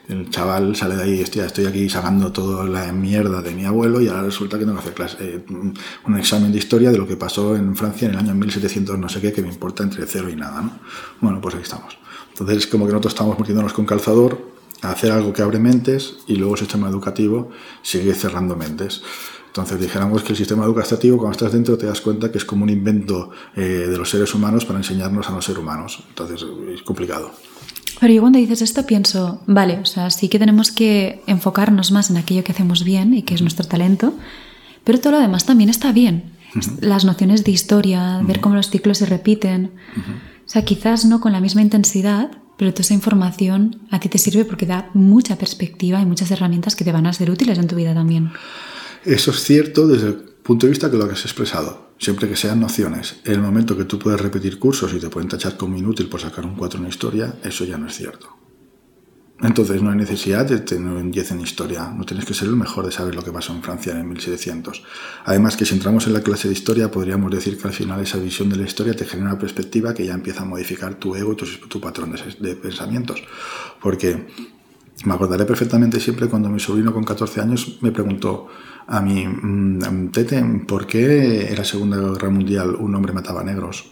el 0.09 0.31
chaval 0.31 0.77
sale 0.77 0.97
de 0.97 1.03
ahí, 1.03 1.21
estoy, 1.21 1.43
estoy 1.43 1.67
aquí 1.67 1.89
sacando 1.89 2.33
toda 2.33 2.65
la 2.65 2.93
mierda 2.93 3.43
de 3.43 3.55
mi 3.55 3.65
abuelo 3.65 4.01
y 4.01 4.09
ahora 4.09 4.23
resulta 4.23 4.59
que 4.59 4.65
tengo 4.65 4.77
que 4.77 4.83
hacer 4.83 4.95
clase, 4.95 5.17
eh, 5.21 5.45
un 5.49 6.19
examen 6.19 6.53
de 6.53 6.59
historia 6.59 6.91
de 6.91 6.99
lo 6.99 7.07
que 7.07 7.17
pasó 7.17 7.57
en 7.57 7.75
Francia 7.77 8.09
en 8.09 8.15
el 8.15 8.21
año 8.21 8.35
1700 8.35 8.99
no 8.99 9.09
sé 9.09 9.21
qué, 9.21 9.33
que 9.33 9.43
me 9.43 9.49
importa 9.49 9.83
entre 9.83 10.07
cero 10.07 10.29
y 10.31 10.37
nada, 10.37 10.63
¿no? 10.63 10.79
Bueno, 11.21 11.41
pues 11.41 11.55
ahí 11.55 11.63
estamos. 11.63 11.99
Entonces 12.31 12.59
es 12.59 12.67
como 12.67 12.87
que 12.87 12.93
nosotros 12.93 13.15
estamos 13.15 13.39
metiéndonos 13.39 13.73
con 13.73 13.87
calzador 13.87 14.57
a 14.83 14.91
hacer 14.91 15.11
algo 15.11 15.33
que 15.33 15.43
abre 15.43 15.59
mentes 15.59 16.19
y 16.27 16.37
luego 16.37 16.55
el 16.55 16.61
sistema 16.61 16.89
educativo 16.89 17.51
sigue 17.83 18.15
cerrando 18.15 18.57
mentes. 18.57 19.03
Entonces 19.47 19.81
dijéramos 19.81 20.23
que 20.23 20.33
el 20.33 20.37
sistema 20.37 20.67
educativo, 20.67 21.17
cuando 21.17 21.33
estás 21.33 21.53
dentro, 21.53 21.79
te 21.79 21.87
das 21.87 22.03
cuenta 22.03 22.31
que 22.31 22.37
es 22.37 22.45
como 22.45 22.65
un 22.65 22.69
invento 22.69 23.31
eh, 23.55 23.87
de 23.89 23.97
los 23.97 24.11
seres 24.11 24.35
humanos 24.35 24.67
para 24.67 24.79
enseñarnos 24.79 25.31
a 25.31 25.33
no 25.33 25.41
ser 25.41 25.59
humanos. 25.59 26.05
Entonces 26.11 26.45
es 26.75 26.83
complicado. 26.83 27.33
Pero 27.99 28.13
yo 28.13 28.21
cuando 28.21 28.39
dices 28.39 28.63
esto 28.63 28.87
pienso, 28.87 29.43
vale, 29.47 29.79
o 29.79 29.87
sea, 29.87 30.11
sí 30.11 30.29
que 30.29 30.39
tenemos 30.39 30.71
que 30.71 31.23
enfocarnos 31.27 31.93
más 31.93 32.11
en 32.11 32.19
aquello 32.19 32.45
que 32.45 32.53
hacemos 32.53 32.85
bien 32.85 33.15
y 33.15 33.23
que 33.23 33.35
es 33.35 33.43
nuestro 33.43 33.67
talento, 33.67 34.15
pero 34.85 35.01
todo 35.01 35.13
lo 35.13 35.21
demás 35.21 35.47
también 35.47 35.71
está 35.71 35.93
bien. 35.93 36.33
Uh 36.55 36.59
-huh. 36.59 36.81
Las 36.81 37.05
nociones 37.05 37.43
de 37.45 37.53
historia, 37.53 38.19
uh 38.19 38.23
-huh. 38.23 38.27
ver 38.27 38.41
cómo 38.41 38.55
los 38.55 38.71
ciclos 38.71 38.99
se 38.99 39.07
repiten. 39.07 39.73
Uh 39.97 40.01
-huh. 40.01 40.17
O 40.47 40.49
sea, 40.49 40.63
quizás 40.65 41.05
no 41.05 41.21
con 41.21 41.33
la 41.33 41.41
misma 41.41 41.63
intensidad, 41.63 42.31
pero 42.57 42.73
toda 42.73 42.83
esa 42.83 42.95
información 42.95 43.81
a 43.91 43.99
ti 44.01 44.09
te 44.09 44.19
sirve 44.19 44.45
porque 44.45 44.67
da 44.67 44.91
mucha 44.95 45.37
perspectiva 45.37 46.01
y 46.01 46.07
muchas 46.07 46.31
herramientas 46.31 46.77
que 46.77 46.85
te 46.85 46.93
van 46.93 47.07
a 47.07 47.13
ser 47.13 47.31
útiles 47.31 47.59
en 47.59 47.67
tu 47.67 47.77
vida 47.77 47.95
también. 47.95 48.31
Eso 49.05 49.31
es 49.31 49.43
cierto 49.43 49.87
desde 49.87 50.09
el 50.09 50.15
punto 50.43 50.67
de 50.67 50.71
vista 50.71 50.91
que 50.91 50.97
lo 50.97 51.07
que 51.07 51.15
has 51.15 51.25
expresado, 51.25 51.86
siempre 51.99 52.29
que 52.29 52.37
sean 52.37 52.61
nociones. 52.61 53.21
En 53.25 53.35
el 53.35 53.41
momento 53.41 53.77
que 53.77 53.85
tú 53.85 53.99
puedes 53.99 54.21
repetir 54.21 54.59
cursos 54.59 54.93
y 54.95 54.99
te 54.99 55.09
pueden 55.09 55.29
tachar 55.29 55.57
como 55.57 55.77
inútil 55.77 56.09
por 56.09 56.21
sacar 56.21 56.45
un 56.45 56.57
4 56.57 56.81
en 56.81 56.87
historia, 56.87 57.35
eso 57.43 57.65
ya 57.65 57.79
no 57.79 57.87
es 57.87 57.95
cierto. 57.95 58.37
Entonces 59.43 59.83
no 59.83 59.91
hay 59.91 59.97
necesidad 59.97 60.47
de 60.47 60.61
tener 60.61 60.91
un 60.91 61.11
10 61.11 61.33
en 61.33 61.41
historia, 61.43 61.93
no 61.95 62.05
tienes 62.05 62.25
que 62.25 62.33
ser 62.33 62.49
el 62.49 62.57
mejor 62.57 62.87
de 62.87 62.93
saber 62.93 63.15
lo 63.15 63.23
que 63.23 63.31
pasó 63.31 63.53
en 63.53 63.63
Francia 63.63 63.93
en 63.93 64.09
1700. 64.09 64.83
Además 65.27 65.59
que 65.59 65.67
si 65.67 65.75
entramos 65.75 66.07
en 66.07 66.15
la 66.15 66.23
clase 66.23 66.49
de 66.49 66.55
historia 66.55 66.91
podríamos 66.91 67.31
decir 67.31 67.59
que 67.59 67.69
al 67.69 67.75
final 67.75 68.01
esa 68.01 68.17
visión 68.17 68.49
de 68.49 68.57
la 68.57 68.65
historia 68.65 68.97
te 68.97 69.05
genera 69.05 69.33
una 69.33 69.39
perspectiva 69.39 69.93
que 69.93 70.07
ya 70.07 70.15
empieza 70.15 70.41
a 70.43 70.47
modificar 70.47 70.95
tu 70.95 71.15
ego 71.17 71.35
y 71.35 71.37
tu, 71.37 71.45
tu 71.69 71.81
patrón 71.83 72.13
de, 72.13 72.49
de 72.49 72.57
pensamientos. 72.57 73.23
Porque 73.83 74.27
me 75.05 75.13
acordaré 75.13 75.45
perfectamente 75.45 76.01
siempre 76.01 76.29
cuando 76.29 76.49
mi 76.49 76.59
sobrino 76.59 76.95
con 76.95 77.05
14 77.05 77.43
años 77.43 77.77
me 77.83 77.93
preguntó 77.93 78.49
a 78.87 79.01
mí, 79.01 79.27
mmm, 79.27 80.11
Tete, 80.11 80.43
¿por 80.67 80.87
qué 80.87 81.49
en 81.49 81.57
la 81.57 81.65
Segunda 81.65 81.97
Guerra 81.99 82.31
Mundial 82.31 82.77
un 82.77 82.95
hombre 82.95 83.13
mataba 83.13 83.41
a 83.41 83.45
negros? 83.45 83.91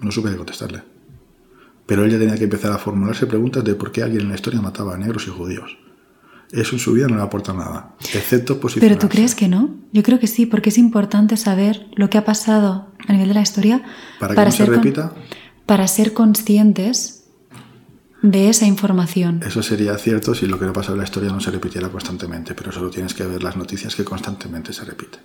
No 0.00 0.12
supe 0.12 0.30
qué 0.30 0.36
contestarle. 0.36 0.82
Pero 1.86 2.04
ella 2.04 2.18
tenía 2.18 2.36
que 2.36 2.44
empezar 2.44 2.70
a 2.72 2.78
formularse 2.78 3.26
preguntas 3.26 3.64
de 3.64 3.74
por 3.74 3.90
qué 3.90 4.02
alguien 4.02 4.22
en 4.22 4.28
la 4.28 4.34
historia 4.34 4.60
mataba 4.60 4.94
a 4.94 4.98
negros 4.98 5.26
y 5.26 5.30
judíos. 5.30 5.78
Eso 6.52 6.76
en 6.76 6.78
su 6.78 6.92
vida 6.92 7.08
no 7.08 7.16
le 7.16 7.22
aporta 7.22 7.52
nada, 7.52 7.94
excepto 8.14 8.58
posicionarse. 8.58 8.98
Pero 8.98 9.08
tú 9.08 9.14
crees 9.14 9.34
que 9.34 9.48
no? 9.48 9.74
Yo 9.92 10.02
creo 10.02 10.18
que 10.18 10.26
sí, 10.26 10.46
porque 10.46 10.70
es 10.70 10.78
importante 10.78 11.36
saber 11.36 11.88
lo 11.94 12.08
que 12.08 12.16
ha 12.16 12.24
pasado 12.24 12.88
a 13.06 13.12
nivel 13.12 13.28
de 13.28 13.34
la 13.34 13.42
historia 13.42 13.82
para 14.18 14.32
que 14.32 14.36
para 14.36 14.50
no 14.50 14.56
se 14.56 14.66
repita. 14.66 15.14
para 15.66 15.86
ser 15.88 16.14
conscientes 16.14 17.17
de 18.22 18.48
esa 18.48 18.66
información. 18.66 19.40
Eso 19.46 19.62
sería 19.62 19.96
cierto 19.96 20.34
si 20.34 20.46
lo 20.46 20.58
que 20.58 20.66
no 20.66 20.72
pasa 20.72 20.92
en 20.92 20.98
la 20.98 21.04
historia 21.04 21.30
no 21.30 21.40
se 21.40 21.50
repitiera 21.50 21.88
constantemente, 21.88 22.54
pero 22.54 22.72
solo 22.72 22.90
tienes 22.90 23.14
que 23.14 23.24
ver 23.24 23.42
las 23.42 23.56
noticias 23.56 23.94
que 23.94 24.04
constantemente 24.04 24.72
se 24.72 24.84
repiten. 24.84 25.20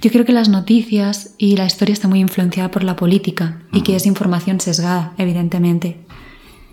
Yo 0.00 0.10
creo 0.10 0.24
que 0.24 0.32
las 0.32 0.48
noticias 0.48 1.34
y 1.38 1.56
la 1.56 1.66
historia 1.66 1.92
está 1.92 2.08
muy 2.08 2.20
influenciada 2.20 2.70
por 2.70 2.82
la 2.82 2.96
política 2.96 3.62
y 3.72 3.78
uh 3.78 3.80
-huh. 3.80 3.84
que 3.84 3.96
es 3.96 4.06
información 4.06 4.60
sesgada, 4.60 5.12
evidentemente. 5.16 6.00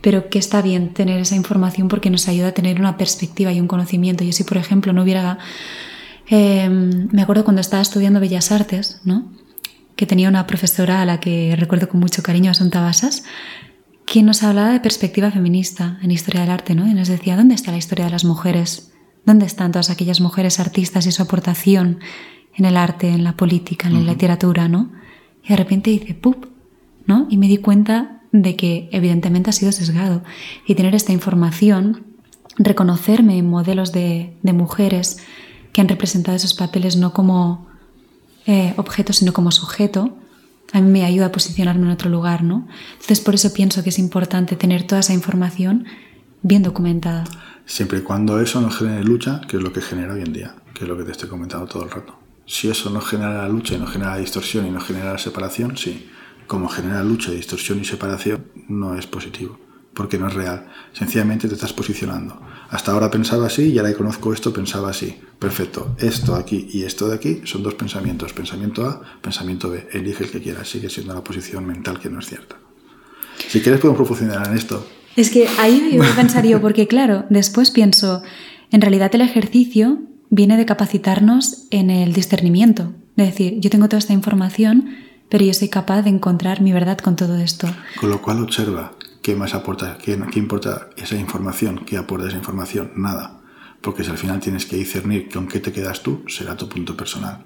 Pero 0.02 0.30
que 0.30 0.40
está 0.40 0.62
bien 0.62 0.94
tener 0.94 1.20
esa 1.20 1.36
información 1.36 1.90
porque 1.90 2.10
nos 2.10 2.28
ayuda 2.28 2.48
a 2.50 2.52
tener 2.54 2.80
una 2.80 2.98
perspectiva 2.98 3.52
y 3.52 3.60
un 3.60 3.68
conocimiento. 3.68 4.24
Yo 4.24 4.32
si, 4.32 4.44
por 4.44 4.58
ejemplo, 4.58 4.94
no 4.94 5.04
hubiera... 5.04 5.38
Eh, 6.28 6.70
me 6.70 7.22
acuerdo 7.22 7.44
cuando 7.44 7.62
estaba 7.62 7.82
estudiando 7.82 8.20
Bellas 8.20 8.52
Artes, 8.52 9.02
¿no? 9.04 9.30
que 10.00 10.06
tenía 10.06 10.30
una 10.30 10.48
profesora 10.48 11.02
a 11.02 11.06
la 11.06 11.20
que 11.20 11.58
recuerdo 11.58 11.90
con 11.90 12.00
mucho 12.00 12.24
cariño, 12.24 12.52
Asunta 12.52 12.80
Basas, 12.80 13.26
que 14.12 14.24
nos 14.24 14.42
hablaba 14.42 14.72
de 14.72 14.80
perspectiva 14.80 15.30
feminista 15.30 16.00
en 16.02 16.10
historia 16.10 16.42
del 16.42 16.50
arte, 16.50 16.74
¿no? 16.74 16.88
Y 16.88 16.96
nos 16.96 17.08
decía, 17.10 17.38
¿dónde 17.38 17.54
está 17.54 17.70
la 17.70 17.78
historia 17.78 18.06
de 18.06 18.12
las 18.12 18.26
mujeres? 18.26 18.92
¿Dónde 19.24 19.46
están 19.46 19.72
todas 19.72 19.92
aquellas 19.92 20.20
mujeres 20.20 20.60
artistas 20.60 21.06
y 21.06 21.12
su 21.12 21.22
aportación 21.22 22.00
en 22.56 22.66
el 22.66 22.76
arte, 22.76 23.10
en 23.10 23.24
la 23.24 23.38
política, 23.38 23.88
en 23.88 23.94
la 23.94 24.00
uh 24.00 24.04
-huh. 24.04 24.10
literatura, 24.10 24.68
¿no? 24.68 24.90
Y 25.46 25.50
de 25.50 25.56
repente 25.58 25.92
dice, 25.92 26.16
¡pup! 26.16 26.48
¿no? 27.06 27.28
Y 27.30 27.38
me 27.38 27.48
di 27.48 27.58
cuenta 27.58 28.24
de 28.32 28.56
que 28.56 28.90
evidentemente 28.92 29.52
ha 29.52 29.54
sido 29.54 29.72
sesgado. 29.72 30.24
Y 30.66 30.74
tener 30.74 30.96
esta 30.96 31.12
información, 31.12 32.04
reconocerme 32.58 33.38
en 33.38 33.48
modelos 33.48 33.92
de, 33.92 34.34
de 34.42 34.54
mujeres 34.54 35.20
que 35.72 35.82
han 35.82 35.88
representado 35.88 36.36
esos 36.36 36.56
papeles 36.56 36.96
no 36.98 37.14
como 37.14 37.68
eh, 38.48 38.74
objeto, 38.78 39.14
sino 39.14 39.34
como 39.34 39.52
sujeto, 39.52 40.18
a 40.72 40.82
mí 40.82 40.90
me 40.90 41.04
ayuda 41.06 41.28
a 41.28 41.32
posicionarme 41.32 41.86
en 41.86 41.92
otro 41.92 42.10
lugar, 42.10 42.44
¿no? 42.44 42.68
Entonces 42.94 43.22
por 43.22 43.36
eso 43.36 43.54
pienso 43.54 43.84
que 43.84 43.90
es 43.90 44.00
importante 44.00 44.56
tener 44.56 44.84
toda 44.84 45.02
esa 45.02 45.14
información 45.14 45.86
bien 46.42 46.64
documentada. 46.64 47.24
Siempre 47.66 48.00
y 48.00 48.02
cuando 48.02 48.40
eso 48.40 48.62
no 48.62 48.70
genere 48.72 49.04
lucha, 49.04 49.42
que 49.48 49.58
es 49.58 49.64
lo 49.64 49.72
que 49.74 49.82
genera 49.82 50.14
hoy 50.14 50.22
en 50.22 50.34
día, 50.34 50.56
que 50.74 50.84
es 50.84 50.88
lo 50.90 50.98
que 50.98 51.04
te 51.04 51.12
estoy 51.12 51.30
comentando 51.30 51.68
todo 51.68 51.84
el 51.84 51.92
rato. 51.92 52.18
Si 52.46 52.68
eso 52.68 52.90
no 52.90 53.02
genera 53.02 53.48
lucha 53.48 53.76
y 53.76 53.78
no 53.78 53.86
genera 53.86 54.18
distorsión 54.18 54.66
y 54.66 54.72
no 54.72 54.82
genera 54.82 55.18
separación, 55.18 55.78
sí. 55.78 56.10
Como 56.48 56.68
genera 56.68 57.04
lucha, 57.04 57.32
distorsión 57.32 57.80
y 57.80 57.86
separación, 57.86 58.46
no 58.68 58.96
es 58.96 59.06
positivo. 59.06 59.60
porque 59.94 60.18
no 60.18 60.28
es 60.30 60.34
real. 60.34 60.66
Sencillamente 60.94 61.50
te 61.50 61.56
estás 61.56 61.74
posicionando. 61.74 62.42
Hasta 62.70 62.92
ahora 62.92 63.10
pensaba 63.10 63.48
así 63.48 63.72
y 63.72 63.78
ahora 63.80 63.92
que 63.92 63.98
conozco 63.98 64.34
esto 64.34 64.54
pensaba 64.54 64.90
así. 64.90 65.20
Perfecto. 65.40 65.96
Esto 65.98 66.36
aquí 66.36 66.68
y 66.72 66.84
esto 66.84 67.08
de 67.08 67.16
aquí 67.16 67.42
son 67.46 67.64
dos 67.64 67.74
pensamientos. 67.74 68.34
Pensamiento 68.34 68.86
A, 68.86 69.02
pensamiento 69.22 69.70
B. 69.70 69.88
Elige 69.92 70.26
el 70.26 70.30
que 70.30 70.42
quieras. 70.42 70.70
Sigue 70.70 70.90
siendo 70.90 71.14
una 71.14 71.24
posición 71.24 71.66
mental 71.66 72.00
que 72.00 72.10
no 72.10 72.20
es 72.20 72.28
cierta. 72.28 72.58
Si 73.48 73.62
quieres 73.62 73.82
podemos 73.82 73.98
profundizar 73.98 74.48
en 74.48 74.56
esto. 74.56 74.86
Es 75.16 75.32
que 75.32 75.48
ahí 75.58 75.92
yo 75.94 76.04
pensar 76.16 76.46
yo, 76.46 76.62
porque 76.62 76.88
claro, 76.88 77.26
después 77.30 77.72
pienso, 77.72 78.22
en 78.72 78.82
realidad 78.82 79.14
el 79.16 79.22
ejercicio 79.22 80.00
viene 80.30 80.56
de 80.56 80.66
capacitarnos 80.66 81.66
en 81.72 81.90
el 81.90 82.14
discernimiento. 82.14 82.94
Es 83.18 83.26
decir, 83.26 83.60
yo 83.60 83.70
tengo 83.70 83.90
toda 83.90 83.98
esta 84.00 84.14
información, 84.14 84.96
pero 85.28 85.44
yo 85.44 85.54
soy 85.54 85.70
capaz 85.70 86.04
de 86.04 86.12
encontrar 86.12 86.62
mi 86.62 86.72
verdad 86.72 87.00
con 87.00 87.16
todo 87.16 87.38
esto. 87.38 87.68
Con 88.00 88.12
lo 88.12 88.22
cual 88.22 88.42
observa 88.44 88.94
qué 89.30 89.36
más 89.36 89.54
aporta, 89.54 90.00
qué, 90.04 90.20
qué 90.32 90.40
importa 90.40 90.90
esa 90.98 91.16
información, 91.16 91.86
qué 91.86 91.98
aporta 91.98 92.28
esa 92.28 92.38
información, 92.38 92.94
nada. 92.96 93.42
Porque 93.80 94.04
si 94.04 94.10
al 94.10 94.18
final 94.18 94.40
tienes 94.40 94.66
que 94.66 94.76
discernir 94.76 95.30
con 95.32 95.48
qué 95.48 95.60
te 95.60 95.72
quedas 95.72 96.02
tú, 96.02 96.24
será 96.28 96.58
tu 96.58 96.68
punto 96.68 96.98
personal. 96.98 97.46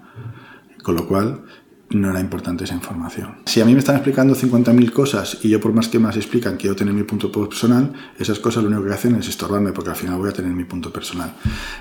Con 0.81 0.95
lo 0.95 1.05
cual, 1.05 1.43
no 1.89 2.09
era 2.09 2.21
importante 2.21 2.63
esa 2.63 2.73
información. 2.73 3.39
Si 3.45 3.59
a 3.59 3.65
mí 3.65 3.73
me 3.73 3.79
están 3.79 3.97
explicando 3.97 4.33
50.000 4.33 4.91
cosas 4.93 5.39
y 5.43 5.49
yo 5.49 5.59
por 5.59 5.73
más 5.73 5.89
que 5.89 5.99
más 5.99 6.15
explican 6.15 6.55
quiero 6.55 6.73
tener 6.73 6.93
mi 6.93 7.03
punto 7.03 7.29
personal, 7.29 7.91
esas 8.17 8.39
cosas 8.39 8.63
lo 8.63 8.69
único 8.69 8.85
que 8.85 8.93
hacen 8.93 9.15
es 9.15 9.27
estorbarme 9.27 9.73
porque 9.73 9.89
al 9.89 9.97
final 9.97 10.17
voy 10.17 10.29
a 10.29 10.33
tener 10.33 10.53
mi 10.53 10.63
punto 10.63 10.93
personal. 10.93 11.33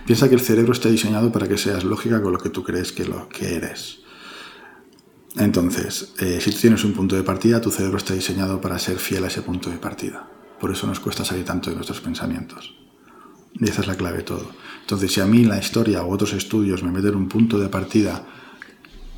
Piensa 0.05 0.29
que 0.29 0.35
el 0.35 0.41
cerebro 0.41 0.73
está 0.73 0.89
diseñado 0.89 1.31
para 1.31 1.47
que 1.47 1.57
seas 1.57 1.85
lógica 1.85 2.21
con 2.21 2.33
lo 2.33 2.41
que 2.41 2.51
tú 2.51 2.65
crees 2.65 2.91
que, 2.91 3.05
lo, 3.05 3.29
que 3.29 3.55
eres. 3.55 4.02
Entonces, 5.37 6.13
eh, 6.19 6.39
si 6.41 6.51
tú 6.51 6.59
tienes 6.59 6.85
un 6.85 6.93
punto 6.93 7.17
de 7.17 7.23
partida, 7.23 7.61
tu 7.61 7.71
cerebro 7.71 7.97
está 7.97 8.13
diseñado 8.13 8.61
para 8.61 8.79
ser 8.79 8.99
fiel 8.99 9.25
a 9.25 9.29
ese 9.29 9.41
punto 9.41 9.71
de 9.71 9.79
partida. 9.79 10.29
Por 10.61 10.71
eso 10.71 10.87
nos 10.87 11.01
cuesta 11.01 11.25
salir 11.25 11.45
tanto 11.45 11.71
de 11.71 11.77
nuestros 11.77 12.01
pensamientos. 12.01 12.75
Y 13.55 13.69
esa 13.69 13.81
es 13.81 13.87
la 13.87 13.97
clave 13.97 14.19
de 14.19 14.25
todo. 14.25 14.51
Entonces, 14.83 15.13
si 15.13 15.21
a 15.21 15.27
mí 15.27 15.45
la 15.45 15.59
historia 15.59 16.05
u 16.05 16.13
otros 16.13 16.35
estudios 16.35 16.83
me 16.83 16.91
meten 16.91 17.15
un 17.15 17.29
punto 17.29 17.59
de 17.59 17.69
partida 17.71 18.27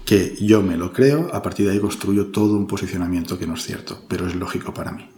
que 0.04 0.36
yo 0.40 0.62
me 0.62 0.76
lo 0.76 0.92
creo, 0.92 1.34
a 1.34 1.42
partir 1.42 1.66
de 1.66 1.72
ahí 1.72 1.80
construyo 1.80 2.26
todo 2.26 2.56
un 2.56 2.66
posicionamiento 2.66 3.38
que 3.38 3.46
no 3.46 3.54
es 3.54 3.64
cierto, 3.64 4.04
pero 4.08 4.28
es 4.28 4.36
lógico 4.36 4.72
para 4.72 4.92
mí. 4.92 5.08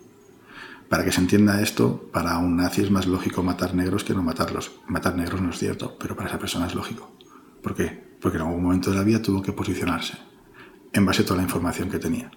Para 0.89 1.05
que 1.05 1.13
se 1.13 1.21
entienda 1.21 1.61
esto, 1.61 2.09
para 2.13 2.39
un 2.39 2.57
nazi 2.57 2.83
es 2.83 2.91
más 2.91 3.07
lógico 3.07 3.43
matar 3.43 3.75
negros 3.75 4.05
que 4.05 4.15
no 4.15 4.23
matarlos. 4.23 4.71
Matar 4.87 5.17
negros 5.17 5.43
no 5.43 5.51
es 5.51 5.59
cierto, 5.59 5.97
pero 5.99 6.17
para 6.17 6.29
esa 6.29 6.39
persona 6.39 6.67
es 6.67 6.75
lógico. 6.75 7.17
¿Por 7.63 7.75
qué? 7.75 8.17
Porque 8.21 8.39
en 8.39 8.45
algún 8.45 8.63
momento 8.63 8.91
de 8.91 8.97
la 8.97 9.03
vida 9.03 9.21
tuvo 9.21 9.43
que 9.43 9.53
posicionarse 9.53 10.15
en 10.93 11.07
base 11.07 11.23
a 11.23 11.25
toda 11.25 11.39
la 11.39 11.45
información 11.45 11.91
que 11.91 11.99
tenía. 11.99 12.31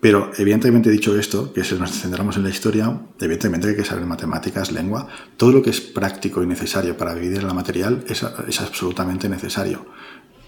Pero 0.00 0.30
evidentemente 0.36 0.90
dicho 0.90 1.18
esto, 1.18 1.52
que 1.52 1.64
si 1.64 1.74
nos 1.74 1.90
centramos 1.90 2.36
en 2.36 2.44
la 2.44 2.50
historia, 2.50 3.00
evidentemente 3.18 3.68
hay 3.68 3.76
que 3.76 3.84
saber 3.84 4.04
matemáticas, 4.04 4.70
lengua, 4.70 5.08
todo 5.36 5.52
lo 5.52 5.62
que 5.62 5.70
es 5.70 5.80
práctico 5.80 6.42
y 6.42 6.46
necesario 6.46 6.96
para 6.96 7.14
vivir 7.14 7.38
en 7.38 7.46
la 7.46 7.54
material 7.54 8.04
es, 8.06 8.24
es 8.46 8.60
absolutamente 8.60 9.28
necesario 9.28 9.86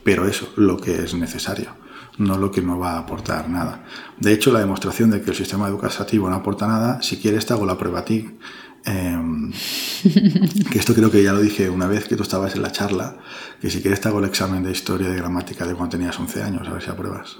pero 0.08 0.26
eso, 0.26 0.48
lo 0.56 0.78
que 0.78 1.02
es 1.02 1.12
necesario, 1.12 1.68
no 2.16 2.38
lo 2.38 2.50
que 2.50 2.62
no 2.62 2.78
va 2.78 2.92
a 2.92 3.00
aportar 3.00 3.50
nada. 3.50 3.84
De 4.18 4.32
hecho, 4.32 4.50
la 4.50 4.60
demostración 4.60 5.10
de 5.10 5.20
que 5.20 5.32
el 5.32 5.36
sistema 5.36 5.68
educativo 5.68 6.30
no 6.30 6.36
aporta 6.36 6.66
nada, 6.66 7.02
si 7.02 7.18
quieres 7.18 7.44
te 7.44 7.52
hago 7.52 7.66
la 7.66 7.76
prueba 7.76 7.98
a 7.98 8.04
ti. 8.06 8.38
Em, 8.84 9.52
que 10.70 10.78
esto 10.78 10.94
creo 10.94 11.10
que 11.10 11.22
ya 11.22 11.32
lo 11.32 11.40
dije 11.40 11.68
una 11.68 11.86
vez 11.86 12.06
que 12.06 12.16
tú 12.16 12.22
estabas 12.22 12.54
en 12.54 12.62
la 12.62 12.72
charla, 12.72 13.18
que 13.60 13.70
si 13.70 13.82
quieres 13.82 14.00
te 14.00 14.08
hago 14.08 14.20
el 14.20 14.24
examen 14.26 14.62
de 14.62 14.70
historia 14.70 15.08
de 15.08 15.16
gramática 15.16 15.66
de 15.66 15.74
cuando 15.74 15.96
tenías 15.96 16.18
11 16.18 16.42
años, 16.42 16.68
a 16.68 16.72
ver 16.72 16.82
si 16.82 16.90
apruebas. 16.90 17.38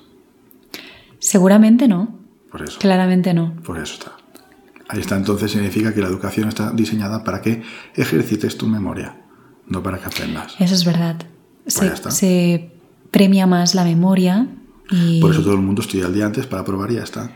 Seguramente 1.19 1.89
no. 1.89 2.19
Por 2.51 2.63
eso. 2.63 2.79
Claramente 2.79 3.35
no. 3.35 3.55
Por 3.63 3.79
eso 3.79 3.95
está. 3.95 4.13
Ahí 4.89 5.01
está, 5.01 5.17
entonces 5.17 5.51
significa 5.51 5.93
que 5.93 6.01
la 6.01 6.09
educación 6.09 6.49
está 6.49 6.71
diseñada 6.71 7.23
para 7.23 7.43
que 7.43 7.63
ejercites 7.95 8.57
tu 8.57 8.67
memoria, 8.67 9.21
no 9.67 9.83
para 9.83 9.99
que 9.99 10.07
aprendas. 10.07 10.55
Eso 10.59 10.75
es 10.75 10.85
verdad. 10.85 11.17
Pues 11.65 12.03
se, 12.15 12.71
premia 13.11 13.47
más 13.47 13.75
la 13.75 13.85
memoria. 13.85 14.49
Y... 14.91 15.21
Por 15.21 15.33
eso 15.33 15.43
todo 15.43 15.55
el 15.55 15.61
mundo 15.61 15.83
estudia 15.83 16.07
el 16.07 16.15
día 16.15 16.25
antes 16.25 16.47
para 16.47 16.65
probar 16.65 16.91
y 16.91 16.95
ya 16.95 17.03
está. 17.03 17.31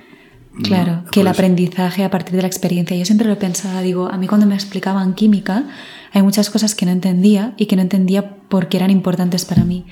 Claro, 0.63 1.05
que 1.11 1.21
el 1.23 1.29
aprendizaje 1.29 2.05
a 2.05 2.11
partir 2.11 2.37
de 2.37 2.43
la 2.43 2.49
experiencia. 2.49 2.97
Yo 2.97 3.05
siempre 3.05 3.27
lo 3.27 3.39
pensaba, 3.39 3.81
digo, 3.81 4.09
a 4.09 4.19
mí 4.19 4.27
cuando 4.27 4.47
me 4.47 4.55
explicaban 4.55 5.15
química, 5.15 5.65
hay 6.13 6.23
muchas 6.23 6.51
cosas 6.51 6.75
que 6.75 6.85
no 6.85 6.93
entendía 6.93 7.55
y 7.57 7.67
que 7.67 7.77
no 7.77 7.83
entendía 7.83 8.37
porque 8.49 8.77
eran 8.77 8.91
importantes 8.91 9.45
para 9.47 9.65
mí. 9.65 9.87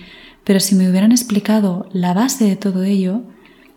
Pero 0.45 0.61
si 0.61 0.75
me 0.75 0.89
hubieran 0.91 1.13
explicado 1.13 1.89
la 1.93 2.13
base 2.13 2.45
de 2.45 2.57
todo 2.57 2.83
ello, 2.83 3.23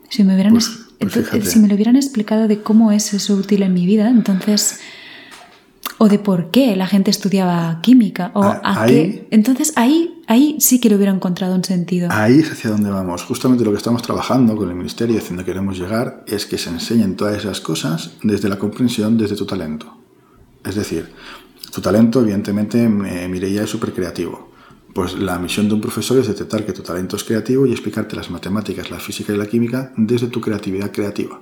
si 0.10 0.24
me 0.24 0.34
hubieran, 0.34 0.54
pues, 0.54 0.70
pues 1.00 1.50
si 1.50 1.60
me 1.60 1.68
lo 1.68 1.76
hubieran 1.76 1.96
explicado 1.96 2.48
de 2.48 2.62
cómo 2.62 2.92
es 2.92 3.14
eso 3.14 3.36
útil 3.36 3.64
en 3.64 3.74
mi 3.74 3.86
vida, 3.86 4.10
entonces 4.10 4.80
o 5.98 6.08
de 6.10 6.20
por 6.20 6.52
qué 6.52 6.76
la 6.76 6.88
gente 6.88 7.12
estudiaba 7.12 7.80
química 7.82 8.32
o 8.34 8.44
ah, 8.44 8.62
a, 8.64 8.86
qué. 8.86 9.28
Entonces 9.32 9.74
ahí, 9.76 10.22
ahí 10.28 10.58
sí 10.60 10.80
que 10.80 10.90
le 10.90 10.96
hubiera 10.96 11.12
encontrado 11.12 11.56
un 11.56 11.64
sentido. 11.64 12.10
Ahí 12.12 12.40
es 12.40 12.52
hacia 12.52 12.70
donde 12.70 12.90
vamos. 12.90 13.24
Justamente 13.24 13.64
lo 13.64 13.72
que 13.72 13.78
estamos 13.78 14.02
trabajando 14.02 14.56
con 14.56 14.70
el 14.70 14.76
ministerio 14.76 15.16
y 15.16 15.18
hacia 15.18 15.30
donde 15.30 15.46
queremos 15.46 15.78
llegar 15.78 16.24
es 16.28 16.46
que 16.46 16.58
se 16.58 16.70
enseñen 16.70 17.16
todas 17.16 17.38
esas 17.38 17.62
cosas 17.62 18.12
desde 18.24 18.50
la 18.50 18.58
comprensión, 18.58 19.18
desde 19.18 19.36
tu 19.36 19.46
talento. 19.46 19.98
Es 20.64 20.76
decir, 20.76 21.12
tu 21.72 21.82
talento, 21.82 22.22
evidentemente, 22.22 22.88
Mireia 22.88 23.64
es 23.64 23.70
súper 23.70 23.94
creativo. 23.94 24.52
Pues 24.94 25.16
la 25.16 25.40
misión 25.40 25.68
de 25.68 25.74
un 25.74 25.82
profesor 25.82 26.20
es 26.20 26.28
detectar 26.28 26.66
que 26.66 26.74
tu 26.74 26.84
talento 26.84 27.16
es 27.16 27.24
creativo 27.24 27.66
y 27.66 27.72
explicarte 27.72 28.16
las 28.16 28.30
matemáticas, 28.30 28.92
la 28.92 29.00
física 29.00 29.34
y 29.34 29.38
la 29.38 29.48
química 29.48 29.92
desde 29.98 30.28
tu 30.28 30.40
creatividad 30.40 30.92
creativa 30.92 31.42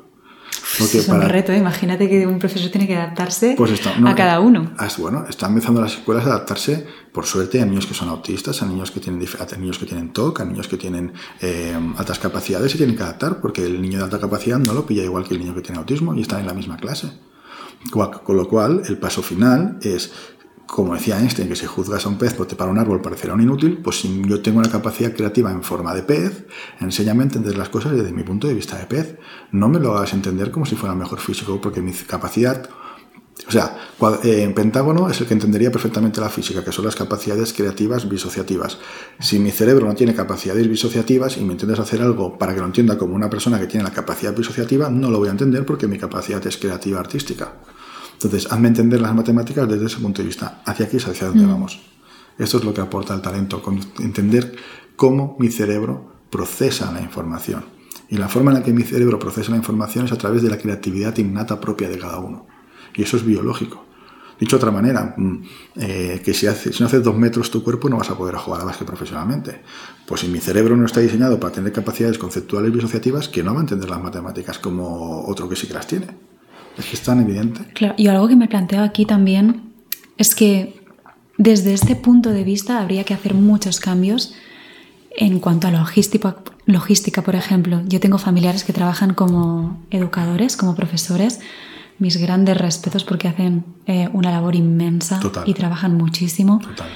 es 0.79 1.07
un 1.07 1.21
reto, 1.21 1.51
¿eh? 1.51 1.57
imagínate 1.57 2.09
que 2.09 2.25
un 2.25 2.39
profesor 2.39 2.69
tiene 2.71 2.87
que 2.87 2.95
adaptarse 2.95 3.55
pues 3.57 3.71
a 3.85 4.15
cada 4.15 4.39
uno. 4.39 4.71
Bueno, 4.97 5.25
están 5.29 5.51
empezando 5.51 5.81
las 5.81 5.93
escuelas 5.93 6.25
a 6.25 6.29
adaptarse, 6.29 6.85
por 7.11 7.25
suerte, 7.25 7.61
a 7.61 7.65
niños 7.65 7.85
que 7.85 7.93
son 7.93 8.09
autistas, 8.09 8.61
a 8.61 8.65
niños 8.65 8.91
que 8.91 8.99
tienen, 8.99 9.25
a 9.39 9.57
niños 9.57 9.77
que 9.77 9.85
tienen 9.85 10.13
TOC, 10.13 10.41
a 10.41 10.45
niños 10.45 10.67
que 10.67 10.77
tienen 10.77 11.13
eh, 11.41 11.77
altas 11.97 12.19
capacidades, 12.19 12.71
se 12.71 12.77
tienen 12.77 12.95
que 12.95 13.03
adaptar 13.03 13.39
porque 13.41 13.65
el 13.65 13.81
niño 13.81 13.97
de 13.97 14.05
alta 14.05 14.19
capacidad 14.19 14.57
no 14.59 14.73
lo 14.73 14.85
pilla 14.85 15.03
igual 15.03 15.27
que 15.27 15.35
el 15.35 15.39
niño 15.39 15.55
que 15.55 15.61
tiene 15.61 15.79
autismo 15.79 16.13
y 16.15 16.21
están 16.21 16.41
en 16.41 16.47
la 16.47 16.53
misma 16.53 16.77
clase. 16.77 17.11
Con 17.89 18.37
lo 18.37 18.47
cual, 18.47 18.83
el 18.87 18.97
paso 18.97 19.23
final 19.23 19.79
es 19.81 20.11
como 20.71 20.93
decía 20.93 21.19
Einstein, 21.19 21.49
que 21.49 21.55
si 21.57 21.65
juzgas 21.65 22.05
a 22.05 22.09
un 22.09 22.17
pez 22.17 22.33
por 22.33 22.47
para 22.55 22.71
un 22.71 22.79
árbol 22.79 23.01
parecerá 23.01 23.33
un 23.33 23.41
inútil, 23.41 23.79
pues 23.83 23.99
si 23.99 24.21
yo 24.25 24.41
tengo 24.41 24.59
una 24.59 24.71
capacidad 24.71 25.13
creativa 25.13 25.51
en 25.51 25.63
forma 25.63 25.93
de 25.93 26.03
pez, 26.03 26.45
enséñame 26.79 27.23
a 27.23 27.25
entender 27.25 27.57
las 27.57 27.67
cosas 27.67 27.91
desde 27.91 28.13
mi 28.13 28.23
punto 28.23 28.47
de 28.47 28.53
vista 28.53 28.77
de 28.77 28.85
pez. 28.85 29.17
No 29.51 29.67
me 29.67 29.79
lo 29.79 29.97
hagas 29.97 30.13
entender 30.13 30.49
como 30.49 30.65
si 30.65 30.77
fuera 30.77 30.95
mejor 30.95 31.19
físico, 31.19 31.59
porque 31.59 31.81
mi 31.81 31.91
capacidad... 31.91 32.69
O 33.47 33.51
sea, 33.51 33.75
eh, 34.23 34.43
en 34.43 34.53
Pentágono 34.53 35.09
es 35.09 35.19
el 35.19 35.27
que 35.27 35.33
entendería 35.33 35.71
perfectamente 35.71 36.21
la 36.21 36.29
física, 36.29 36.63
que 36.63 36.71
son 36.71 36.85
las 36.85 36.95
capacidades 36.95 37.51
creativas 37.51 38.09
disociativas. 38.09 38.77
Si 39.19 39.39
mi 39.39 39.51
cerebro 39.51 39.87
no 39.87 39.95
tiene 39.95 40.15
capacidades 40.15 40.69
disociativas 40.69 41.35
y 41.35 41.43
me 41.43 41.53
intentas 41.53 41.79
hacer 41.79 42.01
algo 42.01 42.37
para 42.37 42.53
que 42.53 42.61
lo 42.61 42.65
entienda 42.65 42.97
como 42.97 43.15
una 43.15 43.29
persona 43.29 43.59
que 43.59 43.67
tiene 43.67 43.83
la 43.83 43.91
capacidad 43.91 44.33
disociativa, 44.33 44.89
no 44.89 45.11
lo 45.11 45.17
voy 45.17 45.27
a 45.27 45.31
entender 45.31 45.65
porque 45.65 45.87
mi 45.87 45.97
capacidad 45.97 46.45
es 46.47 46.55
creativa 46.55 46.99
artística. 46.99 47.55
Entonces, 48.23 48.51
hazme 48.51 48.67
entender 48.67 49.01
las 49.01 49.15
matemáticas 49.15 49.67
desde 49.67 49.87
ese 49.87 49.97
punto 49.97 50.21
de 50.21 50.27
vista. 50.27 50.61
Hacia 50.65 50.85
aquí 50.85 50.97
es 50.97 51.07
hacia 51.07 51.27
donde 51.27 51.45
mm. 51.45 51.49
vamos. 51.49 51.79
Esto 52.37 52.57
es 52.59 52.63
lo 52.63 52.73
que 52.73 52.81
aporta 52.81 53.13
el 53.13 53.21
talento, 53.21 53.61
entender 53.99 54.55
cómo 54.95 55.35
mi 55.39 55.49
cerebro 55.49 56.11
procesa 56.29 56.91
la 56.91 57.01
información. 57.01 57.65
Y 58.09 58.17
la 58.17 58.29
forma 58.29 58.51
en 58.51 58.59
la 58.59 58.63
que 58.63 58.73
mi 58.73 58.83
cerebro 58.83 59.17
procesa 59.17 59.51
la 59.51 59.57
información 59.57 60.05
es 60.05 60.11
a 60.11 60.17
través 60.17 60.43
de 60.43 60.49
la 60.49 60.57
creatividad 60.57 61.17
innata 61.17 61.59
propia 61.59 61.89
de 61.89 61.97
cada 61.97 62.19
uno. 62.19 62.45
Y 62.95 63.03
eso 63.03 63.17
es 63.17 63.25
biológico. 63.25 63.85
Dicho 64.39 64.57
de 64.57 64.59
otra 64.59 64.71
manera, 64.71 65.13
mm, 65.15 65.43
eh, 65.75 66.21
que 66.23 66.33
si, 66.33 66.47
si, 66.47 66.79
no 66.79 66.87
haces 66.87 67.03
dos 67.03 67.15
metros 67.15 67.51
tu 67.51 67.63
cuerpo 67.63 67.89
no 67.89 67.97
vas 67.97 68.09
a 68.09 68.17
poder 68.17 68.35
jugar 68.35 68.61
a 68.61 68.65
básquet 68.65 68.87
profesionalmente. 68.87 69.61
Pues 70.07 70.21
si 70.21 70.27
mi 70.27 70.39
cerebro 70.39 70.75
no 70.75 70.85
está 70.85 70.99
diseñado 70.99 71.39
para 71.39 71.53
tener 71.53 71.71
capacidades 71.71 72.17
conceptuales 72.17 72.71
y 72.71 72.75
disociativas, 72.75 73.29
que 73.29 73.43
no 73.43 73.53
va 73.53 73.59
a 73.59 73.61
entender 73.61 73.89
las 73.89 74.01
matemáticas 74.01 74.57
como 74.57 75.25
otro 75.27 75.47
que 75.47 75.55
sí 75.55 75.67
que 75.67 75.73
las 75.73 75.87
tiene. 75.87 76.30
Es 76.77 76.85
que 76.85 76.95
es 76.95 77.01
tan 77.01 77.21
evidente. 77.21 77.61
Claro, 77.73 77.93
y 77.97 78.07
algo 78.07 78.27
que 78.27 78.35
me 78.35 78.47
planteo 78.47 78.83
aquí 78.83 79.05
también 79.05 79.73
es 80.17 80.35
que 80.35 80.81
desde 81.37 81.73
este 81.73 81.95
punto 81.95 82.31
de 82.31 82.43
vista 82.43 82.79
habría 82.79 83.03
que 83.03 83.13
hacer 83.13 83.33
muchos 83.33 83.79
cambios 83.79 84.33
en 85.15 85.39
cuanto 85.39 85.67
a 85.67 85.71
logística, 85.71 86.37
logística, 86.65 87.21
por 87.21 87.35
ejemplo. 87.35 87.81
Yo 87.87 87.99
tengo 87.99 88.17
familiares 88.17 88.63
que 88.63 88.73
trabajan 88.73 89.13
como 89.13 89.81
educadores, 89.89 90.55
como 90.55 90.75
profesores. 90.75 91.39
Mis 91.99 92.17
grandes 92.17 92.57
respetos 92.57 93.03
porque 93.03 93.27
hacen 93.27 93.63
eh, 93.85 94.09
una 94.13 94.31
labor 94.31 94.55
inmensa 94.55 95.19
y 95.45 95.53
trabajan 95.53 95.95
muchísimo. 95.95 96.59
Total. 96.59 96.89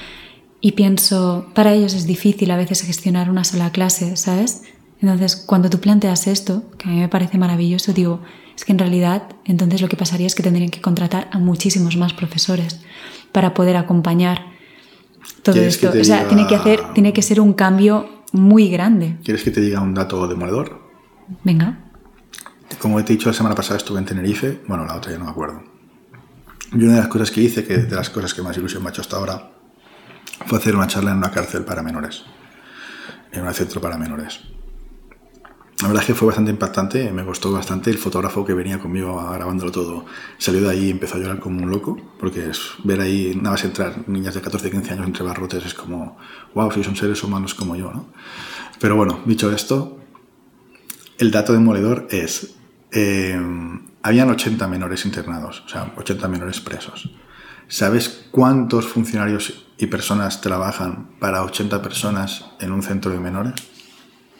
Y 0.60 0.72
pienso, 0.72 1.46
para 1.54 1.72
ellos 1.74 1.94
es 1.94 2.06
difícil 2.06 2.50
a 2.50 2.56
veces 2.56 2.82
gestionar 2.82 3.30
una 3.30 3.44
sola 3.44 3.70
clase, 3.70 4.16
¿sabes? 4.16 4.62
Entonces, 5.00 5.36
cuando 5.36 5.68
tú 5.68 5.78
planteas 5.78 6.26
esto, 6.26 6.64
que 6.78 6.88
a 6.88 6.92
mí 6.92 7.00
me 7.00 7.08
parece 7.08 7.38
maravilloso, 7.38 7.92
digo, 7.92 8.20
es 8.56 8.64
que 8.64 8.72
en 8.72 8.78
realidad 8.78 9.24
entonces 9.44 9.82
lo 9.82 9.88
que 9.88 9.96
pasaría 9.96 10.26
es 10.26 10.34
que 10.34 10.42
tendrían 10.42 10.70
que 10.70 10.80
contratar 10.80 11.28
a 11.32 11.38
muchísimos 11.38 11.96
más 11.96 12.14
profesores 12.14 12.80
para 13.32 13.52
poder 13.52 13.76
acompañar 13.76 14.46
todo 15.42 15.60
esto. 15.60 15.90
O 15.90 16.04
sea, 16.04 16.26
tiene 16.28 16.46
que, 16.46 16.56
hacer, 16.56 16.80
tiene 16.94 17.12
que 17.12 17.22
ser 17.22 17.40
un 17.40 17.52
cambio 17.52 18.22
muy 18.32 18.68
grande. 18.68 19.18
¿Quieres 19.22 19.42
que 19.44 19.50
te 19.50 19.60
diga 19.60 19.80
un 19.80 19.92
dato 19.92 20.26
demoledor? 20.26 20.80
Venga. 21.44 21.78
como 22.78 23.04
te 23.04 23.12
he 23.12 23.16
dicho 23.16 23.28
la 23.28 23.34
semana 23.34 23.54
pasada 23.54 23.78
estuve 23.78 23.98
en 23.98 24.06
Tenerife, 24.06 24.62
bueno, 24.66 24.86
la 24.86 24.96
otra 24.96 25.12
ya 25.12 25.18
no 25.18 25.24
me 25.24 25.30
acuerdo. 25.30 25.62
Y 26.72 26.82
una 26.82 26.94
de 26.94 26.98
las 27.00 27.08
cosas 27.08 27.30
que 27.30 27.42
hice, 27.42 27.64
que 27.64 27.76
de 27.78 27.94
las 27.94 28.10
cosas 28.10 28.32
que 28.32 28.42
más 28.42 28.56
ilusión 28.56 28.82
me 28.82 28.88
ha 28.88 28.92
hecho 28.92 29.02
hasta 29.02 29.16
ahora, 29.16 29.50
fue 30.46 30.58
hacer 30.58 30.74
una 30.74 30.86
charla 30.86 31.12
en 31.12 31.18
una 31.18 31.30
cárcel 31.30 31.64
para 31.64 31.82
menores, 31.82 32.24
en 33.32 33.46
un 33.46 33.54
centro 33.54 33.80
para 33.80 33.98
menores. 33.98 34.40
La 35.82 35.88
verdad 35.88 36.02
es 36.02 36.06
que 36.06 36.14
fue 36.14 36.28
bastante 36.28 36.50
impactante, 36.50 37.12
me 37.12 37.22
gustó 37.22 37.52
bastante. 37.52 37.90
El 37.90 37.98
fotógrafo 37.98 38.46
que 38.46 38.54
venía 38.54 38.78
conmigo 38.78 39.22
grabándolo 39.30 39.70
todo 39.70 40.06
salió 40.38 40.62
de 40.62 40.70
ahí 40.70 40.86
y 40.86 40.90
empezó 40.90 41.16
a 41.16 41.18
llorar 41.18 41.38
como 41.38 41.62
un 41.62 41.70
loco, 41.70 41.98
porque 42.18 42.48
es, 42.48 42.70
ver 42.82 43.00
ahí 43.00 43.34
nada 43.36 43.50
más 43.50 43.64
entrar 43.64 44.08
niñas 44.08 44.34
de 44.34 44.40
14, 44.40 44.70
15 44.70 44.92
años 44.92 45.06
entre 45.06 45.22
barrotes 45.22 45.66
es 45.66 45.74
como, 45.74 46.16
wow, 46.54 46.72
si 46.72 46.82
son 46.82 46.96
seres 46.96 47.22
humanos 47.22 47.54
como 47.54 47.76
yo, 47.76 47.92
¿no? 47.92 48.06
Pero 48.80 48.96
bueno, 48.96 49.20
dicho 49.26 49.52
esto, 49.52 49.98
el 51.18 51.30
dato 51.30 51.52
demoledor 51.52 52.06
es, 52.10 52.54
eh, 52.92 53.38
habían 54.02 54.30
80 54.30 54.66
menores 54.68 55.04
internados, 55.04 55.62
o 55.66 55.68
sea, 55.68 55.92
80 55.94 56.26
menores 56.28 56.60
presos. 56.60 57.10
¿Sabes 57.68 58.28
cuántos 58.30 58.86
funcionarios 58.86 59.66
y 59.76 59.86
personas 59.88 60.40
trabajan 60.40 61.10
para 61.18 61.42
80 61.44 61.82
personas 61.82 62.46
en 62.60 62.72
un 62.72 62.82
centro 62.82 63.10
de 63.10 63.20
menores? 63.20 63.75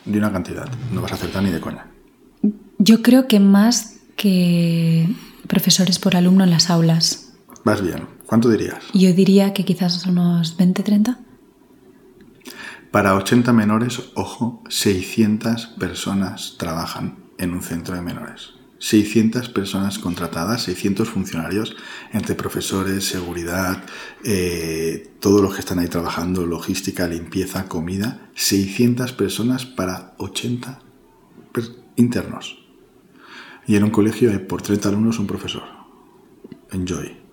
De 0.07 0.19
una 0.19 0.33
cantidad. 0.33 0.69
No 0.93 1.03
vas 1.03 1.13
a 1.13 1.17
acertar 1.17 1.43
ni 1.43 1.51
de 1.51 1.61
coña. 1.61 1.87
Yo 2.79 3.03
creo 3.03 3.27
que 3.29 3.41
más 3.41 3.97
que 4.17 5.09
profesores 5.47 5.99
por 5.99 6.17
alumno 6.17 6.45
en 6.45 6.51
las 6.51 6.71
aulas. 6.71 7.35
Vas 7.65 7.83
bien. 7.83 8.07
¿Cuánto 8.27 8.49
dirías? 8.49 8.79
Yo 8.95 9.13
diría 9.13 9.53
que 9.53 9.65
quizás 9.65 10.07
unos 10.07 10.57
20, 10.57 10.83
30. 10.83 11.19
Para 12.91 13.15
80 13.15 13.53
menores, 13.53 14.01
ojo, 14.15 14.63
600 14.69 15.67
personas 15.79 16.57
trabajan 16.59 17.19
en 17.39 17.53
un 17.53 17.63
centro 17.63 17.95
de 17.95 18.03
menores. 18.03 18.56
600 18.79 19.49
personas 19.49 19.99
contratadas, 19.99 20.63
600 20.65 21.09
funcionarios, 21.09 21.77
entre 22.13 22.35
profesores, 22.35 23.05
seguridad, 23.05 23.83
eh, 24.25 25.13
todos 25.21 25.41
los 25.41 25.55
que 25.55 25.61
están 25.61 25.79
ahí 25.79 25.89
trabajando, 25.89 26.47
logística, 26.47 27.07
limpieza, 27.07 27.69
comida, 27.69 28.31
600 28.35 29.13
personas 29.13 29.67
para 29.67 30.15
80 30.19 30.81
internos. 31.97 32.59
Y 33.67 33.77
en 33.77 33.85
un 33.85 33.91
colegio 33.91 34.31
hay 34.31 34.39
por 34.39 34.63
30 34.63 34.89
alumnos 34.89 35.19
un 35.19 35.27
profesor. 35.27 35.65
Enjoy. 36.71 37.26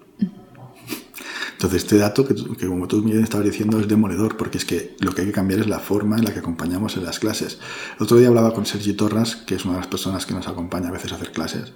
Entonces, 1.64 1.84
este 1.84 1.98
dato, 1.98 2.28
que, 2.28 2.68
como 2.68 2.90
tú 2.90 3.02
me 3.04 3.18
estabas 3.22 3.46
diciendo, 3.46 3.80
es 3.80 3.88
demoledor, 3.88 4.36
porque 4.36 4.58
es 4.58 4.66
que 4.66 4.98
lo 5.00 5.16
que 5.16 5.22
hay 5.22 5.28
que 5.28 5.34
cambiar 5.34 5.62
es 5.62 5.68
la 5.68 5.80
forma 5.80 6.18
en 6.18 6.26
la 6.26 6.34
que 6.34 6.40
acompañamos 6.40 6.98
en 6.98 7.06
las 7.06 7.20
clases. 7.20 7.58
El 7.98 8.04
otro 8.04 8.18
día 8.18 8.28
hablaba 8.28 8.54
con 8.54 8.66
Sergi 8.66 8.92
Torras, 8.92 9.38
que 9.38 9.56
es 9.56 9.64
una 9.64 9.76
de 9.76 9.80
las 9.80 9.88
personas 9.88 10.26
que 10.26 10.34
nos 10.34 10.50
acompaña 10.50 10.90
a 10.90 10.92
veces 10.92 11.14
a 11.14 11.16
hacer 11.16 11.32
clases, 11.32 11.72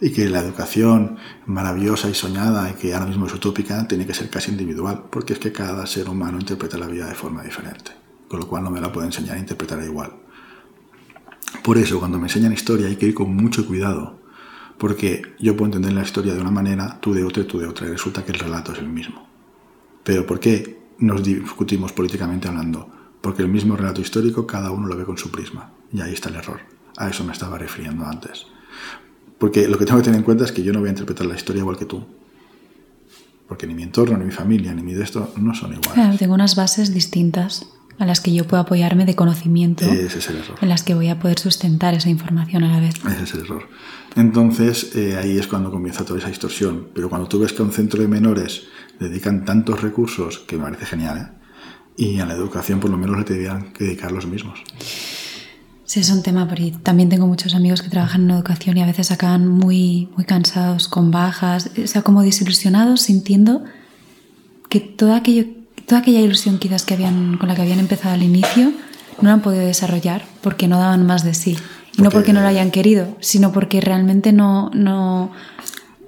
y 0.00 0.10
que 0.10 0.28
la 0.28 0.40
educación 0.40 1.18
maravillosa 1.46 2.10
y 2.10 2.14
soñada, 2.14 2.70
y 2.70 2.72
que 2.72 2.92
ahora 2.92 3.06
mismo 3.06 3.26
es 3.26 3.32
utópica, 3.32 3.86
tiene 3.86 4.04
que 4.04 4.14
ser 4.14 4.30
casi 4.30 4.50
individual, 4.50 5.04
porque 5.12 5.34
es 5.34 5.38
que 5.38 5.52
cada 5.52 5.86
ser 5.86 6.08
humano 6.08 6.40
interpreta 6.40 6.76
la 6.76 6.88
vida 6.88 7.06
de 7.06 7.14
forma 7.14 7.44
diferente, 7.44 7.92
con 8.26 8.40
lo 8.40 8.48
cual 8.48 8.64
no 8.64 8.72
me 8.72 8.80
la 8.80 8.90
puedo 8.90 9.06
enseñar 9.06 9.36
a 9.36 9.38
interpretar 9.38 9.80
igual. 9.84 10.12
Por 11.62 11.78
eso, 11.78 12.00
cuando 12.00 12.18
me 12.18 12.24
enseñan 12.26 12.52
historia, 12.52 12.88
hay 12.88 12.96
que 12.96 13.06
ir 13.06 13.14
con 13.14 13.32
mucho 13.32 13.64
cuidado 13.64 14.19
porque 14.80 15.34
yo 15.38 15.54
puedo 15.54 15.66
entender 15.66 15.92
la 15.92 16.02
historia 16.02 16.32
de 16.32 16.40
una 16.40 16.50
manera, 16.50 16.96
tú 17.02 17.12
de 17.12 17.22
otra 17.22 17.42
y 17.42 17.46
tú 17.46 17.58
de 17.58 17.66
otra, 17.66 17.86
y 17.86 17.90
resulta 17.90 18.24
que 18.24 18.32
el 18.32 18.38
relato 18.38 18.72
es 18.72 18.78
el 18.78 18.88
mismo. 18.88 19.28
Pero 20.02 20.24
¿por 20.24 20.40
qué 20.40 20.80
nos 21.00 21.22
discutimos 21.22 21.92
políticamente 21.92 22.48
hablando? 22.48 22.88
Porque 23.20 23.42
el 23.42 23.48
mismo 23.48 23.76
relato 23.76 24.00
histórico 24.00 24.46
cada 24.46 24.70
uno 24.70 24.86
lo 24.86 24.96
ve 24.96 25.04
con 25.04 25.18
su 25.18 25.30
prisma, 25.30 25.70
y 25.92 26.00
ahí 26.00 26.14
está 26.14 26.30
el 26.30 26.36
error. 26.36 26.60
A 26.96 27.10
eso 27.10 27.22
me 27.24 27.34
estaba 27.34 27.58
refiriendo 27.58 28.06
antes. 28.06 28.46
Porque 29.36 29.68
lo 29.68 29.76
que 29.76 29.84
tengo 29.84 29.98
que 29.98 30.04
tener 30.04 30.18
en 30.18 30.24
cuenta 30.24 30.44
es 30.44 30.52
que 30.52 30.62
yo 30.62 30.72
no 30.72 30.78
voy 30.78 30.88
a 30.88 30.92
interpretar 30.92 31.26
la 31.26 31.36
historia 31.36 31.60
igual 31.60 31.76
que 31.76 31.84
tú. 31.84 32.02
Porque 33.48 33.66
ni 33.66 33.74
mi 33.74 33.82
entorno, 33.82 34.16
ni 34.16 34.24
mi 34.24 34.32
familia, 34.32 34.72
ni 34.72 34.82
mi 34.82 34.94
de 34.94 35.04
esto 35.04 35.34
no 35.36 35.54
son 35.54 35.74
iguales. 35.74 36.18
tengo 36.18 36.32
unas 36.32 36.56
bases 36.56 36.94
distintas 36.94 37.66
a 38.00 38.06
las 38.06 38.20
que 38.20 38.32
yo 38.32 38.46
puedo 38.46 38.62
apoyarme 38.62 39.04
de 39.04 39.14
conocimiento. 39.14 39.84
Ese 39.84 40.18
es 40.18 40.30
el 40.30 40.38
error. 40.38 40.56
En 40.62 40.70
las 40.70 40.82
que 40.82 40.94
voy 40.94 41.08
a 41.08 41.18
poder 41.18 41.38
sustentar 41.38 41.92
esa 41.92 42.08
información 42.08 42.64
a 42.64 42.72
la 42.72 42.80
vez. 42.80 42.94
Ese 43.04 43.24
es 43.24 43.34
el 43.34 43.40
error. 43.40 43.68
Entonces 44.16 44.96
eh, 44.96 45.18
ahí 45.18 45.38
es 45.38 45.46
cuando 45.46 45.70
comienza 45.70 46.04
toda 46.06 46.18
esa 46.18 46.28
distorsión. 46.28 46.88
Pero 46.94 47.10
cuando 47.10 47.28
tú 47.28 47.38
ves 47.38 47.52
que 47.52 47.60
a 47.60 47.64
un 47.66 47.72
centro 47.72 48.00
de 48.00 48.08
menores 48.08 48.62
dedican 48.98 49.44
tantos 49.44 49.82
recursos, 49.82 50.38
que 50.38 50.56
me 50.56 50.64
parece 50.64 50.86
genial, 50.86 51.18
¿eh? 51.18 51.40
y 51.98 52.20
a 52.20 52.26
la 52.26 52.32
educación 52.32 52.80
por 52.80 52.90
lo 52.90 52.96
menos 52.96 53.18
le 53.18 53.24
tendrían 53.24 53.70
que 53.74 53.84
dedicar 53.84 54.10
los 54.12 54.26
mismos. 54.26 54.60
Sí, 55.84 56.00
es 56.00 56.10
un 56.10 56.22
tema, 56.22 56.48
porque 56.48 56.72
también 56.82 57.10
tengo 57.10 57.26
muchos 57.26 57.54
amigos 57.54 57.82
que 57.82 57.90
trabajan 57.90 58.22
en 58.22 58.30
educación 58.30 58.78
y 58.78 58.82
a 58.82 58.86
veces 58.86 59.10
acaban 59.10 59.46
muy, 59.46 60.08
muy 60.16 60.24
cansados, 60.24 60.88
con 60.88 61.10
bajas, 61.10 61.70
o 61.76 61.86
sea, 61.86 62.00
como 62.00 62.22
desilusionados, 62.22 63.02
sintiendo 63.02 63.64
que 64.70 64.80
todo 64.80 65.14
aquello 65.14 65.59
toda 65.90 66.02
aquella 66.02 66.20
ilusión 66.20 66.58
quizás 66.58 66.84
que 66.84 66.94
habían, 66.94 67.36
con 67.36 67.48
la 67.48 67.56
que 67.56 67.62
habían 67.62 67.80
empezado 67.80 68.14
al 68.14 68.22
inicio 68.22 68.70
no 69.20 69.28
la 69.28 69.32
han 69.32 69.42
podido 69.42 69.64
desarrollar 69.64 70.24
porque 70.40 70.68
no 70.68 70.78
daban 70.78 71.04
más 71.04 71.24
de 71.24 71.34
sí. 71.34 71.58
Y 71.98 72.02
no 72.02 72.10
porque 72.10 72.32
no 72.32 72.40
lo 72.42 72.46
hayan 72.46 72.70
querido, 72.70 73.16
sino 73.18 73.50
porque 73.50 73.80
realmente 73.80 74.32
no, 74.32 74.70
no, 74.72 75.32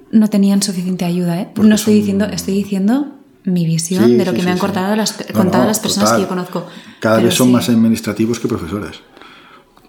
no 0.09 0.29
tenían 0.29 0.63
suficiente 0.63 1.03
ayuda. 1.03 1.41
¿eh? 1.41 1.49
No 1.57 1.75
estoy 1.75 1.95
diciendo, 1.95 2.23
estoy 2.23 2.53
diciendo 2.53 3.07
mi 3.43 3.65
visión 3.65 4.17
de 4.17 4.23
lo 4.23 4.33
que 4.33 4.41
me 4.41 4.51
han 4.51 4.57
contado 4.57 4.95
las, 4.95 5.17
contado 5.33 5.65
las 5.65 5.79
personas 5.79 6.13
que 6.13 6.21
yo 6.21 6.29
conozco. 6.29 6.65
Cada 7.01 7.19
vez 7.19 7.33
son 7.33 7.51
más 7.51 7.67
administrativos 7.67 8.39
que 8.39 8.47
profesores. 8.47 9.01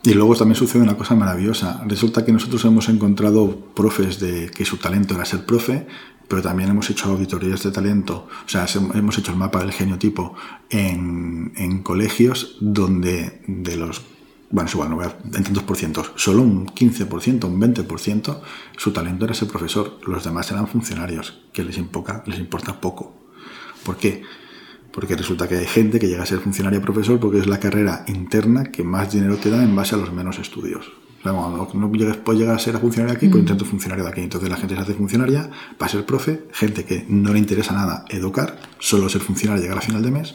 Y 0.03 0.13
luego 0.13 0.35
también 0.35 0.57
sucede 0.57 0.83
una 0.83 0.97
cosa 0.97 1.15
maravillosa. 1.15 1.83
Resulta 1.87 2.25
que 2.25 2.33
nosotros 2.33 2.65
hemos 2.65 2.89
encontrado 2.89 3.57
profes 3.77 4.19
de 4.19 4.51
que 4.51 4.65
su 4.65 4.77
talento 4.77 5.15
era 5.15 5.25
ser 5.25 5.47
profe 5.47 5.87
pero 6.29 6.43
también 6.43 6.71
hemos 6.71 6.89
hecho 6.91 7.11
auditorías 7.11 7.63
de 7.63 7.71
talento, 7.71 8.29
o 8.45 8.49
sea, 8.49 8.67
hemos 8.95 9.19
hecho 9.19 9.33
el 9.33 9.39
mapa 9.39 9.61
del 9.61 9.73
geniotipo 9.73 10.35
en, 10.71 11.53
en 11.57 11.83
colegios 11.83 12.57
donde 12.61 13.43
de 13.47 13.77
los, 13.77 14.03
bueno, 14.51 14.71
igual, 14.73 14.91
no 14.91 14.97
voy 14.97 15.07
a, 15.07 15.17
en 15.37 15.45
tantos 15.45 15.63
por 15.63 15.77
cientos, 15.77 16.13
solo 16.17 16.43
un 16.43 16.67
15%, 16.67 17.45
un 17.45 17.61
20%, 17.61 18.41
su 18.77 18.93
talento 18.93 19.25
era 19.25 19.35
ser 19.35 19.49
profesor, 19.49 19.99
los 20.07 20.25
demás 20.25 20.51
eran 20.51 20.67
funcionarios, 20.67 21.43
que 21.53 21.65
les, 21.65 21.79
importa, 21.79 22.23
les 22.27 22.39
importa 22.39 22.81
poco. 22.81 23.15
¿Por 23.85 23.97
qué? 23.97 24.23
Porque 24.93 25.17
resulta 25.17 25.49
que 25.49 25.57
hay 25.57 25.67
gente 25.67 25.99
que 25.99 26.07
llega 26.07 26.23
a 26.23 26.27
ser 26.27 26.39
funcionario 26.39 26.81
profesor 26.81 27.19
porque 27.19 27.39
es 27.39 27.47
la 27.47 27.59
carrera 27.59 28.05
interna 28.07 28.65
que 28.65 28.85
más 28.85 29.13
dinero 29.13 29.37
te 29.37 29.51
da 29.51 29.63
en 29.63 29.75
base 29.75 29.97
a 29.97 29.99
los 29.99 30.13
menos 30.13 30.39
estudios 30.39 31.04
no 31.25 31.91
puedes 32.25 32.41
llegar 32.41 32.55
a 32.55 32.59
ser 32.59 32.79
funcionario 32.79 33.17
aquí, 33.17 33.29
pues 33.29 33.37
mm. 33.37 33.47
intento 33.47 33.65
funcionario 33.65 34.05
de 34.05 34.11
aquí. 34.11 34.21
Entonces 34.21 34.49
la 34.51 34.57
gente 34.57 34.75
se 34.75 34.81
hace 34.81 34.95
funcionaria 34.95 35.51
para 35.79 35.91
ser 35.91 36.05
profe, 36.05 36.45
gente 36.53 36.85
que 36.85 37.07
no 37.09 37.33
le 37.33 37.39
interesa 37.39 37.73
nada 37.73 38.05
educar, 38.11 38.59
solo 38.79 39.09
ser 39.09 39.23
funcionario 39.23 39.63
llegar 39.63 39.79
a 39.79 39.81
final 39.81 40.03
de 40.03 40.11
mes. 40.11 40.35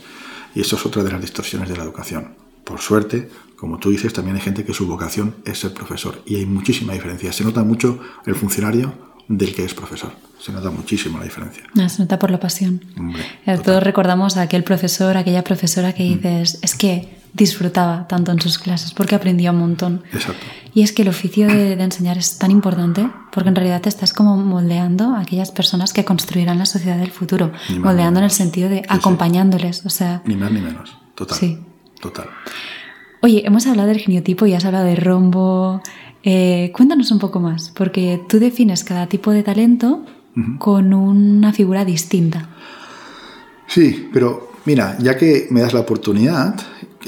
Y 0.55 0.61
eso 0.61 0.75
es 0.75 0.85
otra 0.85 1.03
de 1.03 1.11
las 1.11 1.21
distorsiones 1.21 1.69
de 1.69 1.77
la 1.77 1.83
educación. 1.83 2.33
Por 2.63 2.79
suerte, 2.79 3.29
como 3.55 3.77
tú 3.77 3.91
dices, 3.91 4.13
también 4.13 4.35
hay 4.37 4.41
gente 4.41 4.63
que 4.63 4.73
su 4.73 4.87
vocación 4.87 5.35
es 5.45 5.59
ser 5.59 5.73
profesor. 5.73 6.23
Y 6.25 6.37
hay 6.37 6.45
muchísima 6.45 6.93
diferencia. 6.93 7.31
Se 7.33 7.43
nota 7.43 7.63
mucho 7.63 7.99
el 8.25 8.35
funcionario 8.35 8.93
del 9.27 9.53
que 9.53 9.63
es 9.63 9.75
profesor. 9.75 10.11
Se 10.39 10.51
nota 10.51 10.71
muchísimo 10.71 11.19
la 11.19 11.25
diferencia. 11.25 11.63
No, 11.75 11.87
se 11.87 12.01
nota 12.01 12.17
por 12.17 12.31
la 12.31 12.39
pasión. 12.39 12.81
Eh, 13.45 13.59
todos 13.63 13.83
recordamos 13.83 14.37
a 14.37 14.41
aquel 14.43 14.63
profesor, 14.63 15.17
aquella 15.17 15.43
profesora 15.43 15.93
que 15.93 16.03
mm. 16.03 16.13
dices, 16.13 16.59
es 16.61 16.75
que 16.75 17.18
disfrutaba 17.33 18.07
tanto 18.07 18.31
en 18.31 18.41
sus 18.41 18.57
clases 18.57 18.91
porque 18.93 19.15
aprendía 19.15 19.51
un 19.51 19.59
montón. 19.59 20.03
Exacto. 20.11 20.45
Y 20.73 20.83
es 20.83 20.91
que 20.91 21.01
el 21.01 21.07
oficio 21.07 21.47
de, 21.47 21.73
enseñar 21.73 22.17
es 22.17 22.37
tan 22.37 22.51
importante 22.51 23.09
porque 23.31 23.49
en 23.49 23.55
realidad 23.55 23.81
te 23.81 23.89
estás 23.89 24.13
como 24.13 24.37
moldeando 24.37 25.15
a 25.15 25.21
aquellas 25.21 25.51
personas 25.51 25.93
que 25.93 26.05
construirán 26.05 26.59
la 26.59 26.65
sociedad 26.65 26.97
del 26.97 27.11
futuro, 27.11 27.51
moldeando 27.79 28.19
en 28.19 28.25
el 28.25 28.31
sentido 28.31 28.69
de 28.69 28.83
acompañándoles, 28.87 29.85
o 29.85 29.89
sea... 29.89 30.21
Ni 30.25 30.35
más 30.35 30.51
ni 30.51 30.61
menos, 30.61 30.95
total. 31.15 31.37
Sí. 31.37 31.59
Total. 31.99 32.29
Oye, 33.21 33.45
hemos 33.45 33.67
hablado 33.67 33.89
del 33.89 33.99
geniotipo 33.99 34.45
y 34.45 34.53
has 34.53 34.65
hablado 34.65 34.85
de 34.85 34.95
rombo. 34.95 35.81
Eh, 36.23 36.71
cuéntanos 36.73 37.11
un 37.11 37.19
poco 37.19 37.39
más, 37.39 37.71
porque 37.75 38.21
tú 38.29 38.39
defines 38.39 38.83
cada 38.83 39.07
tipo 39.07 39.31
de 39.31 39.43
talento 39.43 40.05
con 40.57 40.93
una 40.93 41.51
figura 41.51 41.83
distinta. 41.83 42.49
Sí, 43.67 44.09
pero 44.13 44.53
mira, 44.63 44.97
ya 44.99 45.17
que 45.17 45.47
me 45.49 45.59
das 45.59 45.73
la 45.73 45.81
oportunidad, 45.81 46.55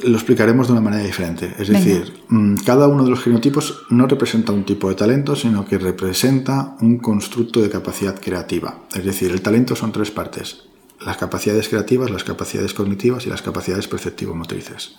lo 0.03 0.15
explicaremos 0.15 0.67
de 0.67 0.73
una 0.73 0.81
manera 0.81 1.03
diferente. 1.03 1.53
Es 1.59 1.67
decir, 1.67 2.23
mm, 2.29 2.55
cada 2.65 2.87
uno 2.87 3.03
de 3.03 3.09
los 3.09 3.21
genotipos 3.21 3.83
no 3.89 4.07
representa 4.07 4.53
un 4.53 4.65
tipo 4.65 4.89
de 4.89 4.95
talento, 4.95 5.35
sino 5.35 5.65
que 5.65 5.77
representa 5.77 6.75
un 6.81 6.97
constructo 6.99 7.61
de 7.61 7.69
capacidad 7.69 8.19
creativa. 8.19 8.79
Es 8.93 9.03
decir, 9.03 9.31
el 9.31 9.41
talento 9.41 9.75
son 9.75 9.91
tres 9.91 10.11
partes. 10.11 10.63
Las 11.05 11.17
capacidades 11.17 11.67
creativas, 11.67 12.09
las 12.09 12.23
capacidades 12.23 12.73
cognitivas 12.73 13.25
y 13.25 13.29
las 13.29 13.41
capacidades 13.41 13.87
perceptivo-motrices. 13.87 14.95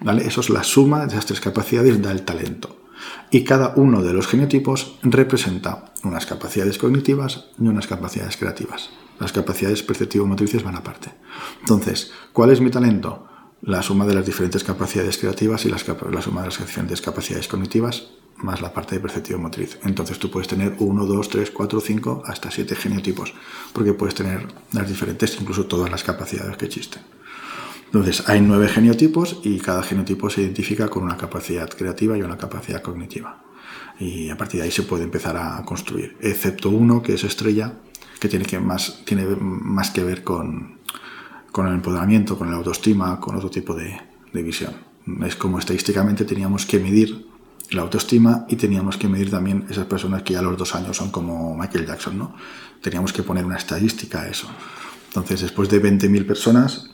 ¿Vale? 0.00 0.26
Eso 0.26 0.40
es 0.40 0.50
la 0.50 0.62
suma 0.62 1.00
de 1.00 1.12
esas 1.12 1.26
tres 1.26 1.40
capacidades 1.40 2.00
da 2.02 2.12
el 2.12 2.22
talento. 2.22 2.76
Y 3.30 3.44
cada 3.44 3.74
uno 3.76 4.02
de 4.02 4.12
los 4.12 4.26
genotipos 4.26 4.98
representa 5.02 5.92
unas 6.04 6.26
capacidades 6.26 6.78
cognitivas 6.78 7.46
y 7.58 7.66
unas 7.66 7.86
capacidades 7.86 8.36
creativas. 8.36 8.90
Las 9.18 9.32
capacidades 9.32 9.82
perceptivo-motrices 9.82 10.62
van 10.62 10.76
aparte. 10.76 11.10
Entonces, 11.60 12.12
¿cuál 12.32 12.50
es 12.50 12.60
mi 12.60 12.70
talento? 12.70 13.26
La 13.62 13.82
suma 13.82 14.06
de 14.06 14.14
las 14.14 14.26
diferentes 14.26 14.64
capacidades 14.64 15.18
creativas 15.18 15.64
y 15.64 15.68
la 15.68 15.78
suma 15.78 16.42
de 16.42 16.48
las 16.48 16.58
diferentes 16.58 17.00
capacidades 17.00 17.48
cognitivas 17.48 18.08
más 18.42 18.60
la 18.60 18.72
parte 18.72 18.94
de 18.94 19.00
perceptivo 19.00 19.38
motriz. 19.38 19.78
Entonces 19.84 20.18
tú 20.18 20.30
puedes 20.30 20.48
tener 20.48 20.74
1, 20.78 21.06
2, 21.06 21.28
3, 21.28 21.50
4, 21.50 21.80
5, 21.80 22.22
hasta 22.26 22.50
7 22.50 22.74
genotipos, 22.76 23.34
porque 23.72 23.92
puedes 23.92 24.14
tener 24.14 24.46
las 24.72 24.88
diferentes, 24.88 25.40
incluso 25.40 25.66
todas 25.66 25.90
las 25.90 26.04
capacidades 26.04 26.56
que 26.56 26.66
existen. 26.66 27.02
Entonces 27.86 28.28
hay 28.28 28.42
nueve 28.42 28.68
genotipos 28.68 29.40
y 29.44 29.58
cada 29.60 29.82
genotipo 29.82 30.28
se 30.28 30.42
identifica 30.42 30.88
con 30.88 31.04
una 31.04 31.16
capacidad 31.16 31.70
creativa 31.70 32.18
y 32.18 32.22
una 32.22 32.36
capacidad 32.36 32.82
cognitiva. 32.82 33.42
Y 33.98 34.28
a 34.28 34.36
partir 34.36 34.60
de 34.60 34.66
ahí 34.66 34.70
se 34.70 34.82
puede 34.82 35.04
empezar 35.04 35.36
a 35.38 35.62
construir, 35.64 36.16
excepto 36.20 36.68
uno 36.68 37.02
que 37.02 37.14
es 37.14 37.24
estrella, 37.24 37.72
que 38.20 38.28
tiene, 38.28 38.44
que 38.44 38.58
más, 38.58 39.02
tiene 39.06 39.24
más 39.24 39.90
que 39.90 40.04
ver 40.04 40.22
con, 40.22 40.77
con 41.58 41.66
el 41.66 41.74
empoderamiento, 41.74 42.38
con 42.38 42.52
la 42.52 42.56
autoestima, 42.56 43.18
con 43.18 43.34
otro 43.34 43.50
tipo 43.50 43.74
de, 43.74 44.00
de 44.32 44.42
visión. 44.44 44.74
Es 45.26 45.34
como 45.34 45.58
estadísticamente 45.58 46.24
teníamos 46.24 46.64
que 46.64 46.78
medir 46.78 47.26
la 47.72 47.82
autoestima 47.82 48.46
y 48.48 48.54
teníamos 48.54 48.96
que 48.96 49.08
medir 49.08 49.28
también 49.28 49.66
esas 49.68 49.86
personas 49.86 50.22
que 50.22 50.34
ya 50.34 50.38
a 50.38 50.42
los 50.42 50.56
dos 50.56 50.76
años 50.76 50.96
son 50.96 51.10
como 51.10 51.56
Michael 51.56 51.84
Jackson, 51.84 52.16
¿no? 52.16 52.36
Teníamos 52.80 53.12
que 53.12 53.24
poner 53.24 53.44
una 53.44 53.56
estadística 53.56 54.22
a 54.22 54.28
eso. 54.28 54.48
Entonces, 55.08 55.40
después 55.40 55.68
de 55.68 55.82
20.000 55.82 56.24
personas, 56.28 56.90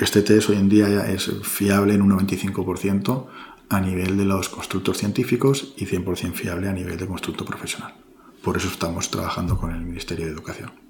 este 0.00 0.22
test 0.22 0.50
hoy 0.50 0.56
en 0.56 0.68
día 0.68 1.08
es 1.08 1.30
fiable 1.44 1.94
en 1.94 2.02
un 2.02 2.10
95% 2.10 3.26
a 3.68 3.80
nivel 3.80 4.16
de 4.16 4.24
los 4.24 4.48
constructos 4.48 4.98
científicos 4.98 5.74
y 5.76 5.86
100% 5.86 6.32
fiable 6.32 6.68
a 6.68 6.72
nivel 6.72 6.96
de 6.96 7.06
constructo 7.06 7.44
profesional. 7.44 7.94
Por 8.42 8.56
eso 8.56 8.66
estamos 8.66 9.12
trabajando 9.12 9.56
con 9.56 9.70
el 9.70 9.80
Ministerio 9.80 10.26
de 10.26 10.32
Educación. 10.32 10.81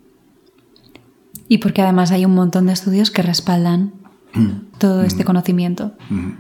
Y 1.53 1.59
porque 1.59 1.83
además 1.83 2.11
hay 2.13 2.25
un 2.25 2.35
montón 2.35 2.65
de 2.65 2.73
estudios 2.73 3.11
que 3.11 3.21
respaldan 3.21 3.93
mm. 4.33 4.79
todo 4.79 5.03
este 5.03 5.23
mm. 5.23 5.27
conocimiento. 5.27 5.93
Mm. 6.09 6.31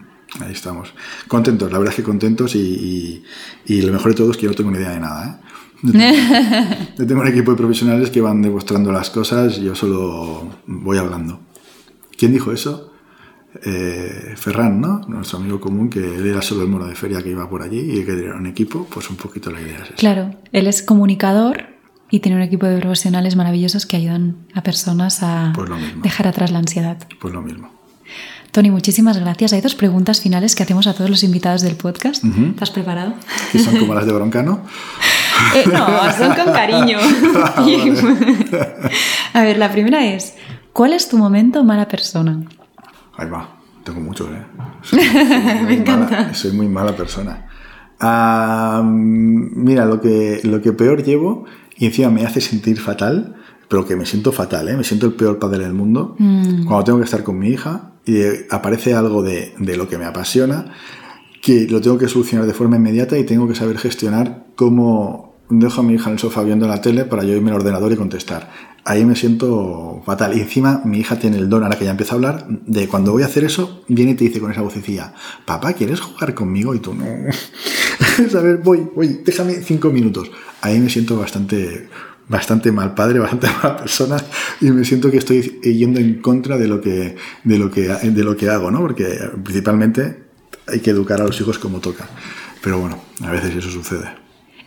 Ahí 0.40 0.52
estamos. 0.52 0.94
Contentos, 1.28 1.70
la 1.70 1.76
verdad 1.76 1.92
es 1.92 1.96
que 1.96 2.02
contentos 2.02 2.54
y, 2.54 3.22
lo 3.68 3.92
mejor 3.92 4.12
de 4.12 4.16
todo 4.16 4.30
es 4.30 4.38
que 4.38 4.44
yo 4.44 4.48
no 4.48 4.56
tengo 4.56 4.70
ni 4.70 4.78
idea 4.78 4.92
de 4.92 5.00
nada. 5.00 5.42
¿eh? 5.82 6.86
Yo 6.98 7.06
tengo 7.06 7.20
un 7.20 7.28
equipo 7.28 7.50
de 7.50 7.58
profesionales 7.58 8.08
que 8.08 8.22
van 8.22 8.40
demostrando 8.40 8.90
las 8.90 9.10
cosas 9.10 9.58
y 9.58 9.64
yo 9.64 9.74
solo 9.74 10.48
voy 10.66 10.96
hablando. 10.96 11.40
¿Quién 12.16 12.32
dijo 12.32 12.52
eso? 12.52 12.92
Eh, 13.64 14.32
Ferran, 14.36 14.80
¿no? 14.80 15.00
Nuestro 15.08 15.40
amigo 15.40 15.60
común, 15.60 15.90
que 15.90 15.98
él 15.98 16.24
era 16.24 16.40
solo 16.40 16.62
el 16.62 16.68
mono 16.68 16.86
de 16.86 16.94
feria 16.94 17.20
que 17.20 17.28
iba 17.28 17.50
por 17.50 17.60
allí 17.60 17.80
y 17.80 18.04
que 18.04 18.12
era 18.12 18.36
un 18.36 18.46
equipo, 18.46 18.86
pues 18.88 19.10
un 19.10 19.16
poquito 19.16 19.50
la 19.50 19.60
idea 19.60 19.78
es 19.78 19.88
esa. 19.88 19.94
Claro, 19.96 20.36
él 20.52 20.68
es 20.68 20.82
comunicador 20.82 21.72
y 22.12 22.20
tiene 22.20 22.36
un 22.36 22.42
equipo 22.42 22.66
de 22.66 22.78
profesionales 22.78 23.36
maravillosos 23.36 23.86
que 23.86 23.96
ayudan 23.96 24.36
a 24.52 24.62
personas 24.62 25.22
a 25.22 25.52
pues 25.54 25.70
dejar 26.02 26.28
atrás 26.28 26.50
la 26.50 26.58
ansiedad. 26.58 26.98
Pues 27.18 27.32
lo 27.32 27.40
mismo. 27.40 27.70
Tony, 28.50 28.70
muchísimas 28.70 29.18
gracias. 29.18 29.54
Hay 29.54 29.62
dos 29.62 29.74
preguntas 29.74 30.20
finales 30.20 30.54
que 30.54 30.62
hacemos 30.62 30.86
a 30.86 30.92
todos 30.92 31.08
los 31.08 31.24
invitados 31.24 31.62
del 31.62 31.74
podcast. 31.74 32.22
¿Te 32.22 32.62
has 32.62 32.70
preparado? 32.70 33.14
¿Y 33.54 33.58
son 33.58 33.78
como 33.78 33.94
las 33.94 34.06
de 34.06 34.12
Broncano? 34.12 34.60
Eh, 35.56 35.64
no, 35.66 35.88
son 36.12 36.34
con 36.36 36.52
cariño. 36.52 36.98
Ah, 37.34 37.66
a 39.40 39.42
ver, 39.42 39.58
la 39.58 39.72
primera 39.72 40.06
es, 40.06 40.36
¿cuál 40.72 40.92
es 40.92 41.08
tu 41.08 41.18
momento 41.18 41.64
mala 41.64 41.88
persona? 41.88 42.44
Ahí 43.16 43.28
va, 43.28 43.56
tengo 43.82 44.00
muchos, 44.00 44.28
¿eh? 44.28 45.66
Me 45.66 45.74
encanta. 45.74 46.32
soy 46.32 46.52
muy 46.52 46.68
mala 46.68 46.94
persona. 46.94 47.48
mira, 48.84 49.84
lo 49.86 50.00
que, 50.00 50.40
lo 50.44 50.62
que 50.62 50.72
peor 50.72 51.02
llevo 51.02 51.46
y 51.82 51.86
encima 51.86 52.10
me 52.10 52.24
hace 52.24 52.40
sentir 52.40 52.78
fatal, 52.78 53.34
pero 53.66 53.84
que 53.84 53.96
me 53.96 54.06
siento 54.06 54.30
fatal, 54.30 54.68
¿eh? 54.68 54.76
me 54.76 54.84
siento 54.84 55.06
el 55.06 55.14
peor 55.14 55.40
padre 55.40 55.64
del 55.64 55.74
mundo, 55.74 56.14
mm. 56.16 56.64
cuando 56.64 56.84
tengo 56.84 56.98
que 57.00 57.06
estar 57.06 57.24
con 57.24 57.40
mi 57.40 57.48
hija 57.48 57.94
y 58.06 58.22
aparece 58.50 58.94
algo 58.94 59.20
de, 59.20 59.52
de 59.58 59.76
lo 59.76 59.88
que 59.88 59.98
me 59.98 60.04
apasiona, 60.04 60.66
que 61.42 61.66
lo 61.68 61.80
tengo 61.80 61.98
que 61.98 62.06
solucionar 62.06 62.46
de 62.46 62.54
forma 62.54 62.76
inmediata 62.76 63.18
y 63.18 63.24
tengo 63.24 63.48
que 63.48 63.56
saber 63.56 63.78
gestionar 63.78 64.46
cómo 64.54 65.34
dejo 65.48 65.80
a 65.80 65.84
mi 65.84 65.94
hija 65.94 66.08
en 66.08 66.12
el 66.12 66.18
sofá 66.20 66.44
viendo 66.44 66.68
la 66.68 66.80
tele 66.80 67.04
para 67.04 67.24
yo 67.24 67.34
irme 67.34 67.50
al 67.50 67.56
ordenador 67.56 67.92
y 67.92 67.96
contestar. 67.96 68.48
Ahí 68.84 69.04
me 69.04 69.14
siento 69.14 70.02
fatal. 70.06 70.36
Y 70.36 70.40
encima 70.40 70.82
mi 70.84 70.98
hija 70.98 71.18
tiene 71.18 71.38
el 71.38 71.48
don, 71.48 71.62
ahora 71.64 71.76
que 71.76 71.84
ya 71.84 71.90
empieza 71.90 72.14
a 72.14 72.16
hablar, 72.16 72.46
de 72.48 72.86
cuando 72.86 73.10
voy 73.10 73.22
a 73.22 73.26
hacer 73.26 73.44
eso, 73.44 73.82
viene 73.88 74.12
y 74.12 74.14
te 74.14 74.24
dice 74.24 74.40
con 74.40 74.50
esa 74.50 74.62
vocecilla, 74.62 75.14
papá, 75.44 75.72
¿quieres 75.72 76.00
jugar 76.00 76.34
conmigo? 76.34 76.74
Y 76.74 76.78
tú 76.78 76.94
no. 76.94 77.04
a 78.36 78.40
ver, 78.40 78.58
voy, 78.58 78.86
voy, 78.94 79.20
déjame 79.24 79.54
cinco 79.54 79.90
minutos. 79.90 80.30
Ahí 80.60 80.78
me 80.78 80.88
siento 80.88 81.18
bastante, 81.18 81.88
bastante 82.28 82.72
mal 82.72 82.94
padre, 82.94 83.18
bastante 83.20 83.48
mala 83.48 83.76
persona 83.78 84.16
y 84.60 84.70
me 84.70 84.84
siento 84.84 85.10
que 85.10 85.18
estoy 85.18 85.42
yendo 85.62 86.00
en 86.00 86.20
contra 86.20 86.56
de 86.58 86.68
lo 86.68 86.80
que, 86.80 87.16
de 87.44 87.58
lo 87.58 87.70
que, 87.70 87.88
de 87.88 88.24
lo 88.24 88.36
que 88.36 88.48
hago, 88.48 88.70
¿no? 88.70 88.80
Porque 88.80 89.06
principalmente 89.42 90.22
hay 90.66 90.80
que 90.80 90.90
educar 90.90 91.20
a 91.20 91.24
los 91.24 91.40
hijos 91.40 91.58
como 91.58 91.80
toca. 91.80 92.08
Pero 92.62 92.78
bueno, 92.78 92.98
a 93.22 93.30
veces 93.30 93.56
eso 93.56 93.70
sucede. 93.70 94.14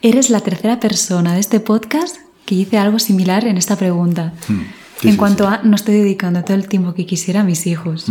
Eres 0.01 0.29
la 0.29 0.41
tercera 0.41 0.79
persona 0.79 1.33
de 1.33 1.39
este 1.39 1.59
podcast 1.59 2.17
que 2.45 2.55
dice 2.55 2.77
algo 2.77 2.99
similar 2.99 3.45
en 3.47 3.57
esta 3.57 3.75
pregunta. 3.75 4.33
Hmm. 4.47 4.84
En 5.03 5.17
cuanto 5.17 5.47
a 5.47 5.61
no 5.63 5.75
estoy 5.75 5.95
dedicando 5.95 6.43
todo 6.43 6.55
el 6.55 6.67
tiempo 6.67 6.93
que 6.93 7.05
quisiera 7.05 7.41
a 7.41 7.43
mis 7.43 7.67
hijos. 7.67 8.05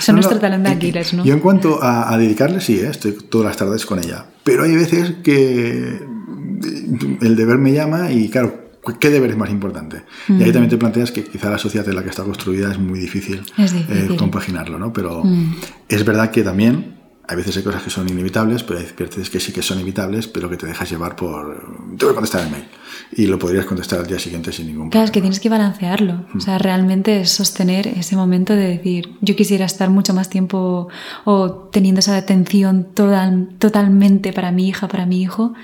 Son 0.00 0.16
nuestro 0.16 0.38
talento 0.38 0.68
de 0.68 0.76
Aquiles, 0.76 1.14
¿no? 1.14 1.24
Yo 1.24 1.34
en 1.34 1.40
cuanto 1.40 1.82
a, 1.82 2.16
dedicarle, 2.16 2.60
sí, 2.60 2.78
¿eh? 2.78 2.88
estoy 2.90 3.12
todas 3.12 3.46
las 3.46 3.56
tardes 3.56 3.86
con 3.86 3.98
ella. 3.98 4.26
Pero 4.44 4.64
hay 4.64 4.74
veces 4.74 5.14
que 5.22 6.00
el 7.20 7.36
deber 7.36 7.58
me 7.58 7.72
llama 7.72 8.10
y 8.10 8.28
claro, 8.28 8.62
¿Qué 8.98 9.10
deber 9.10 9.30
es 9.30 9.36
más 9.36 9.50
importante? 9.50 10.02
Y 10.28 10.42
ahí 10.42 10.50
también 10.50 10.68
te 10.68 10.76
planteas 10.76 11.12
que 11.12 11.22
quizá 11.22 11.48
la 11.48 11.58
sociedad 11.58 11.88
en 11.88 11.94
la 11.94 12.02
que 12.02 12.10
está 12.10 12.24
construida 12.24 12.72
es 12.72 12.78
muy 12.78 12.98
difícil, 12.98 13.40
eh, 13.56 14.16
compaginarlo, 14.18 14.76
¿no? 14.76 14.92
Pero 14.92 15.22
mm. 15.22 15.54
es 15.88 16.04
verdad 16.04 16.32
que 16.32 16.42
también 16.42 17.01
hay 17.28 17.36
veces 17.36 17.56
hay 17.56 17.62
cosas 17.62 17.82
que 17.82 17.90
son 17.90 18.08
inevitables, 18.08 18.64
pero 18.64 18.80
hay 18.80 18.86
veces 18.98 19.30
que 19.30 19.38
sí 19.38 19.52
que 19.52 19.62
son 19.62 19.78
evitables, 19.78 20.26
pero 20.26 20.50
que 20.50 20.56
te 20.56 20.66
dejas 20.66 20.90
llevar 20.90 21.14
por... 21.14 21.96
Te 21.96 22.04
voy 22.04 22.12
a 22.12 22.14
contestar 22.14 22.42
el 22.42 22.50
mail. 22.50 22.64
Y 23.12 23.26
lo 23.26 23.38
podrías 23.38 23.64
contestar 23.64 24.00
al 24.00 24.06
día 24.06 24.18
siguiente 24.18 24.52
sin 24.52 24.66
ningún 24.66 24.90
problema. 24.90 24.90
Claro, 24.90 25.04
es 25.04 25.10
que 25.12 25.20
tienes 25.20 25.40
que 25.40 25.48
balancearlo. 25.48 26.26
O 26.34 26.40
sea, 26.40 26.58
realmente 26.58 27.20
es 27.20 27.30
sostener 27.30 27.86
ese 27.86 28.16
momento 28.16 28.54
de 28.54 28.66
decir, 28.66 29.14
yo 29.20 29.36
quisiera 29.36 29.64
estar 29.64 29.88
mucho 29.88 30.14
más 30.14 30.30
tiempo 30.30 30.88
o 31.24 31.50
teniendo 31.72 32.00
esa 32.00 32.16
atención 32.16 32.88
total, 32.92 33.50
totalmente 33.58 34.32
para 34.32 34.50
mi 34.50 34.68
hija, 34.68 34.88
para 34.88 35.06
mi 35.06 35.22
hijo, 35.22 35.54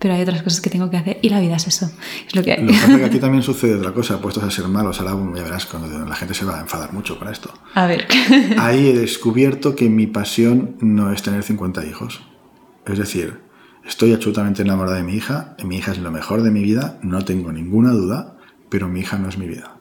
pero 0.00 0.14
hay 0.14 0.22
otras 0.22 0.42
cosas 0.42 0.62
que 0.62 0.70
tengo 0.70 0.88
que 0.90 0.96
hacer 0.96 1.18
y 1.20 1.28
la 1.28 1.40
vida 1.40 1.56
es 1.56 1.66
eso. 1.68 1.90
Es 2.26 2.34
lo 2.34 2.42
que 2.42 2.52
hay. 2.52 2.62
Lo 2.62 2.68
que 2.68 2.72
pasa 2.72 2.92
es 2.92 2.98
que 2.98 3.04
aquí 3.04 3.18
también 3.20 3.42
sucede 3.42 3.74
otra 3.74 3.92
cosa, 3.92 4.20
puestos 4.20 4.42
a 4.42 4.50
ser 4.50 4.66
malos, 4.66 4.98
ahora 4.98 5.12
ya 5.36 5.44
verás 5.44 5.66
cuando 5.66 6.06
la 6.06 6.16
gente 6.16 6.32
se 6.32 6.46
va 6.46 6.56
a 6.56 6.60
enfadar 6.62 6.94
mucho 6.94 7.18
con 7.18 7.28
esto. 7.28 7.52
A 7.74 7.86
ver. 7.86 8.08
Ahí 8.58 8.88
he 8.88 8.98
descubierto 8.98 9.76
que 9.76 9.90
mi 9.90 10.06
pasión 10.06 10.76
no 10.80 11.12
es 11.12 11.22
tener 11.22 11.42
50 11.42 11.84
hijos. 11.84 12.22
Es 12.86 12.98
decir, 12.98 13.40
estoy 13.84 14.14
absolutamente 14.14 14.62
enamorada 14.62 14.96
de 14.96 15.02
mi 15.02 15.12
hija, 15.12 15.54
mi 15.64 15.76
hija 15.76 15.92
es 15.92 15.98
lo 15.98 16.10
mejor 16.10 16.42
de 16.42 16.50
mi 16.50 16.62
vida, 16.62 16.98
no 17.02 17.22
tengo 17.26 17.52
ninguna 17.52 17.92
duda, 17.92 18.38
pero 18.70 18.88
mi 18.88 19.00
hija 19.00 19.18
no 19.18 19.28
es 19.28 19.36
mi 19.36 19.48
vida. 19.48 19.76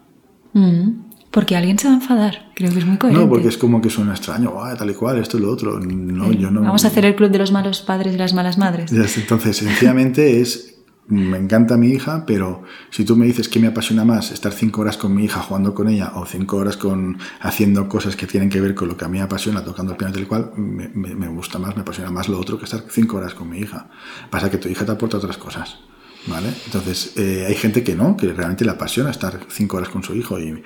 Mm. 0.51 1.08
Porque 1.31 1.55
alguien 1.55 1.77
se 1.77 1.87
va 1.87 1.93
a 1.93 1.97
enfadar. 1.97 2.51
Creo 2.55 2.71
que 2.71 2.79
es 2.79 2.85
muy 2.85 2.97
coherente. 2.97 3.23
No, 3.23 3.29
porque 3.29 3.49
es 3.49 3.57
como 3.57 3.81
que 3.81 3.89
suena 3.89 4.13
extraño, 4.13 4.53
tal 4.77 4.89
y 4.89 4.93
cual, 4.93 5.19
esto 5.19 5.37
y 5.37 5.41
lo 5.41 5.51
otro. 5.51 5.79
No, 5.79 6.31
yo 6.31 6.49
no, 6.49 6.61
Vamos 6.61 6.85
a 6.85 6.87
hacer 6.87 7.05
el 7.05 7.15
club 7.15 7.29
de 7.29 7.37
los 7.37 7.51
malos 7.51 7.81
padres 7.81 8.15
y 8.15 8.17
las 8.17 8.33
malas 8.33 8.57
madres. 8.57 8.91
Entonces, 8.91 9.57
sencillamente 9.57 10.41
es. 10.41 10.75
Me 11.11 11.39
encanta 11.39 11.75
mi 11.75 11.87
hija, 11.87 12.23
pero 12.27 12.61
si 12.91 13.03
tú 13.03 13.15
me 13.15 13.25
dices 13.25 13.49
que 13.49 13.59
me 13.59 13.65
apasiona 13.65 14.05
más 14.05 14.29
estar 14.29 14.51
cinco 14.51 14.81
horas 14.81 14.95
con 14.95 15.15
mi 15.15 15.23
hija 15.23 15.41
jugando 15.41 15.73
con 15.73 15.89
ella 15.89 16.11
o 16.13 16.23
cinco 16.27 16.57
horas 16.57 16.77
con 16.77 17.17
haciendo 17.39 17.89
cosas 17.89 18.15
que 18.15 18.27
tienen 18.27 18.47
que 18.47 18.61
ver 18.61 18.75
con 18.75 18.89
lo 18.89 18.95
que 18.95 19.05
a 19.05 19.07
mí 19.07 19.17
me 19.17 19.23
apasiona, 19.23 19.63
tocando 19.63 19.93
el 19.93 19.97
piano 19.97 20.13
tal 20.13 20.21
y 20.21 20.25
cual, 20.27 20.51
me, 20.55 20.87
me 20.89 21.27
gusta 21.29 21.57
más, 21.57 21.75
me 21.75 21.81
apasiona 21.81 22.11
más 22.11 22.29
lo 22.29 22.39
otro 22.39 22.59
que 22.59 22.65
estar 22.65 22.83
cinco 22.89 23.17
horas 23.17 23.33
con 23.33 23.49
mi 23.49 23.57
hija. 23.57 23.89
Pasa 24.29 24.51
que 24.51 24.59
tu 24.59 24.69
hija 24.69 24.85
te 24.85 24.91
aporta 24.91 25.17
otras 25.17 25.39
cosas. 25.39 25.79
¿Vale? 26.27 26.49
Entonces, 26.65 27.13
eh, 27.15 27.45
hay 27.47 27.55
gente 27.55 27.83
que 27.83 27.95
no, 27.95 28.17
que 28.17 28.31
realmente 28.33 28.65
le 28.65 28.71
apasiona 28.71 29.09
estar 29.09 29.39
cinco 29.49 29.77
horas 29.77 29.89
con 29.89 30.03
su 30.03 30.15
hijo 30.15 30.39
y, 30.39 30.61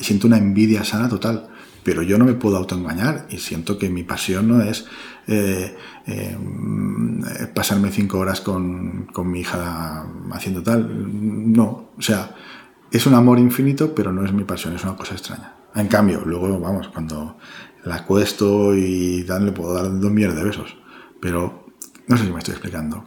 siento 0.00 0.26
una 0.26 0.38
envidia 0.38 0.84
sana 0.84 1.08
total. 1.08 1.48
Pero 1.82 2.02
yo 2.02 2.16
no 2.16 2.24
me 2.24 2.32
puedo 2.32 2.56
autoengañar 2.56 3.26
y 3.30 3.36
siento 3.36 3.78
que 3.78 3.90
mi 3.90 4.04
pasión 4.04 4.48
no 4.48 4.62
es 4.62 4.86
eh, 5.26 5.76
eh, 6.06 6.36
pasarme 7.54 7.90
cinco 7.90 8.18
horas 8.18 8.40
con, 8.40 9.06
con, 9.12 9.30
mi 9.30 9.40
hija 9.40 10.06
haciendo 10.32 10.62
tal. 10.62 11.52
No, 11.52 11.90
o 11.96 12.02
sea, 12.02 12.34
es 12.90 13.06
un 13.06 13.14
amor 13.14 13.38
infinito, 13.38 13.94
pero 13.94 14.12
no 14.12 14.24
es 14.24 14.32
mi 14.32 14.44
pasión, 14.44 14.74
es 14.74 14.82
una 14.82 14.96
cosa 14.96 15.12
extraña. 15.12 15.54
En 15.74 15.88
cambio, 15.88 16.22
luego, 16.24 16.58
vamos, 16.58 16.88
cuando 16.88 17.36
la 17.84 17.96
acuesto 17.96 18.74
y 18.74 19.24
le 19.24 19.52
puedo 19.52 19.74
dar 19.74 20.00
dos 20.00 20.10
millones 20.10 20.36
de 20.36 20.44
besos. 20.44 20.76
Pero 21.20 21.63
no 22.06 22.18
sé 22.18 22.24
si 22.24 22.30
me 22.30 22.38
estoy 22.38 22.52
explicando. 22.52 23.04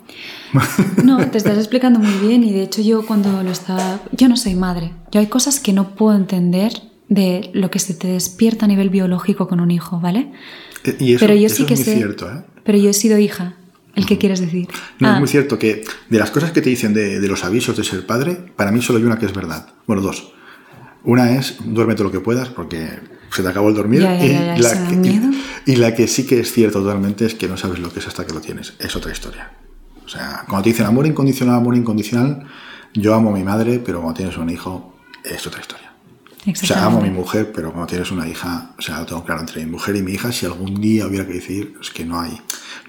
No, 1.03 1.29
te 1.29 1.37
estás 1.37 1.57
explicando 1.57 1.99
muy 1.99 2.27
bien 2.27 2.43
y 2.43 2.51
de 2.51 2.63
hecho 2.63 2.81
yo 2.81 3.05
cuando 3.05 3.43
lo 3.43 3.51
estaba... 3.51 4.01
Yo 4.11 4.27
no 4.27 4.37
soy 4.37 4.55
madre. 4.55 4.93
Yo 5.11 5.19
hay 5.19 5.27
cosas 5.27 5.59
que 5.59 5.73
no 5.73 5.95
puedo 5.95 6.17
entender 6.17 6.73
de 7.09 7.51
lo 7.53 7.69
que 7.69 7.79
se 7.79 7.93
te 7.93 8.07
despierta 8.07 8.65
a 8.65 8.67
nivel 8.67 8.89
biológico 8.89 9.47
con 9.47 9.59
un 9.59 9.71
hijo, 9.71 9.99
¿vale? 9.99 10.31
Eh, 10.83 10.97
y 10.99 11.13
eso, 11.13 11.25
pero 11.25 11.39
yo 11.39 11.49
sí 11.49 11.65
que 11.65 11.75
es 11.75 11.85
muy 11.85 11.95
cierto, 11.95 12.31
¿eh? 12.31 12.43
Pero 12.63 12.77
yo 12.77 12.89
he 12.89 12.93
sido 12.93 13.17
hija. 13.17 13.55
¿El 13.95 14.05
que 14.05 14.19
quieres 14.19 14.39
decir? 14.39 14.67
No, 14.99 15.09
es 15.09 15.15
ah. 15.15 15.19
muy 15.19 15.27
cierto 15.27 15.57
que 15.57 15.83
de 16.09 16.19
las 16.19 16.29
cosas 16.29 16.51
que 16.51 16.61
te 16.61 16.69
dicen 16.69 16.93
de, 16.93 17.19
de 17.19 17.27
los 17.27 17.43
avisos 17.43 17.75
de 17.75 17.83
ser 17.83 18.05
padre, 18.05 18.37
para 18.55 18.71
mí 18.71 18.81
solo 18.81 18.99
hay 18.99 19.05
una 19.05 19.17
que 19.17 19.25
es 19.25 19.33
verdad. 19.33 19.69
Bueno, 19.87 20.03
dos. 20.03 20.33
Una 21.03 21.35
es, 21.35 21.55
duérmete 21.63 22.03
lo 22.03 22.11
que 22.11 22.19
puedas, 22.19 22.49
porque 22.49 22.99
se 23.31 23.41
te 23.41 23.47
acabó 23.47 23.69
el 23.69 23.75
dormir. 23.75 24.01
y, 24.01 24.03
la 24.61 24.87
que, 24.87 25.21
sí 26.07 26.25
que 26.25 26.39
es 26.39 26.51
cierto 26.51 26.81
totalmente 26.81 27.25
es 27.25 27.35
que 27.35 27.47
no 27.47 27.57
sabes 27.57 27.79
lo 27.79 27.91
que 27.91 27.99
es 27.99 28.07
hasta 28.07 28.25
que 28.25 28.33
lo 28.33 28.41
tienes. 28.41 28.73
Es 28.79 28.95
otra 28.95 29.11
historia. 29.11 29.51
O 30.05 30.09
sea, 30.09 30.45
cuando 30.47 30.63
te 30.63 30.69
dicen 30.69 30.85
amor 30.85 31.05
incondicional, 31.05 31.55
amor 31.55 31.75
incondicional, 31.75 32.47
yo 32.93 33.13
amo 33.13 33.31
a 33.31 33.33
mi 33.33 33.43
madre, 33.43 33.79
pero 33.79 34.01
cuando 34.01 34.17
tienes 34.17 34.37
un 34.37 34.49
hijo 34.49 34.95
es 35.23 35.45
otra 35.45 35.59
historia. 35.59 35.91
O 36.49 36.55
sea, 36.55 36.85
amo 36.85 36.99
a 36.99 37.01
mi 37.01 37.09
mujer, 37.09 37.51
pero 37.53 37.71
cuando 37.71 37.87
tienes 37.87 38.09
una 38.11 38.25
hija, 38.25 38.71
o 38.77 38.81
sea, 38.81 39.01
lo 39.01 39.05
tengo 39.05 39.25
claro 39.25 39.41
entre 39.41 39.65
mi 39.65 39.71
mujer 39.71 39.97
y 39.97 40.01
mi 40.01 40.13
hija, 40.13 40.31
si 40.31 40.45
algún 40.45 40.79
día 40.79 41.05
hubiera 41.05 41.27
que 41.27 41.33
decir, 41.33 41.75
es 41.81 41.89
que 41.89 42.05
no 42.05 42.21
hay, 42.21 42.39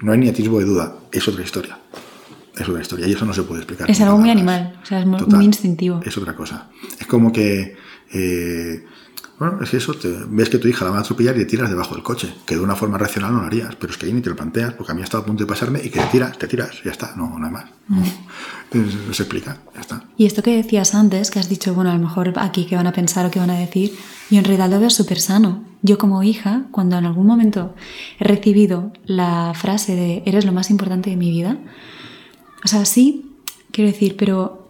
no 0.00 0.12
hay 0.12 0.18
ni 0.18 0.28
atisbo 0.28 0.60
de 0.60 0.64
duda, 0.64 0.94
es 1.10 1.26
otra 1.26 1.42
historia. 1.42 1.78
Es 2.56 2.68
otra 2.68 2.82
historia 2.82 3.06
y 3.08 3.12
eso 3.12 3.24
no 3.24 3.34
se 3.34 3.42
puede 3.42 3.62
explicar. 3.62 3.90
Es 3.90 4.00
algo 4.00 4.18
muy 4.18 4.30
animal, 4.30 4.78
o 4.80 4.86
sea, 4.86 5.00
es 5.00 5.06
muy, 5.06 5.44
instintivo. 5.44 6.00
Es 6.04 6.16
otra 6.16 6.34
cosa. 6.34 6.68
Es 7.00 7.06
como 7.06 7.32
que 7.32 7.76
eh, 8.12 8.84
bueno, 9.38 9.62
es 9.62 9.72
eso, 9.72 9.94
te, 9.94 10.08
ves 10.28 10.48
que 10.48 10.58
tu 10.58 10.66
hija 10.66 10.84
la 10.84 10.90
va 10.90 10.98
a 10.98 11.00
atropellar 11.00 11.36
y 11.36 11.40
te 11.40 11.46
tiras 11.46 11.70
debajo 11.70 11.94
del 11.94 12.02
coche, 12.02 12.34
que 12.44 12.56
de 12.56 12.60
una 12.60 12.74
forma 12.74 12.98
racional 12.98 13.32
no 13.32 13.40
lo 13.40 13.46
harías, 13.46 13.76
pero 13.76 13.92
es 13.92 13.98
que 13.98 14.06
ahí 14.06 14.12
ni 14.12 14.20
te 14.20 14.30
lo 14.30 14.36
planteas, 14.36 14.74
porque 14.74 14.92
a 14.92 14.94
mí 14.94 15.00
ha 15.00 15.04
estado 15.04 15.22
a 15.22 15.26
punto 15.26 15.44
de 15.44 15.48
pasarme 15.48 15.80
y 15.82 15.90
que 15.90 16.00
te 16.00 16.06
tiras, 16.06 16.36
te 16.36 16.48
tiras, 16.48 16.82
ya 16.84 16.90
está, 16.90 17.14
no, 17.14 17.38
nada 17.38 17.52
más. 17.52 17.64
No, 17.88 18.00
mm. 18.00 19.12
se 19.12 19.22
explica, 19.22 19.58
ya 19.74 19.80
está. 19.80 20.04
Y 20.16 20.26
esto 20.26 20.42
que 20.42 20.56
decías 20.56 20.94
antes, 20.94 21.30
que 21.30 21.38
has 21.38 21.48
dicho, 21.48 21.72
bueno, 21.72 21.90
a 21.90 21.94
lo 21.94 22.00
mejor 22.00 22.32
aquí 22.36 22.66
qué 22.66 22.74
van 22.74 22.88
a 22.88 22.92
pensar 22.92 23.26
o 23.26 23.30
qué 23.30 23.38
van 23.38 23.50
a 23.50 23.58
decir, 23.58 23.94
yo 24.28 24.38
en 24.38 24.44
realidad 24.44 24.68
lo 24.68 24.80
veo 24.80 24.90
súper 24.90 25.20
sano. 25.20 25.64
Yo 25.82 25.98
como 25.98 26.24
hija, 26.24 26.64
cuando 26.72 26.98
en 26.98 27.06
algún 27.06 27.26
momento 27.26 27.76
he 28.18 28.24
recibido 28.24 28.92
la 29.06 29.52
frase 29.54 29.94
de 29.94 30.22
eres 30.26 30.44
lo 30.44 30.52
más 30.52 30.70
importante 30.70 31.10
de 31.10 31.16
mi 31.16 31.30
vida, 31.30 31.58
o 32.64 32.68
sea, 32.68 32.84
sí, 32.84 33.36
quiero 33.70 33.90
decir, 33.90 34.16
pero 34.16 34.68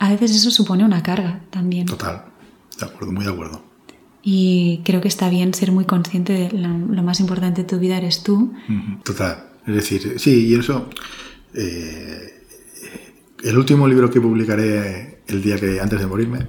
a 0.00 0.10
veces 0.10 0.34
eso 0.34 0.50
supone 0.50 0.84
una 0.84 1.04
carga 1.04 1.42
también. 1.50 1.86
Total. 1.86 2.31
De 2.86 2.92
acuerdo, 2.92 3.12
muy 3.12 3.24
de 3.24 3.30
acuerdo. 3.30 3.62
Y 4.22 4.82
creo 4.84 5.00
que 5.00 5.08
está 5.08 5.28
bien 5.28 5.52
ser 5.54 5.72
muy 5.72 5.84
consciente 5.84 6.32
de 6.32 6.50
lo, 6.52 7.02
más 7.02 7.20
importante 7.20 7.62
de 7.62 7.68
tu 7.68 7.78
vida 7.78 7.96
eres 7.96 8.22
tú. 8.22 8.52
Total. 9.04 9.48
Es 9.66 9.74
decir, 9.74 10.14
sí, 10.18 10.46
y 10.46 10.54
eso. 10.54 10.88
Eh, 11.54 12.44
el 13.42 13.58
último 13.58 13.88
libro 13.88 14.10
que 14.10 14.20
publicaré 14.20 15.22
el 15.26 15.42
día 15.42 15.58
que 15.58 15.80
antes 15.80 15.98
de 15.98 16.06
morirme, 16.06 16.46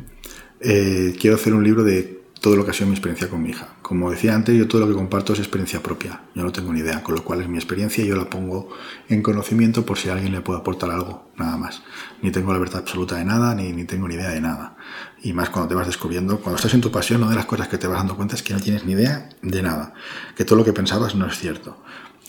eh, 0.59 1.15
quiero 1.19 1.35
hacer 1.35 1.53
un 1.53 1.63
libro 1.63 1.83
de 1.83 2.23
todo 2.43 2.57
lo 2.57 2.65
que 2.65 2.71
ha 2.71 2.73
sido 2.73 2.87
mi 2.87 2.93
experiencia 2.93 3.29
con 3.29 3.41
mi 3.41 3.51
hija. 3.51 3.75
Como 3.81 4.11
decía 4.11 4.35
antes, 4.35 4.53
yo 4.57 4.67
todo 4.67 4.81
lo 4.81 4.87
que 4.89 4.93
comparto 4.93 5.31
es 5.31 5.39
experiencia 5.39 5.81
propia. 5.81 6.23
Yo 6.35 6.43
no 6.43 6.51
tengo 6.51 6.73
ni 6.73 6.81
idea, 6.81 7.01
con 7.01 7.15
lo 7.15 7.23
cual 7.23 7.41
es 7.41 7.47
mi 7.47 7.55
experiencia 7.55 8.03
y 8.03 8.07
yo 8.07 8.17
la 8.17 8.29
pongo 8.29 8.69
en 9.07 9.21
conocimiento 9.21 9.85
por 9.85 9.97
si 9.97 10.09
alguien 10.09 10.33
le 10.33 10.41
puede 10.41 10.59
aportar 10.59 10.91
algo, 10.91 11.31
nada 11.37 11.55
más. 11.55 11.83
Ni 12.21 12.31
tengo 12.31 12.51
la 12.51 12.59
verdad 12.59 12.81
absoluta 12.81 13.15
de 13.15 13.23
nada, 13.23 13.55
ni, 13.55 13.71
ni 13.71 13.85
tengo 13.85 14.09
ni 14.09 14.15
idea 14.15 14.31
de 14.31 14.41
nada. 14.41 14.75
Y 15.23 15.31
más 15.31 15.49
cuando 15.49 15.69
te 15.69 15.75
vas 15.75 15.87
descubriendo, 15.87 16.37
cuando 16.39 16.57
estás 16.57 16.73
en 16.73 16.81
tu 16.81 16.91
pasión, 16.91 17.21
una 17.21 17.31
de 17.31 17.37
las 17.37 17.45
cosas 17.45 17.69
que 17.69 17.77
te 17.77 17.87
vas 17.87 17.97
dando 17.97 18.17
cuenta 18.17 18.35
es 18.35 18.43
que 18.43 18.53
no 18.53 18.59
tienes 18.59 18.85
ni 18.85 18.91
idea 18.91 19.29
de 19.41 19.61
nada, 19.61 19.93
que 20.35 20.43
todo 20.43 20.57
lo 20.57 20.65
que 20.65 20.73
pensabas 20.73 21.15
no 21.15 21.25
es 21.25 21.37
cierto. 21.39 21.77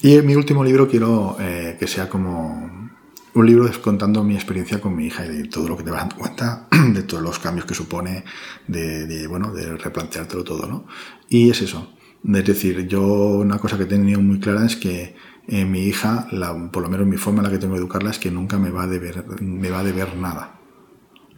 Y 0.00 0.14
en 0.14 0.26
mi 0.26 0.36
último 0.36 0.62
libro 0.62 0.88
quiero 0.88 1.36
eh, 1.40 1.76
que 1.78 1.88
sea 1.88 2.08
como 2.08 2.90
un 3.34 3.46
libro 3.46 3.68
contando 3.82 4.22
mi 4.22 4.36
experiencia 4.36 4.80
con 4.80 4.94
mi 4.94 5.06
hija 5.06 5.26
y 5.26 5.28
de 5.28 5.48
todo 5.48 5.68
lo 5.68 5.76
que 5.76 5.82
te 5.82 5.90
vas 5.90 6.02
dando 6.02 6.16
cuenta, 6.16 6.68
de 6.92 7.02
todos 7.02 7.22
los 7.22 7.38
cambios 7.40 7.66
que 7.66 7.74
supone, 7.74 8.24
de, 8.68 9.26
bueno, 9.26 9.52
de 9.52 9.76
replanteártelo 9.76 10.44
todo, 10.44 10.66
¿no? 10.68 10.86
Y 11.28 11.50
es 11.50 11.62
eso. 11.62 11.94
Es 12.24 12.44
decir, 12.44 12.86
yo 12.86 13.02
una 13.02 13.58
cosa 13.58 13.76
que 13.76 13.82
he 13.82 13.86
tenido 13.86 14.20
muy 14.20 14.38
clara 14.38 14.64
es 14.64 14.76
que 14.76 15.16
eh, 15.48 15.64
mi 15.64 15.82
hija, 15.82 16.28
la, 16.30 16.54
por 16.70 16.82
lo 16.82 16.88
menos 16.88 17.06
mi 17.06 17.16
forma 17.16 17.40
en 17.40 17.44
la 17.44 17.50
que 17.50 17.58
tengo 17.58 17.74
de 17.74 17.80
educarla, 17.80 18.10
es 18.10 18.18
que 18.18 18.30
nunca 18.30 18.56
me 18.56 18.70
va 18.70 18.84
a 18.84 18.86
deber, 18.86 19.24
me 19.40 19.68
va 19.68 19.80
a 19.80 19.84
deber 19.84 20.16
nada. 20.16 20.60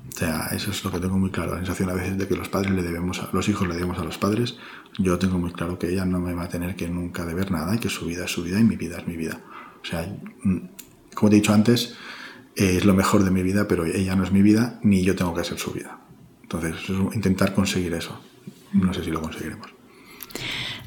O 0.09 0.18
sea, 0.18 0.48
eso 0.52 0.70
es 0.70 0.82
lo 0.84 0.90
que 0.90 0.98
tengo 0.98 1.18
muy 1.18 1.30
claro. 1.30 1.52
La 1.52 1.59
sensación 1.59 1.90
a 1.90 1.94
veces 1.94 2.16
de 2.16 2.26
que 2.26 2.36
los 2.36 2.48
padres 2.48 2.72
le 2.72 2.82
debemos, 2.82 3.20
a, 3.20 3.28
los 3.32 3.48
hijos 3.48 3.68
le 3.68 3.74
debemos 3.74 3.98
a 3.98 4.04
los 4.04 4.18
padres. 4.18 4.57
Yo 4.98 5.18
tengo 5.18 5.38
muy 5.38 5.52
claro 5.52 5.78
que 5.78 5.90
ella 5.90 6.04
no 6.04 6.20
me 6.20 6.32
va 6.32 6.44
a 6.44 6.48
tener 6.48 6.74
que 6.76 6.88
nunca 6.88 7.24
deber 7.24 7.50
nada 7.50 7.74
y 7.74 7.78
que 7.78 7.88
su 7.88 8.07
vida 8.07 8.24
es 8.24 8.30
su 8.30 8.42
vida 8.42 8.59
y 8.59 8.64
mi 8.64 8.76
vida 8.76 8.98
es 8.98 9.07
mi 9.07 9.16
vida. 9.16 9.40
O 9.82 9.84
sea, 9.84 10.07
mm, 10.42 10.59
como 11.14 11.30
te 11.30 11.36
he 11.36 11.40
dicho 11.40 11.52
antes, 11.52 11.94
es 12.54 12.84
lo 12.84 12.94
mejor 12.94 13.24
de 13.24 13.30
mi 13.30 13.42
vida, 13.42 13.68
pero 13.68 13.84
ella 13.84 14.16
no 14.16 14.24
es 14.24 14.32
mi 14.32 14.42
vida, 14.42 14.80
ni 14.82 15.04
yo 15.04 15.14
tengo 15.14 15.34
que 15.34 15.44
ser 15.44 15.59
su 15.59 15.72
vida. 15.72 15.98
Entonces, 16.42 16.74
intentar 17.14 17.54
conseguir 17.54 17.92
eso. 17.92 18.18
No 18.72 18.94
sé 18.94 19.04
si 19.04 19.11
lo 19.11 19.20
conseguiremos. 19.20 19.68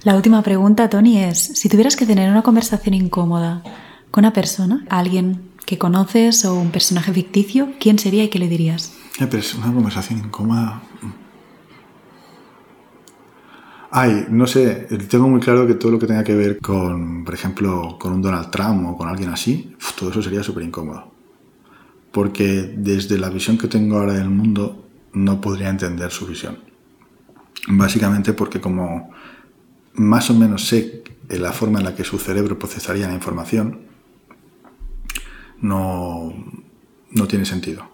La 0.03 0.15
última 0.15 0.41
pregunta, 0.41 0.89
Tony, 0.89 1.19
es, 1.19 1.39
si 1.39 1.67
tuvieras 1.69 1.95
que 1.95 2.05
tener 2.05 2.31
una 2.31 2.41
conversación 2.41 2.95
incómoda 2.95 3.61
con 4.11 4.23
una 4.23 4.33
persona, 4.33 4.85
alguien 4.89 5.49
que 5.65 5.77
conoces 5.77 6.45
o 6.45 6.55
un 6.55 6.71
personaje 6.71 7.13
ficticio, 7.13 7.73
¿quién 7.79 7.99
sería 7.99 8.23
y 8.23 8.29
qué 8.29 8.39
le 8.39 8.47
dirías? 8.47 8.93
Una 9.21 9.73
conversación 9.73 10.19
incómoda. 10.19 10.81
Ay, 13.91 14.27
no 14.29 14.47
sé, 14.47 14.87
tengo 15.09 15.27
muy 15.27 15.41
claro 15.41 15.67
que 15.67 15.73
todo 15.73 15.91
lo 15.91 15.99
que 15.99 16.07
tenga 16.07 16.23
que 16.23 16.35
ver 16.35 16.59
con, 16.59 17.25
por 17.25 17.33
ejemplo, 17.33 17.97
con 17.99 18.13
un 18.13 18.21
Donald 18.21 18.49
Trump 18.49 18.87
o 18.87 18.95
con 18.95 19.09
alguien 19.09 19.29
así, 19.29 19.75
todo 19.97 20.11
eso 20.11 20.21
sería 20.21 20.41
súper 20.41 20.63
incómodo. 20.63 21.11
Porque 22.13 22.73
desde 22.77 23.17
la 23.17 23.29
visión 23.29 23.57
que 23.57 23.67
tengo 23.67 23.97
ahora 23.97 24.13
del 24.13 24.29
mundo, 24.29 24.85
no 25.11 25.41
podría 25.41 25.69
entender 25.69 26.11
su 26.11 26.25
visión. 26.25 26.59
Básicamente 27.67 28.31
porque 28.31 28.61
como 28.61 29.09
más 29.95 30.29
o 30.29 30.33
menos 30.33 30.65
sé 30.65 31.03
la 31.27 31.51
forma 31.51 31.79
en 31.79 31.85
la 31.85 31.95
que 31.95 32.05
su 32.05 32.19
cerebro 32.19 32.57
procesaría 32.57 33.07
la 33.07 33.15
información, 33.15 33.81
no, 35.59 36.33
no 37.11 37.27
tiene 37.27 37.45
sentido. 37.45 37.88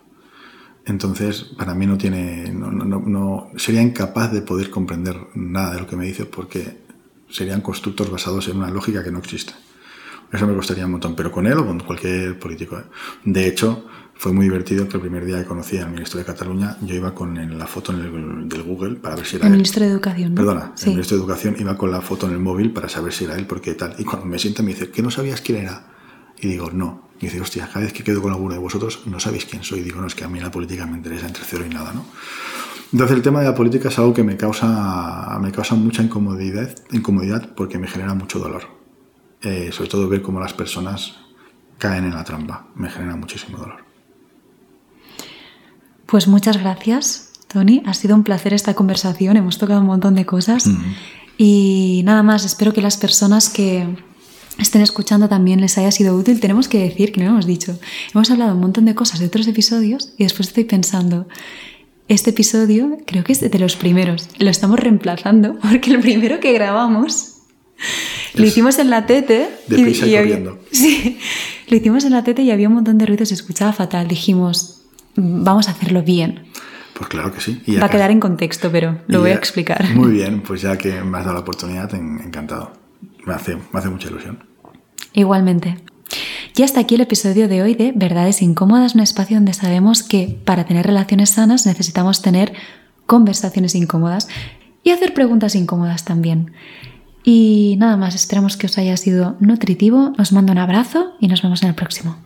Entonces, 0.85 1.43
para 1.57 1.73
mí 1.73 1.87
no 1.87 1.97
tiene. 1.97 2.51
No, 2.53 3.51
sería 3.57 3.81
incapaz 3.81 4.31
de 4.31 4.41
poder 4.41 4.69
comprender 4.69 5.17
nada 5.33 5.73
de 5.73 5.79
lo 5.81 5.87
que 5.87 5.95
me 5.95 6.05
dice 6.05 6.25
porque 6.25 6.85
serían 7.29 7.61
constructos 7.61 8.11
basados 8.11 8.47
en 8.47 8.57
una 8.57 8.69
lógica 8.69 9.03
que 9.03 9.11
no 9.11 9.19
existe. 9.19 9.53
Eso 10.31 10.47
me 10.47 10.55
costaría 10.55 10.85
un 10.85 10.91
montón, 10.91 11.15
pero 11.15 11.31
con 11.31 11.47
él 11.47 11.57
o 11.57 11.65
con 11.65 11.79
cualquier 11.79 12.37
político. 12.37 12.77
¿eh? 12.77 12.83
De 13.23 13.47
hecho, 13.47 13.85
fue 14.15 14.31
muy 14.31 14.45
divertido 14.45 14.87
que 14.87 14.97
el 14.97 15.01
primer 15.01 15.25
día 15.25 15.39
que 15.39 15.45
conocí 15.45 15.77
al 15.77 15.89
ministro 15.89 16.19
de 16.19 16.25
Cataluña, 16.25 16.77
yo 16.81 16.95
iba 16.95 17.13
con 17.13 17.57
la 17.57 17.67
foto 17.67 17.91
en 17.91 17.99
el, 17.99 18.49
del 18.49 18.63
Google 18.63 18.95
para 18.95 19.15
ver 19.15 19.25
si 19.25 19.37
era 19.37 19.47
el 19.47 19.53
ministro 19.53 19.83
de 19.85 19.91
Educación. 19.91 20.35
Perdona, 20.35 20.73
el 20.81 20.89
ministro 20.91 21.17
de 21.17 21.23
Educación 21.23 21.55
iba 21.59 21.77
con 21.77 21.91
la 21.91 22.01
foto 22.01 22.27
en 22.27 22.33
el 22.33 22.39
móvil 22.39 22.71
para 22.71 22.89
saber 22.89 23.11
si 23.11 23.25
era 23.25 23.35
él, 23.35 23.47
porque 23.47 23.73
tal. 23.73 23.95
Y 23.97 24.03
cuando 24.03 24.25
me 24.25 24.37
sienta 24.37 24.61
me 24.61 24.69
dice, 24.69 24.89
¿qué 24.89 25.01
no 25.01 25.09
sabías 25.09 25.41
quién 25.41 25.59
era? 25.59 25.87
Y 26.39 26.47
digo, 26.47 26.69
no. 26.71 27.04
Y 27.25 27.29
dice, 27.29 27.41
hostia, 27.41 27.67
cada 27.67 27.81
vez 27.81 27.91
que 27.93 28.03
quedo 28.03 28.21
con 28.21 28.31
alguno 28.31 28.53
de 28.53 28.59
vosotros 28.59 29.01
no 29.07 29.19
sabéis 29.19 29.45
quién 29.45 29.63
soy. 29.63 29.81
Digo, 29.81 29.99
no, 29.99 30.05
es 30.05 30.13
que 30.13 30.23
a 30.23 30.27
mí 30.27 30.39
la 30.39 30.51
política 30.51 30.85
me 30.85 30.97
interesa 30.97 31.25
entre 31.25 31.43
cero 31.43 31.65
y 31.65 31.73
nada, 31.73 31.91
¿no? 31.91 32.05
Entonces 32.93 33.17
el 33.17 33.23
tema 33.23 33.39
de 33.39 33.47
la 33.47 33.55
política 33.55 33.89
es 33.89 33.97
algo 33.97 34.13
que 34.13 34.23
me 34.23 34.37
causa, 34.37 35.39
me 35.41 35.51
causa 35.51 35.73
mucha 35.73 36.03
incomodidad, 36.03 36.75
incomodidad 36.91 37.55
porque 37.55 37.79
me 37.79 37.87
genera 37.87 38.13
mucho 38.13 38.37
dolor. 38.37 38.63
Eh, 39.41 39.71
sobre 39.71 39.89
todo 39.89 40.07
ver 40.07 40.21
cómo 40.21 40.39
las 40.39 40.53
personas 40.53 41.15
caen 41.79 42.05
en 42.05 42.13
la 42.13 42.23
trampa. 42.23 42.67
Me 42.75 42.91
genera 42.91 43.15
muchísimo 43.15 43.57
dolor. 43.57 43.83
Pues 46.05 46.27
muchas 46.27 46.57
gracias, 46.57 47.31
Tony. 47.47 47.81
Ha 47.87 47.95
sido 47.95 48.15
un 48.15 48.23
placer 48.23 48.53
esta 48.53 48.75
conversación. 48.75 49.35
Hemos 49.35 49.57
tocado 49.57 49.81
un 49.81 49.87
montón 49.87 50.13
de 50.13 50.27
cosas. 50.27 50.69
Y 51.37 52.03
nada 52.05 52.21
más, 52.21 52.45
espero 52.45 52.71
que 52.71 52.83
las 52.83 52.97
personas 52.97 53.49
que 53.49 53.97
estén 54.57 54.81
escuchando 54.81 55.27
también 55.29 55.61
les 55.61 55.77
haya 55.77 55.91
sido 55.91 56.15
útil, 56.15 56.39
tenemos 56.39 56.67
que 56.67 56.79
decir 56.79 57.11
que 57.11 57.21
no 57.21 57.31
hemos 57.31 57.45
dicho. 57.45 57.77
Hemos 58.13 58.31
hablado 58.31 58.53
un 58.53 58.61
montón 58.61 58.85
de 58.85 58.95
cosas 58.95 59.19
de 59.19 59.27
otros 59.27 59.47
episodios 59.47 60.13
y 60.17 60.23
después 60.23 60.49
estoy 60.49 60.63
pensando, 60.63 61.27
este 62.07 62.29
episodio 62.29 62.97
creo 63.05 63.23
que 63.23 63.33
es 63.33 63.39
de 63.39 63.59
los 63.59 63.75
primeros. 63.75 64.29
Lo 64.37 64.49
estamos 64.49 64.79
reemplazando 64.79 65.57
porque 65.61 65.91
el 65.91 65.99
primero 65.99 66.39
que 66.39 66.53
grabamos 66.53 67.33
lo 68.35 68.45
hicimos 68.45 68.79
en 68.79 68.89
la 68.89 69.05
tete. 69.05 69.49
y, 69.69 69.81
y, 69.81 69.93
sí, 70.71 71.19
lo 71.67 71.77
hicimos 71.77 72.05
en 72.05 72.11
la 72.11 72.23
tete 72.23 72.41
y 72.43 72.51
había 72.51 72.67
un 72.67 72.75
montón 72.75 72.97
de 72.97 73.05
ruidos, 73.05 73.29
se 73.29 73.35
escuchaba 73.35 73.73
fatal. 73.73 74.07
Dijimos, 74.07 74.83
vamos 75.15 75.67
a 75.67 75.71
hacerlo 75.71 76.03
bien. 76.03 76.45
Pues 76.93 77.09
claro 77.09 77.33
que 77.33 77.41
sí. 77.41 77.61
Va 77.81 77.87
a 77.87 77.89
quedar 77.89 78.11
en 78.11 78.21
contexto, 78.21 78.71
pero 78.71 79.01
lo 79.07 79.19
voy 79.19 79.31
a 79.31 79.35
explicar. 79.35 79.93
Muy 79.95 80.11
bien, 80.13 80.41
pues 80.41 80.61
ya 80.61 80.77
que 80.77 81.01
me 81.01 81.17
has 81.17 81.25
dado 81.25 81.33
la 81.33 81.41
oportunidad, 81.41 81.93
encantado 81.93 82.84
me 83.25 83.33
hace, 83.33 83.55
me 83.55 83.79
hace 83.79 83.89
mucha 83.89 84.09
ilusión. 84.09 84.43
Igualmente. 85.13 85.77
Y 86.55 86.63
hasta 86.63 86.79
aquí 86.79 86.95
el 86.95 87.01
episodio 87.01 87.47
de 87.47 87.61
hoy 87.61 87.75
de 87.75 87.91
Verdades 87.93 88.41
Incómodas, 88.41 88.95
un 88.95 89.01
espacio 89.01 89.37
donde 89.37 89.53
sabemos 89.53 90.03
que 90.03 90.39
para 90.45 90.65
tener 90.65 90.85
relaciones 90.85 91.31
sanas 91.31 91.65
necesitamos 91.65 92.21
tener 92.21 92.53
conversaciones 93.05 93.75
incómodas 93.75 94.29
y 94.83 94.91
hacer 94.91 95.13
preguntas 95.13 95.55
incómodas 95.55 96.05
también. 96.05 96.53
Y 97.23 97.75
nada 97.79 97.97
más, 97.97 98.15
esperamos 98.15 98.55
que 98.55 98.67
os 98.67 98.77
haya 98.77 98.95
sido 98.97 99.35
nutritivo, 99.39 100.13
os 100.17 100.31
mando 100.31 100.51
un 100.51 100.59
abrazo 100.59 101.13
y 101.19 101.27
nos 101.27 101.41
vemos 101.41 101.63
en 101.63 101.69
el 101.69 101.75
próximo. 101.75 102.17